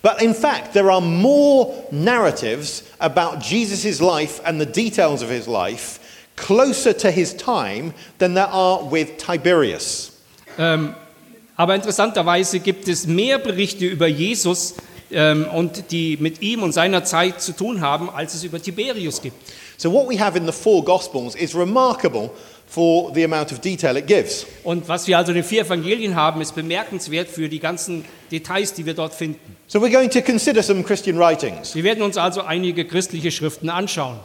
But 0.01 0.21
in 0.21 0.35
fact, 0.35 0.73
there 0.73 0.91
are 0.91 1.01
more 1.01 1.73
narratives 1.91 2.83
about 2.99 3.39
Jesus' 3.41 3.99
life 3.99 4.41
and 4.43 4.59
the 4.59 4.65
details 4.65 5.23
of 5.23 5.29
his 5.29 5.47
life 5.47 5.99
closer 6.35 6.93
to 6.93 7.09
his 7.09 7.35
time 7.35 7.93
than 8.19 8.35
there 8.35 8.49
are 8.49 8.83
with 8.83 9.17
Tiberius. 9.17 10.11
Ähm, 10.57 10.93
aber 11.55 11.75
interessanterweise 11.75 12.59
gibt 12.59 12.87
es 12.87 13.07
mehr 13.07 13.39
Berichte 13.39 13.85
über 13.85 14.07
Jesus 14.07 14.75
ähm, 15.09 15.47
und 15.47 15.91
die 15.91 16.17
mit 16.17 16.41
ihm 16.41 16.63
und 16.63 16.73
seiner 16.73 17.03
Zeit 17.03 17.41
zu 17.41 17.53
tun 17.53 17.81
haben, 17.81 18.09
als 18.09 18.33
es 18.33 18.43
über 18.43 18.61
Tiberius 18.61 19.21
gibt. 19.21 19.37
So, 19.77 19.91
what 19.91 20.07
we 20.09 20.19
have 20.19 20.37
in 20.37 20.45
the 20.45 20.51
four 20.51 20.83
Gospels 20.83 21.35
is 21.35 21.55
remarkable 21.55 22.31
for 22.67 23.13
the 23.13 23.23
amount 23.23 23.51
of 23.51 23.61
detail 23.61 23.95
it 23.97 24.07
gives. 24.07 24.45
Und 24.63 24.87
was 24.87 25.07
wir 25.07 25.17
also 25.17 25.31
in 25.31 25.35
den 25.35 25.43
vier 25.43 25.61
Evangelien 25.61 26.15
haben, 26.15 26.41
ist 26.41 26.55
bemerkenswert 26.55 27.29
für 27.29 27.47
die 27.47 27.59
ganzen 27.59 28.05
Details, 28.31 28.73
die 28.73 28.85
wir 28.85 28.93
dort 28.93 29.13
finden. 29.13 29.55
So, 29.67 29.79
we're 29.79 29.91
going 29.91 30.09
to 30.09 30.21
consider 30.21 30.61
some 30.63 30.83
Christian 30.83 31.17
writings. 31.17 31.75
Wir 31.75 31.83
werden 31.83 32.03
uns 32.03 32.17
also 32.17 32.41
einige 32.41 32.85
christliche 32.85 33.31
Schriften 33.31 33.69
anschauen. 33.69 34.19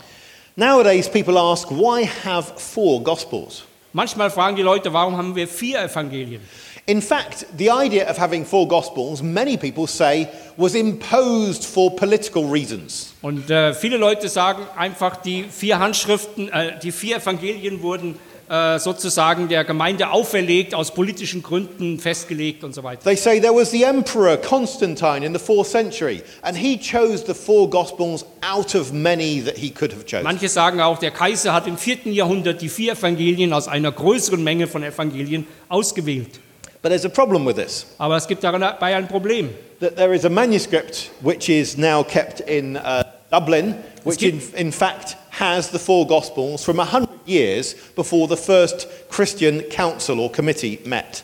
Nowadays, 0.57 1.09
people 1.09 1.38
ask, 1.38 1.70
why 1.70 2.09
have 2.24 2.53
four 2.57 3.03
Gospels? 3.03 3.64
Manchmal 3.93 4.30
fragen 4.30 4.57
die 4.57 4.62
Leute, 4.62 4.93
warum 4.93 5.16
haben 5.16 5.34
wir 5.34 5.49
vier 5.49 5.80
Evangelien? 5.80 6.41
In 6.87 7.01
fact, 7.01 7.47
the 7.57 7.70
idea 7.70 8.09
of 8.09 8.18
having 8.18 8.45
four 8.45 8.66
Gospels, 8.66 9.22
many 9.22 9.57
people 9.57 9.87
say, 9.87 10.28
was 10.57 10.74
imposed 10.74 11.64
for 11.64 11.95
political 11.95 12.51
reasons. 12.51 13.14
Und 13.22 13.51
äh, 13.51 13.74
viele 13.74 13.97
Leute 13.97 14.28
sagen 14.28 14.62
einfach, 14.76 15.16
die 15.16 15.45
vier 15.45 15.78
Handschriften, 15.78 16.49
äh, 16.49 16.78
die 16.83 16.91
vier 16.93 17.18
Evangelien 17.18 17.83
wurden 17.83 18.16
äh, 18.51 18.81
sozusagen 18.81 19.49
der 19.49 19.62
Gemeinde 19.62 20.11
auferlegt, 20.11 20.74
aus 20.74 20.93
politischen 20.93 21.43
Gründen 21.43 22.01
festgelegt 22.01 22.64
und 22.64 22.74
so 22.74 22.83
weiter. 22.83 23.05
They 23.05 23.16
say 23.16 23.41
there 23.41 23.55
was 23.55 23.70
the 23.70 23.85
emperor 23.85 24.37
Constantine 24.37 25.24
in 25.24 25.33
the 25.33 25.39
fourth 25.39 25.68
century, 25.68 26.22
and 26.43 26.57
he 26.57 26.76
chose 26.76 27.24
the 27.24 27.35
four 27.35 27.70
Gospels 27.70 28.26
out 28.43 28.74
of 28.74 28.93
many 28.93 29.41
that 29.45 29.57
he 29.57 29.70
could 29.70 29.93
have 29.93 30.05
chosen. 30.05 30.24
Manche 30.24 30.49
sagen 30.49 30.81
auch, 30.81 30.99
der 30.99 31.12
Kaiser 31.12 31.53
hat 31.53 31.68
im 31.68 31.78
vierten 31.78 32.12
Jahrhundert 32.12 32.61
die 32.61 32.68
vier 32.68 32.95
Evangelien 32.95 33.53
aus 33.53 33.68
einer 33.68 33.93
größeren 33.93 34.43
Menge 34.43 34.66
von 34.66 34.83
Evangelien 34.83 35.47
ausgewählt. 35.68 36.41
But 36.83 36.89
there's 36.91 37.05
a 37.05 37.11
problem 37.11 37.45
with 37.45 37.57
this. 37.57 37.85
Aber 37.99 38.16
es 38.16 38.26
gibt 38.26 38.43
dabei 38.43 38.97
ein 38.97 39.07
Problem. 39.07 39.51
That 39.81 39.97
there 39.97 40.14
is 40.14 40.24
a 40.24 40.31
manuscript 40.31 41.11
which 41.20 41.49
is 41.49 41.76
now 41.76 42.03
kept 42.03 42.41
in 42.41 42.76
uh, 42.76 43.05
Dublin, 43.31 43.74
which 44.05 44.22
in, 44.22 44.41
in 44.55 44.72
fact 44.72 45.16
has 45.31 45.70
the 45.70 45.78
four 45.78 46.07
Gospels 46.07 46.64
from 46.64 46.78
100 46.78 47.09
years 47.26 47.74
before 47.95 48.28
the 48.28 48.37
first 48.37 48.89
Christian 49.11 49.61
council 49.70 50.20
or 50.20 50.31
committee 50.31 50.78
met. 50.87 51.22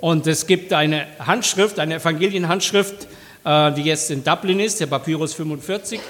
Und 0.00 0.26
es 0.26 0.46
gibt 0.46 0.72
eine 0.72 1.06
Handschrift, 1.18 1.78
eine 1.78 1.96
Evangelienhandschrift, 1.96 3.08
äh, 3.44 3.72
die 3.72 3.82
jetzt 3.82 4.10
in 4.10 4.22
Dublin 4.22 4.60
ist, 4.60 4.78
der 4.78 4.86
Papyrus 4.86 5.34
45. 5.34 6.00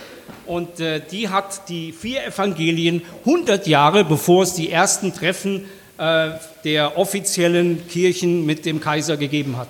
Und 0.46 0.80
äh, 0.80 1.00
die 1.00 1.28
hat 1.28 1.68
die 1.68 1.92
vier 1.92 2.26
Evangelien 2.26 3.02
100 3.24 3.66
Jahre, 3.66 4.04
bevor 4.04 4.42
es 4.42 4.54
die 4.54 4.70
ersten 4.70 5.14
Treffen 5.14 5.66
äh, 5.98 6.30
der 6.64 6.96
offiziellen 6.96 7.86
Kirchen 7.88 8.46
mit 8.46 8.64
dem 8.64 8.80
Kaiser 8.80 9.16
gegeben 9.16 9.56
hat. 9.56 9.68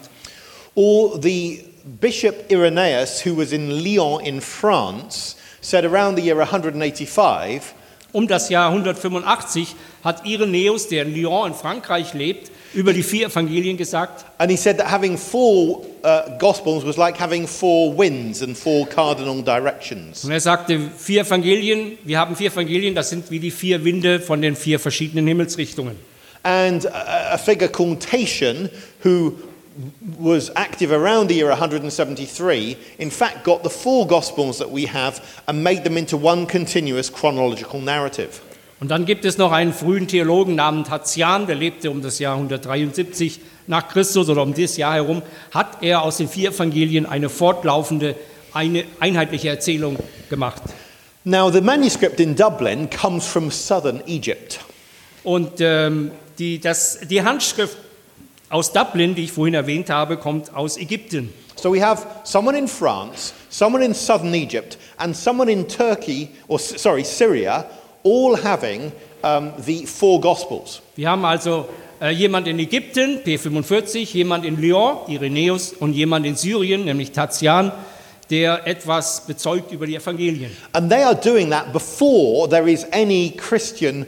Or 0.74 1.20
the 1.20 1.64
Bishop 2.00 2.50
Irenaeus, 2.50 3.24
who 3.24 3.36
was 3.36 3.52
in 3.52 3.70
Lyon 3.70 4.20
in 4.24 4.40
France, 4.40 5.36
said 5.60 5.84
around 5.84 6.16
the 6.16 6.22
year 6.22 6.38
185 6.38 7.74
Um 8.10 8.26
das 8.26 8.48
Jahr 8.48 8.70
185 8.70 9.76
hat 10.02 10.24
Irenäus, 10.24 10.88
der 10.88 11.04
in 11.04 11.14
Lyon 11.14 11.48
in 11.48 11.54
Frankreich 11.54 12.14
lebt, 12.14 12.50
über 12.72 12.92
die 12.94 13.02
vier 13.02 13.26
Evangelien 13.26 13.76
gesagt, 13.76 14.24
And 14.38 14.50
he 14.50 14.56
said 14.56 14.78
that 14.78 14.90
having 14.90 15.18
four 15.18 15.84
uh, 16.04 16.38
gospels 16.38 16.84
was 16.86 16.96
like 16.96 17.20
having 17.20 17.46
four 17.46 17.96
winds 17.96 18.42
and 18.42 18.56
four 18.56 18.86
cardinal 18.86 19.42
directions. 19.42 20.24
und 20.24 20.30
er 20.30 20.40
sagte, 20.40 20.80
vier 20.96 21.22
Evangelien, 21.22 21.98
wir 22.04 22.18
haben 22.18 22.34
vier 22.34 22.50
Evangelien, 22.50 22.94
das 22.94 23.10
sind 23.10 23.30
wie 23.30 23.40
die 23.40 23.50
vier 23.50 23.84
Winde 23.84 24.20
von 24.20 24.40
den 24.40 24.56
vier 24.56 24.78
verschiedenen 24.78 25.26
Himmelsrichtungen. 25.26 25.96
And 26.44 26.84
a, 26.84 27.34
a 27.34 27.38
figure 27.38 27.68
called 27.68 28.00
Tatian, 28.00 28.70
who 29.00 29.36
was 30.18 30.50
active 30.56 30.90
around 30.90 31.28
the 31.28 31.34
year 31.34 31.48
173, 31.48 32.76
in 32.98 33.10
fact 33.10 33.44
got 33.44 33.62
the 33.62 33.70
four 33.70 34.06
gospels 34.06 34.58
that 34.58 34.70
we 34.70 34.86
have 34.86 35.24
and 35.46 35.62
made 35.62 35.84
them 35.84 35.96
into 35.96 36.16
one 36.16 36.46
continuous 36.46 37.10
chronological 37.10 37.80
narrative. 37.80 38.40
Und 38.80 38.92
dann 38.92 39.06
gibt 39.06 39.24
es 39.24 39.38
noch 39.38 39.50
einen 39.50 39.72
frühen 39.72 40.06
Theologen 40.06 40.54
namens 40.54 40.88
Tatian, 40.88 41.46
der 41.46 41.56
lebte 41.56 41.90
um 41.90 42.00
das 42.00 42.20
Jahr 42.20 42.36
173 42.36 43.40
nach 43.66 43.88
Christus 43.88 44.28
oder 44.28 44.42
um 44.42 44.54
dieses 44.54 44.76
Jahr 44.76 44.94
herum, 44.94 45.22
hat 45.50 45.82
er 45.82 46.02
aus 46.02 46.18
den 46.18 46.28
vier 46.28 46.50
Evangelien 46.50 47.04
eine 47.04 47.28
fortlaufende, 47.28 48.14
eine 48.52 48.84
einheitliche 49.00 49.48
Erzählung 49.48 49.96
gemacht. 50.30 50.62
Now, 51.24 51.50
the 51.50 51.60
manuscript 51.60 52.20
in 52.20 52.36
Dublin 52.36 52.88
comes 52.88 53.26
from 53.26 53.50
southern 53.50 54.00
Egypt. 54.06 54.60
Und 55.24 55.60
ähm, 55.60 56.12
die, 56.38 56.58
das, 56.58 57.00
die 57.08 57.22
Handschrift 57.22 57.76
aus 58.48 58.72
Dublin, 58.72 59.14
die 59.14 59.24
ich 59.24 59.32
vorhin 59.32 59.54
erwähnt 59.54 59.90
habe, 59.90 60.16
kommt 60.16 60.54
aus 60.54 60.76
Ägypten. 60.76 61.32
So 61.56 61.74
we 61.74 61.84
have 61.84 62.06
someone 62.24 62.56
in 62.56 62.68
France, 62.68 63.32
someone 63.50 63.84
in 63.84 63.92
southern 63.92 64.32
Egypt, 64.32 64.78
and 64.96 65.16
someone 65.16 65.50
in 65.50 65.66
Turkey, 65.66 66.28
or 66.46 66.58
sorry, 66.58 67.02
Syria, 67.04 67.66
all 68.04 68.36
having 68.36 68.92
um, 69.22 69.52
the 69.58 69.84
four 69.86 70.20
Gospels. 70.20 70.80
Wir 70.94 71.10
haben 71.10 71.24
also 71.24 71.68
äh, 72.00 72.10
jemand 72.10 72.46
in 72.46 72.60
Ägypten, 72.60 73.18
P45, 73.24 74.14
jemand 74.14 74.44
in 74.44 74.60
Lyon, 74.60 74.98
Irenäus, 75.08 75.72
und 75.72 75.94
jemand 75.94 76.26
in 76.26 76.36
Syrien, 76.36 76.84
nämlich 76.84 77.10
Tatian, 77.10 77.72
der 78.30 78.66
etwas 78.66 79.26
bezeugt 79.26 79.72
über 79.72 79.86
die 79.86 79.96
Evangelien. 79.96 80.56
And 80.72 80.88
they 80.88 81.02
are 81.02 81.16
doing 81.16 81.50
that 81.50 81.72
before 81.72 82.48
there 82.48 82.70
is 82.70 82.86
any 82.92 83.34
Christian 83.36 84.06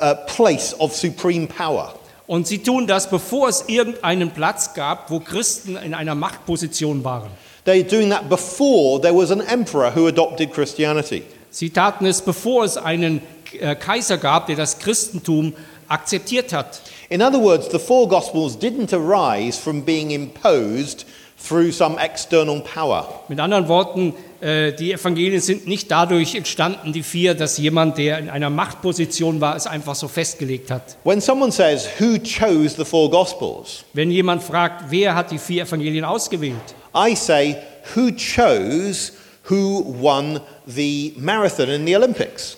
uh, 0.00 0.14
place 0.26 0.74
of 0.78 0.94
supreme 0.94 1.46
power. 1.46 1.94
Und 2.26 2.46
sie 2.46 2.62
tun 2.62 2.86
das, 2.86 3.10
bevor 3.10 3.48
es 3.48 3.64
irgendeinen 3.66 4.30
Platz 4.30 4.74
gab, 4.74 5.10
wo 5.10 5.18
Christen 5.18 5.76
in 5.76 5.94
einer 5.94 6.14
Machtposition 6.14 7.02
waren. 7.02 7.28
They're 7.66 7.82
doing 7.82 8.10
that 8.10 8.28
before 8.28 9.00
there 9.00 9.14
was 9.14 9.30
an 9.30 9.40
emperor 9.40 9.94
who 9.94 10.06
adopted 10.06 10.52
Christianity. 10.52 11.24
Sie 11.50 11.70
taten 11.70 12.06
es, 12.06 12.22
bevor 12.22 12.64
es 12.64 12.76
einen 12.76 13.20
äh, 13.58 13.74
Kaiser 13.74 14.16
gab, 14.16 14.46
der 14.46 14.56
das 14.56 14.78
Christentum 14.78 15.54
akzeptiert 15.88 16.52
hat. 16.52 16.80
In 17.08 17.20
other 17.20 17.40
words, 17.40 17.68
the 17.70 17.78
four 17.78 18.08
Gospels 18.08 18.56
didn't 18.56 18.92
arise 18.92 19.58
from 19.58 19.82
being 19.82 20.12
imposed 20.12 21.04
through 21.36 21.72
some 21.72 21.98
external 21.98 22.60
power. 22.60 23.06
Mit 23.28 23.40
anderen 23.40 23.66
Worten, 23.66 24.14
die 24.42 24.92
Evangelien 24.92 25.40
sind 25.40 25.66
nicht 25.66 25.90
dadurch 25.90 26.34
entstanden, 26.34 26.92
die 26.92 27.02
vier, 27.02 27.34
dass 27.34 27.58
jemand, 27.58 27.98
der 27.98 28.18
in 28.18 28.30
einer 28.30 28.48
Machtposition 28.48 29.40
war, 29.40 29.54
es 29.54 29.66
einfach 29.66 29.94
so 29.94 30.08
festgelegt 30.08 30.70
hat. 30.70 30.96
When 31.04 31.20
someone 31.20 31.52
says, 31.52 31.88
Who 31.98 32.18
chose 32.18 32.76
the 32.76 32.84
four 32.84 33.10
Gospels? 33.10 33.84
Wenn 33.92 34.10
jemand 34.10 34.42
fragt, 34.42 34.90
wer 34.90 35.14
hat 35.14 35.30
die 35.30 35.38
vier 35.38 35.64
Evangelien 35.64 36.04
ausgewählt, 36.04 36.74
I 36.94 37.14
say, 37.14 37.56
Who 37.94 38.12
chose 38.12 39.12
who 39.50 39.84
won 40.00 40.40
the 40.66 41.14
marathon 41.16 41.68
in 41.68 41.86
the 41.86 41.96
Olympics? 41.96 42.56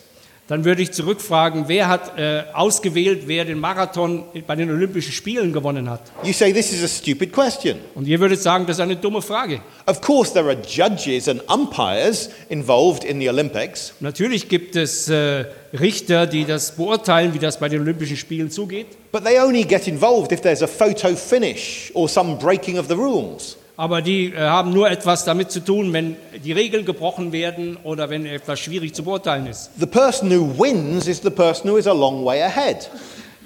Dann 0.53 0.67
würde 0.67 0.83
ich 0.83 0.93
zurückfragen, 0.93 1.65
wer 1.69 1.89
hat 1.89 2.19
äh, 2.19 2.43
ausgewählt, 2.53 3.23
wer 3.25 3.47
den 3.47 3.59
Marathon 3.59 4.25
bei 4.47 4.55
den 4.55 4.71
Olympischen 4.71 5.11
Spielen 5.11 5.51
gewonnen 5.51 5.89
hat. 5.89 6.03
You 6.25 6.35
say, 6.35 6.53
This 6.53 6.75
is 6.75 6.85
a 6.85 6.89
stupid 6.89 7.33
question. 7.33 7.79
Und 7.95 8.07
ihr 8.07 8.21
würdet 8.21 8.43
sagen, 8.43 8.67
das 8.67 8.77
ist 8.77 8.83
eine 8.83 8.97
dumme 8.97 9.23
Frage. 9.23 9.63
Of 9.87 10.03
course, 10.03 10.35
there 10.35 10.45
are 10.45 10.59
judges 10.69 11.27
and 11.27 11.41
umpires 11.51 12.29
involved 12.51 13.03
in 13.03 13.19
the 13.19 13.31
Olympics, 13.31 13.95
Natürlich 14.01 14.51
gibt 14.51 14.77
es 14.77 15.09
äh, 15.09 15.47
Richter, 15.73 16.27
die 16.27 16.45
das 16.45 16.73
beurteilen, 16.73 17.33
wie 17.33 17.39
das 17.39 17.59
bei 17.59 17.71
den 17.71 17.81
Olympischen 17.81 18.19
Spielen 18.19 18.51
zugeht. 18.51 18.89
but 19.11 19.25
they 19.25 19.41
only 19.41 19.65
get 19.65 19.89
involved 19.89 20.33
if 20.33 20.43
there's 20.43 20.63
a 20.63 20.67
photo 20.67 21.17
finish 21.17 21.91
or 21.95 22.11
some 22.11 22.37
breaking 22.37 22.79
of 22.79 22.89
the 22.89 22.95
rules. 22.95 23.57
Aber 23.83 24.01
die 24.01 24.27
äh, 24.27 24.39
haben 24.39 24.73
nur 24.73 24.89
etwas 24.89 25.25
damit 25.25 25.51
zu 25.51 25.59
tun, 25.59 25.93
wenn 25.93 26.15
die 26.45 26.53
Regeln 26.53 26.85
gebrochen 26.85 27.33
werden 27.33 27.77
oder 27.83 28.09
wenn 28.11 28.27
etwas 28.27 28.61
schwierig 28.61 28.95
zu 28.95 29.03
beurteilen 29.03 29.49
ist. 29.49 29.71
The 29.77 29.87
person 29.87 30.31
who 30.31 30.57
wins 30.57 31.09
is 31.09 31.21
the 31.21 31.31
person 31.31 31.69
who 31.69 31.79
is 31.79 31.89
a 31.89 31.93
long 31.93 32.25
way 32.25 32.41
ahead. 32.43 32.89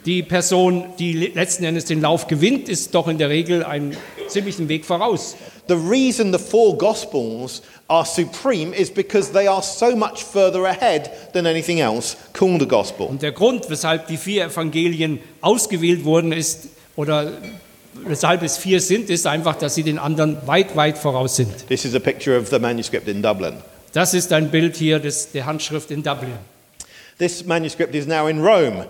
Die 0.05 0.23
Person, 0.23 0.85
die 0.99 1.15
le- 1.15 1.31
letzten 1.33 1.65
Endes 1.65 1.87
den 1.87 2.03
Lauf 2.03 2.27
gewinnt, 2.27 2.69
ist 2.69 2.95
doch 2.95 3.09
in 3.09 3.17
der 3.17 3.31
Regel 3.31 3.65
einen 3.65 3.97
ziemlichen 4.29 4.69
Weg 4.69 4.85
voraus. 4.85 5.37
The 5.69 5.75
reason 5.75 6.35
the 6.35 6.39
four 6.39 6.77
Gospels 6.77 7.63
are 7.89 8.05
supreme 8.05 8.75
is 8.75 8.91
because 8.91 9.33
they 9.33 9.49
are 9.49 9.63
so 9.63 9.97
much 9.97 10.23
further 10.23 10.67
ahead 10.67 11.11
than 11.33 11.47
anything 11.47 11.79
else 11.81 12.15
called 12.35 12.61
a 12.61 12.67
Gospel. 12.67 13.07
Und 13.07 13.23
der 13.23 13.33
Grund, 13.33 13.71
weshalb 13.71 14.07
die 14.09 14.19
vier 14.19 14.45
Evangelien 14.45 15.19
ausgewählt 15.41 16.05
wurden, 16.05 16.33
ist, 16.33 16.69
oder 16.95 17.33
weshalb 18.05 18.43
es 18.43 18.57
vier 18.57 18.81
sind, 18.81 19.11
ist 19.11 19.27
einfach, 19.27 19.57
dass 19.57 19.75
sie 19.75 19.83
den 19.83 19.99
anderen 19.99 20.37
weit, 20.47 20.77
weit 20.77 20.99
voraus 20.99 21.37
sind. 21.37 21.67
This 21.69 21.85
is 21.85 21.95
a 21.95 21.99
picture 22.01 22.39
of 22.39 22.49
the 22.49 22.59
manuscript 22.59 23.09
in 23.09 23.23
Dublin. 23.23 23.55
Das 23.93 24.13
ist 24.15 24.33
ein 24.33 24.51
Bild 24.51 24.77
hier 24.77 24.99
des, 24.99 25.31
der 25.33 25.47
Handschrift 25.47 25.91
in 25.91 26.03
Dublin. 26.03 26.33
This 27.19 27.45
manuscript 27.47 27.95
is 27.95 28.07
now 28.07 28.27
in 28.29 28.43
Rome, 28.45 28.85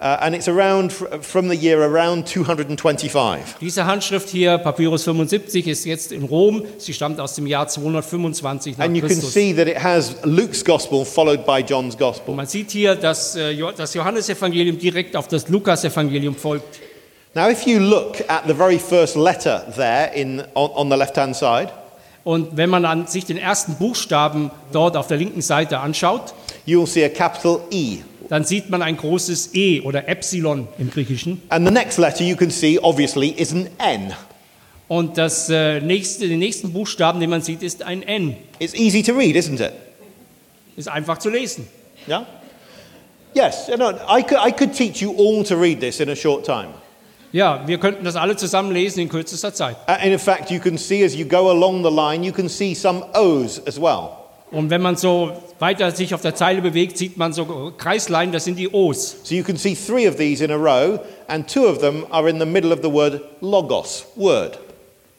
uh, 0.00 0.02
and 0.20 0.34
it's 0.34 0.48
around 0.48 0.90
fr- 0.92 1.20
from 1.20 1.50
the 1.50 1.54
year 1.56 1.78
around 1.82 2.26
225. 2.26 3.56
Diese 3.60 3.84
Handschrift 3.84 4.28
hier, 4.30 4.56
Papyrus 4.56 5.04
75, 5.04 5.66
ist 5.66 5.84
jetzt 5.84 6.10
in 6.10 6.22
Rom. 6.24 6.62
Sie 6.78 6.94
stammt 6.94 7.20
aus 7.20 7.34
dem 7.34 7.46
Jahr 7.46 7.68
225 7.68 8.78
nach 8.78 8.84
And 8.86 8.94
you 8.96 9.00
can 9.02 9.10
Christus. 9.10 9.32
see 9.34 9.52
that 9.54 9.68
it 9.68 9.82
has 9.82 10.16
Luke's 10.24 10.64
Gospel 10.64 11.04
followed 11.04 11.44
by 11.44 11.58
John's 11.60 11.94
Und 11.94 12.00
Gospel. 12.00 12.34
man 12.34 12.46
sieht 12.46 12.70
hier, 12.70 12.94
dass 12.94 13.36
äh, 13.36 13.54
das 13.76 13.92
Johannesevangelium 13.92 14.78
direkt 14.78 15.14
auf 15.16 15.28
das 15.28 15.48
Lukasevangelium 15.48 16.34
folgt. 16.34 16.80
Now, 17.36 17.50
if 17.50 17.66
you 17.66 17.80
look 17.80 18.22
at 18.30 18.46
the 18.46 18.54
very 18.54 18.78
first 18.78 19.14
letter 19.14 19.62
there 19.76 20.10
in, 20.14 20.40
on, 20.54 20.70
on 20.74 20.88
the 20.88 20.96
left 20.96 21.16
hand 21.16 21.36
side, 21.36 21.70
Und 22.24 22.56
wenn 22.56 22.70
man 22.70 22.82
dann 22.82 23.06
sich 23.06 23.26
den 23.26 23.36
ersten 23.36 23.74
Buchstaben 23.74 24.50
dort 24.72 24.96
auf 24.96 25.06
der 25.06 25.18
linken 25.18 25.42
Seite 25.42 25.78
anschaut, 25.80 26.32
you'll 26.66 26.86
see 26.86 27.04
a 27.04 27.10
capital 27.10 27.60
E. 27.70 27.98
dann 28.30 28.42
sieht 28.42 28.70
man 28.70 28.80
ein 28.80 28.96
großes 28.96 29.54
E 29.54 29.82
oder 29.82 30.08
Epsilon 30.08 30.66
im 30.78 30.90
Griechischen. 30.90 31.42
And 31.50 31.66
the 31.66 31.72
next 31.72 31.98
letter 31.98 32.24
you 32.24 32.36
can 32.36 32.50
see, 32.50 32.78
obviously, 32.80 33.28
is 33.28 33.52
an 33.52 33.68
N. 33.76 34.14
Und 34.88 35.18
das, 35.18 35.50
äh, 35.50 35.80
nächste, 35.80 36.26
den 36.28 36.38
nächsten 36.38 36.72
Buchstaben, 36.72 37.20
den 37.20 37.28
man 37.28 37.42
sieht, 37.42 37.62
ist 37.62 37.82
ein 37.82 38.02
N. 38.02 38.34
It's 38.58 38.72
easy 38.72 39.02
to 39.02 39.12
read, 39.12 39.36
isn't 39.36 39.60
it? 39.60 39.72
Ist 40.74 40.88
einfach 40.88 41.18
zu 41.18 41.28
lesen. 41.28 41.68
Yeah? 42.08 42.24
Yes, 43.34 43.68
no, 43.76 43.90
I, 44.08 44.22
could, 44.22 44.38
I 44.42 44.50
could 44.50 44.72
teach 44.72 45.02
you 45.02 45.14
all 45.18 45.44
to 45.44 45.54
read 45.54 45.80
this 45.80 46.00
in 46.00 46.08
a 46.08 46.16
short 46.16 46.46
time. 46.46 46.68
Ja, 47.36 47.60
wir 47.66 47.76
könnten 47.76 48.02
das 48.02 48.16
alle 48.16 48.34
zusammen 48.36 48.72
lesen 48.72 49.00
in 49.00 49.10
kürzester 49.10 49.52
Zeit. 49.52 49.76
Uh, 49.86 49.92
And 49.92 50.06
in 50.06 50.18
fact, 50.18 50.50
you 50.50 50.58
can 50.58 50.78
see 50.78 51.04
as 51.04 51.14
you 51.14 51.26
go 51.26 51.50
along 51.50 51.84
the 51.84 51.90
line, 51.90 52.24
you 52.24 52.32
can 52.32 52.48
see 52.48 52.74
some 52.74 53.04
O's 53.12 53.60
as 53.66 53.78
well. 53.78 54.08
Und 54.50 54.70
wenn 54.70 54.80
man 54.80 54.96
so 54.96 55.32
weiter 55.58 55.90
sich 55.90 56.14
auf 56.14 56.22
der 56.22 56.34
Zeile 56.34 56.62
bewegt, 56.62 56.96
sieht 56.96 57.18
man 57.18 57.34
so 57.34 57.74
Kreislein, 57.76 58.32
das 58.32 58.44
sind 58.44 58.58
die 58.58 58.72
O's. 58.72 59.18
So 59.22 59.34
you 59.34 59.44
can 59.44 59.58
see 59.58 59.74
three 59.74 60.08
of 60.08 60.16
these 60.16 60.42
in 60.42 60.50
a 60.50 60.56
row, 60.56 60.98
and 61.28 61.46
two 61.46 61.66
of 61.66 61.80
them 61.80 62.06
are 62.10 62.26
in 62.26 62.38
the 62.38 62.46
middle 62.46 62.72
of 62.72 62.78
the 62.82 62.90
word 62.90 63.20
logos, 63.42 64.06
word. 64.16 64.58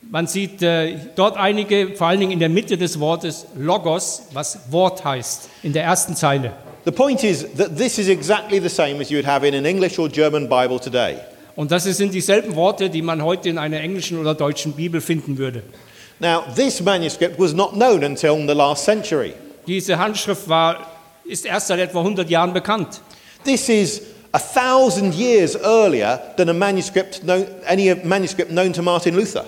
Man 0.01 0.25
sieht 0.25 0.63
äh, 0.63 0.95
dort 1.15 1.37
einige, 1.37 1.93
vor 1.95 2.07
allen 2.07 2.21
Dingen 2.21 2.31
in 2.31 2.39
der 2.39 2.49
Mitte 2.49 2.79
des 2.79 2.99
Wortes 2.99 3.45
Logos, 3.55 4.23
was 4.33 4.57
Wort 4.71 5.05
heißt, 5.05 5.49
in 5.61 5.71
der 5.71 5.83
ersten 5.83 6.15
Zeile. 6.15 6.53
The 6.85 6.91
point 6.91 7.23
is 7.23 7.45
that 7.57 7.77
this 7.77 7.99
is 7.99 8.07
exactly 8.07 8.59
the 8.59 8.69
same 8.69 8.99
as 9.01 9.11
you 9.11 9.17
would 9.17 9.27
have 9.27 9.47
in 9.47 9.53
an 9.53 9.65
English 9.65 9.99
or 9.99 10.09
German 10.09 10.49
Bible 10.49 10.79
today. 10.79 11.17
Und 11.57 11.71
das 11.71 11.85
sind 11.85 12.13
dieselben 12.13 12.55
Worte, 12.55 12.87
die 12.87 13.01
man 13.01 13.23
heute 13.23 13.49
in 13.49 13.57
einer 13.57 13.81
englischen 13.81 14.19
oder 14.19 14.35
deutschen 14.35 14.73
Bibel 14.73 15.01
finden 15.01 15.39
würde. 15.39 15.63
Now, 16.19 16.43
this 16.55 16.79
manuscript 16.81 17.39
was 17.39 17.51
not 17.53 17.73
known 17.73 18.03
until 18.03 18.35
the 18.47 18.53
last 18.53 18.85
century. 18.85 19.33
Diese 19.65 19.97
Handschrift 19.97 20.47
war, 20.47 20.85
ist 21.25 21.47
erst 21.47 21.67
seit 21.67 21.79
etwa 21.79 21.99
100 21.99 22.29
Jahren 22.29 22.53
bekannt. 22.53 23.01
This 23.43 23.69
is 23.69 24.03
a 24.33 24.39
thousand 24.39 25.15
years 25.15 25.55
earlier 25.55 26.19
than 26.37 26.47
a 26.49 26.53
manuscript, 26.53 27.21
known, 27.23 27.47
any 27.67 27.91
manuscript 28.03 28.51
known 28.51 28.71
to 28.71 28.83
Martin 28.83 29.15
Luther. 29.15 29.45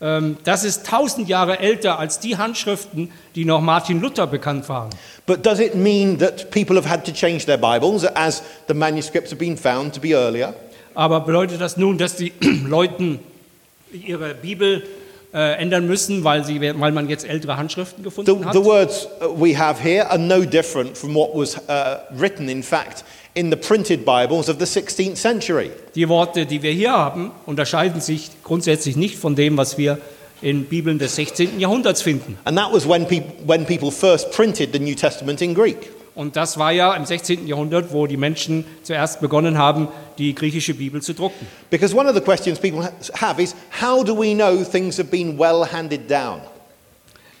Ähm, 0.00 0.38
Das 0.44 0.64
ist 0.64 0.90
1000 0.90 1.28
Jahre 1.28 1.58
älter 1.58 1.98
als 1.98 2.20
die 2.20 2.38
Handschriften, 2.38 3.12
die 3.34 3.44
noch 3.44 3.60
Martin 3.60 4.00
Luther 4.00 4.26
bekannt 4.26 4.66
waren. 4.70 4.88
But 5.26 5.44
does 5.44 5.60
it 5.60 5.74
mean 5.74 6.18
that 6.20 6.50
people 6.50 6.76
have 6.76 6.88
had 6.88 7.04
to 7.04 7.12
change 7.12 7.44
their 7.44 7.58
Bibles 7.58 8.06
as 8.06 8.42
the 8.66 8.72
manuscripts 8.72 9.30
have 9.30 9.38
been 9.38 9.58
found 9.58 9.92
to 9.94 10.00
be 10.00 10.14
earlier? 10.14 10.54
Aber 10.94 11.20
bedeutet 11.20 11.60
das 11.60 11.76
nun, 11.76 11.98
dass 11.98 12.16
die 12.16 12.32
Leuten 12.66 13.20
ihre 13.92 14.34
Bibel 14.34 14.82
äh, 15.32 15.60
ändern 15.60 15.86
müssen, 15.86 16.24
weil, 16.24 16.44
sie, 16.44 16.60
weil 16.60 16.92
man 16.92 17.08
jetzt 17.08 17.24
ältere 17.24 17.56
Handschriften 17.56 18.02
The, 18.02 18.04
gefunden 18.04 18.44
hat? 18.44 18.52
the 18.52 18.64
words 18.64 19.06
uh, 19.20 19.28
we 19.28 19.56
have 19.56 19.80
here 19.82 20.08
are 20.10 20.18
no 20.18 20.44
different 20.44 20.96
from 20.96 21.14
what 21.14 21.34
was 21.34 21.56
uh, 21.68 22.00
written, 22.18 22.48
in 22.48 22.62
fact, 22.62 23.04
in 23.34 23.50
the 23.50 23.56
printed 23.56 24.04
Bibles 24.04 24.48
of 24.48 24.58
the 24.58 24.64
16th 24.64 25.16
century. 25.16 25.70
Die 25.94 26.08
Worte, 26.08 26.46
die 26.46 26.62
wir 26.62 26.72
hier 26.72 26.92
haben, 26.92 27.30
unterscheiden 27.46 28.00
sich 28.00 28.30
grundsätzlich 28.42 28.96
nicht 28.96 29.18
von 29.18 29.36
dem, 29.36 29.56
was 29.56 29.78
wir 29.78 29.98
in 30.42 30.64
Bibeln 30.64 30.98
des 30.98 31.16
16. 31.16 31.60
Jahrhunderts 31.60 32.02
finden. 32.02 32.38
And 32.44 32.56
that 32.56 32.72
was 32.72 32.88
when, 32.88 33.06
peop 33.06 33.24
when 33.46 33.64
people 33.66 33.90
first 33.90 34.32
printed 34.32 34.72
the 34.72 34.78
New 34.78 34.94
Testament 34.94 35.42
in 35.42 35.54
Greek. 35.54 35.90
Und 36.20 36.36
das 36.36 36.58
war 36.58 36.70
ja 36.70 36.92
im 36.96 37.06
16. 37.06 37.46
Jahrhundert, 37.46 37.94
wo 37.94 38.06
die 38.06 38.18
Menschen 38.18 38.66
zuerst 38.82 39.22
begonnen 39.22 39.56
haben, 39.56 39.88
die 40.18 40.34
griechische 40.34 40.74
Bibel 40.74 41.00
zu 41.00 41.14
drucken. 41.14 41.46
Because 41.70 41.96
one 41.96 42.06
of 42.06 42.14
the 42.14 42.20
questions 42.20 42.58
people 42.58 42.84
ha- 42.84 42.92
have 43.14 43.42
is 43.42 43.56
how 43.80 44.04
do 44.04 44.14
we 44.14 44.34
know 44.34 44.62
things 44.62 44.98
have 44.98 45.08
been 45.08 45.38
well 45.38 45.64
handed 45.64 46.10
down? 46.10 46.42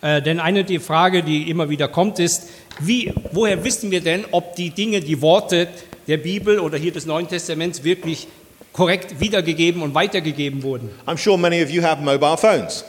Äh, 0.00 0.22
denn 0.22 0.40
eine 0.40 0.64
die 0.64 0.78
Frage, 0.78 1.22
die 1.22 1.50
immer 1.50 1.68
wieder 1.68 1.88
kommt, 1.88 2.18
ist, 2.18 2.48
wie, 2.78 3.12
woher 3.32 3.62
wissen 3.64 3.90
wir 3.90 4.00
denn, 4.00 4.24
ob 4.30 4.56
die 4.56 4.70
Dinge, 4.70 5.00
die 5.02 5.20
Worte 5.20 5.68
der 6.06 6.16
Bibel 6.16 6.58
oder 6.58 6.78
hier 6.78 6.92
des 6.92 7.04
Neuen 7.04 7.28
Testaments 7.28 7.84
wirklich 7.84 8.28
korrekt 8.72 9.20
wiedergegeben 9.20 9.82
und 9.82 9.94
weitergegeben 9.94 10.62
wurden? 10.62 10.88
I'm 11.06 11.18
sure 11.18 11.36
many 11.36 11.62
of 11.62 11.68
you 11.68 11.82
have 11.82 12.00
mobile 12.02 12.38
phones. 12.38 12.82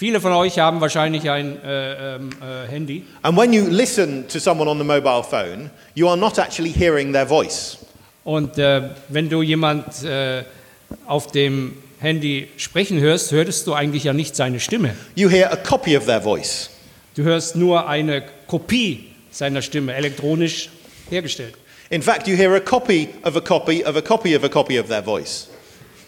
Viele 0.00 0.18
von 0.18 0.32
euch 0.32 0.58
haben 0.58 0.80
wahrscheinlich 0.80 1.28
ein 1.28 1.62
äh, 1.62 2.14
ähm, 2.14 2.30
äh, 2.40 2.66
Handy. 2.72 3.04
And 3.20 3.36
when 3.36 3.52
you 3.52 3.66
listen 3.68 4.26
to 4.28 4.38
someone 4.38 4.66
on 4.66 4.78
the 4.78 4.84
mobile 4.84 5.22
phone, 5.22 5.68
you 5.94 6.08
are 6.08 6.16
not 6.16 6.38
actually 6.38 6.72
hearing 6.72 7.12
their 7.12 7.26
voice. 7.26 7.76
Und 8.24 8.56
äh, 8.56 8.80
wenn 9.10 9.28
du 9.28 9.42
jemand 9.42 10.02
äh, 10.02 10.44
auf 11.04 11.26
dem 11.26 11.76
Handy 11.98 12.48
sprechen 12.56 12.98
hörst, 12.98 13.30
hörtest 13.32 13.66
du 13.66 13.74
eigentlich 13.74 14.04
ja 14.04 14.14
nicht 14.14 14.34
seine 14.34 14.58
Stimme. 14.58 14.94
You 15.16 15.28
hear 15.28 15.52
a 15.52 15.56
copy 15.56 15.98
of 15.98 16.06
their 16.06 16.22
voice. 16.22 16.70
Du 17.14 17.24
hörst 17.24 17.56
nur 17.56 17.86
eine 17.86 18.22
Kopie 18.46 19.04
seiner 19.30 19.60
Stimme, 19.60 19.92
elektronisch 19.92 20.70
hergestellt. 21.10 21.56
In 21.90 22.00
fact, 22.00 22.26
you 22.26 22.38
hear 22.38 22.54
a 22.54 22.60
copy 22.60 23.10
of 23.22 23.36
a 23.36 23.40
copy 23.42 23.84
of 23.84 23.96
a 23.96 24.00
copy 24.00 24.34
of 24.34 24.44
a 24.44 24.48
copy 24.48 24.80
of 24.80 24.88
their 24.88 25.02
voice. 25.02 25.50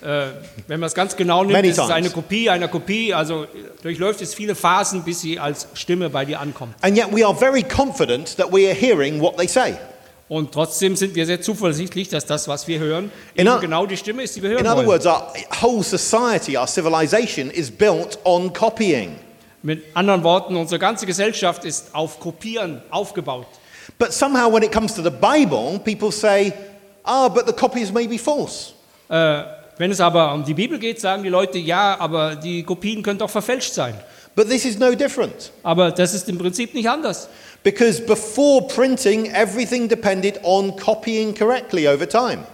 Äh, 0.02 0.32
wenn 0.66 0.80
man 0.80 0.88
es 0.88 0.94
ganz 0.94 1.14
genau 1.16 1.42
nimmt, 1.42 1.52
Many 1.52 1.68
ist 1.68 1.78
es 1.78 1.88
eine 1.90 2.10
Kopie 2.10 2.50
einer 2.50 2.68
Kopie, 2.68 3.14
also 3.14 3.46
durchläuft 3.82 4.20
es 4.20 4.34
viele 4.34 4.54
Phasen, 4.54 5.02
bis 5.04 5.20
sie 5.20 5.38
als 5.38 5.68
Stimme 5.74 6.10
bei 6.10 6.24
dir 6.24 6.40
ankommt. 6.40 6.74
And 6.82 6.96
yet 6.96 7.06
we 7.14 7.24
are 7.24 7.34
very 7.34 7.62
confident 7.62 8.36
that 8.36 8.52
we 8.52 8.66
are 8.68 8.74
hearing 8.74 9.20
what 9.20 9.36
they 9.36 9.46
say. 9.46 9.74
Und 10.28 10.50
trotzdem 10.52 10.96
sind 10.96 11.14
wir 11.14 11.26
sehr 11.26 11.40
zuversichtlich, 11.42 12.08
dass 12.08 12.24
das, 12.26 12.48
was 12.48 12.66
wir 12.66 12.78
hören, 12.78 13.12
In 13.34 13.46
eben 13.46 13.56
o- 13.56 13.60
genau 13.60 13.86
die 13.86 13.96
Stimme 13.96 14.22
ist, 14.22 14.34
die 14.34 14.42
wir 14.42 14.50
hören 14.50 14.60
In 14.60 14.66
other 14.66 14.78
wollen. 14.78 14.86
words, 14.88 15.06
our 15.06 15.32
whole 15.60 15.82
society, 15.84 16.56
our 16.56 16.66
civilization 16.66 17.50
is 17.50 17.70
built 17.70 18.18
on 18.24 18.52
copying. 18.52 19.16
Mit 19.62 19.84
anderen 19.94 20.24
Worten, 20.24 20.56
unsere 20.56 20.78
ganze 20.80 21.06
Gesellschaft 21.06 21.64
ist 21.64 21.94
auf 21.94 22.18
Kopieren 22.18 22.82
aufgebaut. 22.90 23.46
But 23.98 24.12
somehow, 24.12 24.50
when 24.52 24.62
it 24.64 24.72
comes 24.72 24.94
to 24.94 25.02
the 25.02 25.10
Bible, 25.10 25.78
people 25.84 26.10
say, 26.10 26.52
ah, 27.04 27.28
but 27.28 27.46
the 27.46 27.52
copies 27.52 27.92
may 27.92 28.08
be 28.08 28.18
false. 28.18 28.72
Äh, 29.08 29.42
wenn 29.78 29.90
es 29.90 30.00
aber 30.00 30.32
um 30.34 30.44
die 30.44 30.54
Bibel 30.54 30.78
geht, 30.78 31.00
sagen 31.00 31.22
die 31.22 31.28
Leute, 31.28 31.58
ja, 31.58 31.98
aber 31.98 32.36
die 32.36 32.62
Kopien 32.62 33.02
können 33.02 33.18
doch 33.18 33.30
verfälscht 33.30 33.72
sein. 33.72 33.94
But 34.34 34.48
this 34.48 34.64
is 34.64 34.78
no 34.78 34.94
different. 34.94 35.52
Aber 35.62 35.90
das 35.90 36.14
ist 36.14 36.28
im 36.28 36.38
Prinzip 36.38 36.74
nicht 36.74 36.88
anders. 36.88 37.28
Because 37.62 38.00
before 38.00 38.66
printing, 38.66 39.26
everything 39.26 39.88
depended 39.88 40.40
on 40.42 40.74
copying 40.76 41.34
correctly 41.34 41.86
over 41.86 42.08
time. 42.08 42.44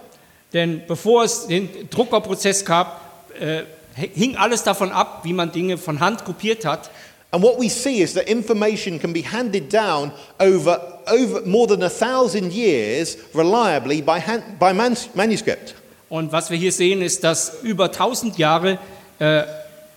Denn 0.53 0.81
bevor 0.87 1.23
es 1.23 1.47
den 1.47 1.89
Druckerprozess 1.89 2.65
gab, 2.65 3.01
äh, 3.39 3.63
hing 3.95 4.35
alles 4.35 4.63
davon 4.63 4.91
ab, 4.91 5.21
wie 5.23 5.33
man 5.33 5.51
Dinge 5.51 5.77
von 5.77 5.99
Hand 5.99 6.25
kopiert 6.25 6.65
hat. 6.65 6.89
And 7.31 7.43
what 7.43 7.59
we 7.59 7.69
see 7.69 8.01
is 8.01 8.13
that 8.15 8.27
information 8.27 8.99
can 8.99 9.13
be 9.13 9.21
handed 9.21 9.71
down 9.71 10.11
over, 10.39 10.99
over 11.05 11.41
more 11.45 11.67
than 11.67 11.83
a 11.83 11.89
thousand 11.89 12.51
years 12.51 13.17
reliably 13.33 14.01
by, 14.01 14.19
hand, 14.19 14.57
by 14.59 14.73
manuscript. 14.73 15.75
Und 16.09 16.31
was 16.31 16.49
wir 16.49 16.57
hier 16.57 16.71
sehen, 16.71 17.01
ist, 17.01 17.23
dass 17.23 17.61
über 17.61 17.85
1000 17.85 18.37
Jahre 18.37 18.79
äh, 19.19 19.43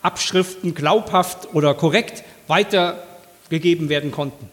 Abschriften 0.02 0.74
glaubhaft 0.74 1.54
oder 1.54 1.74
korrekt 1.74 2.22
weitergegeben 2.48 3.88
werden 3.88 4.10
konnten. 4.10 4.50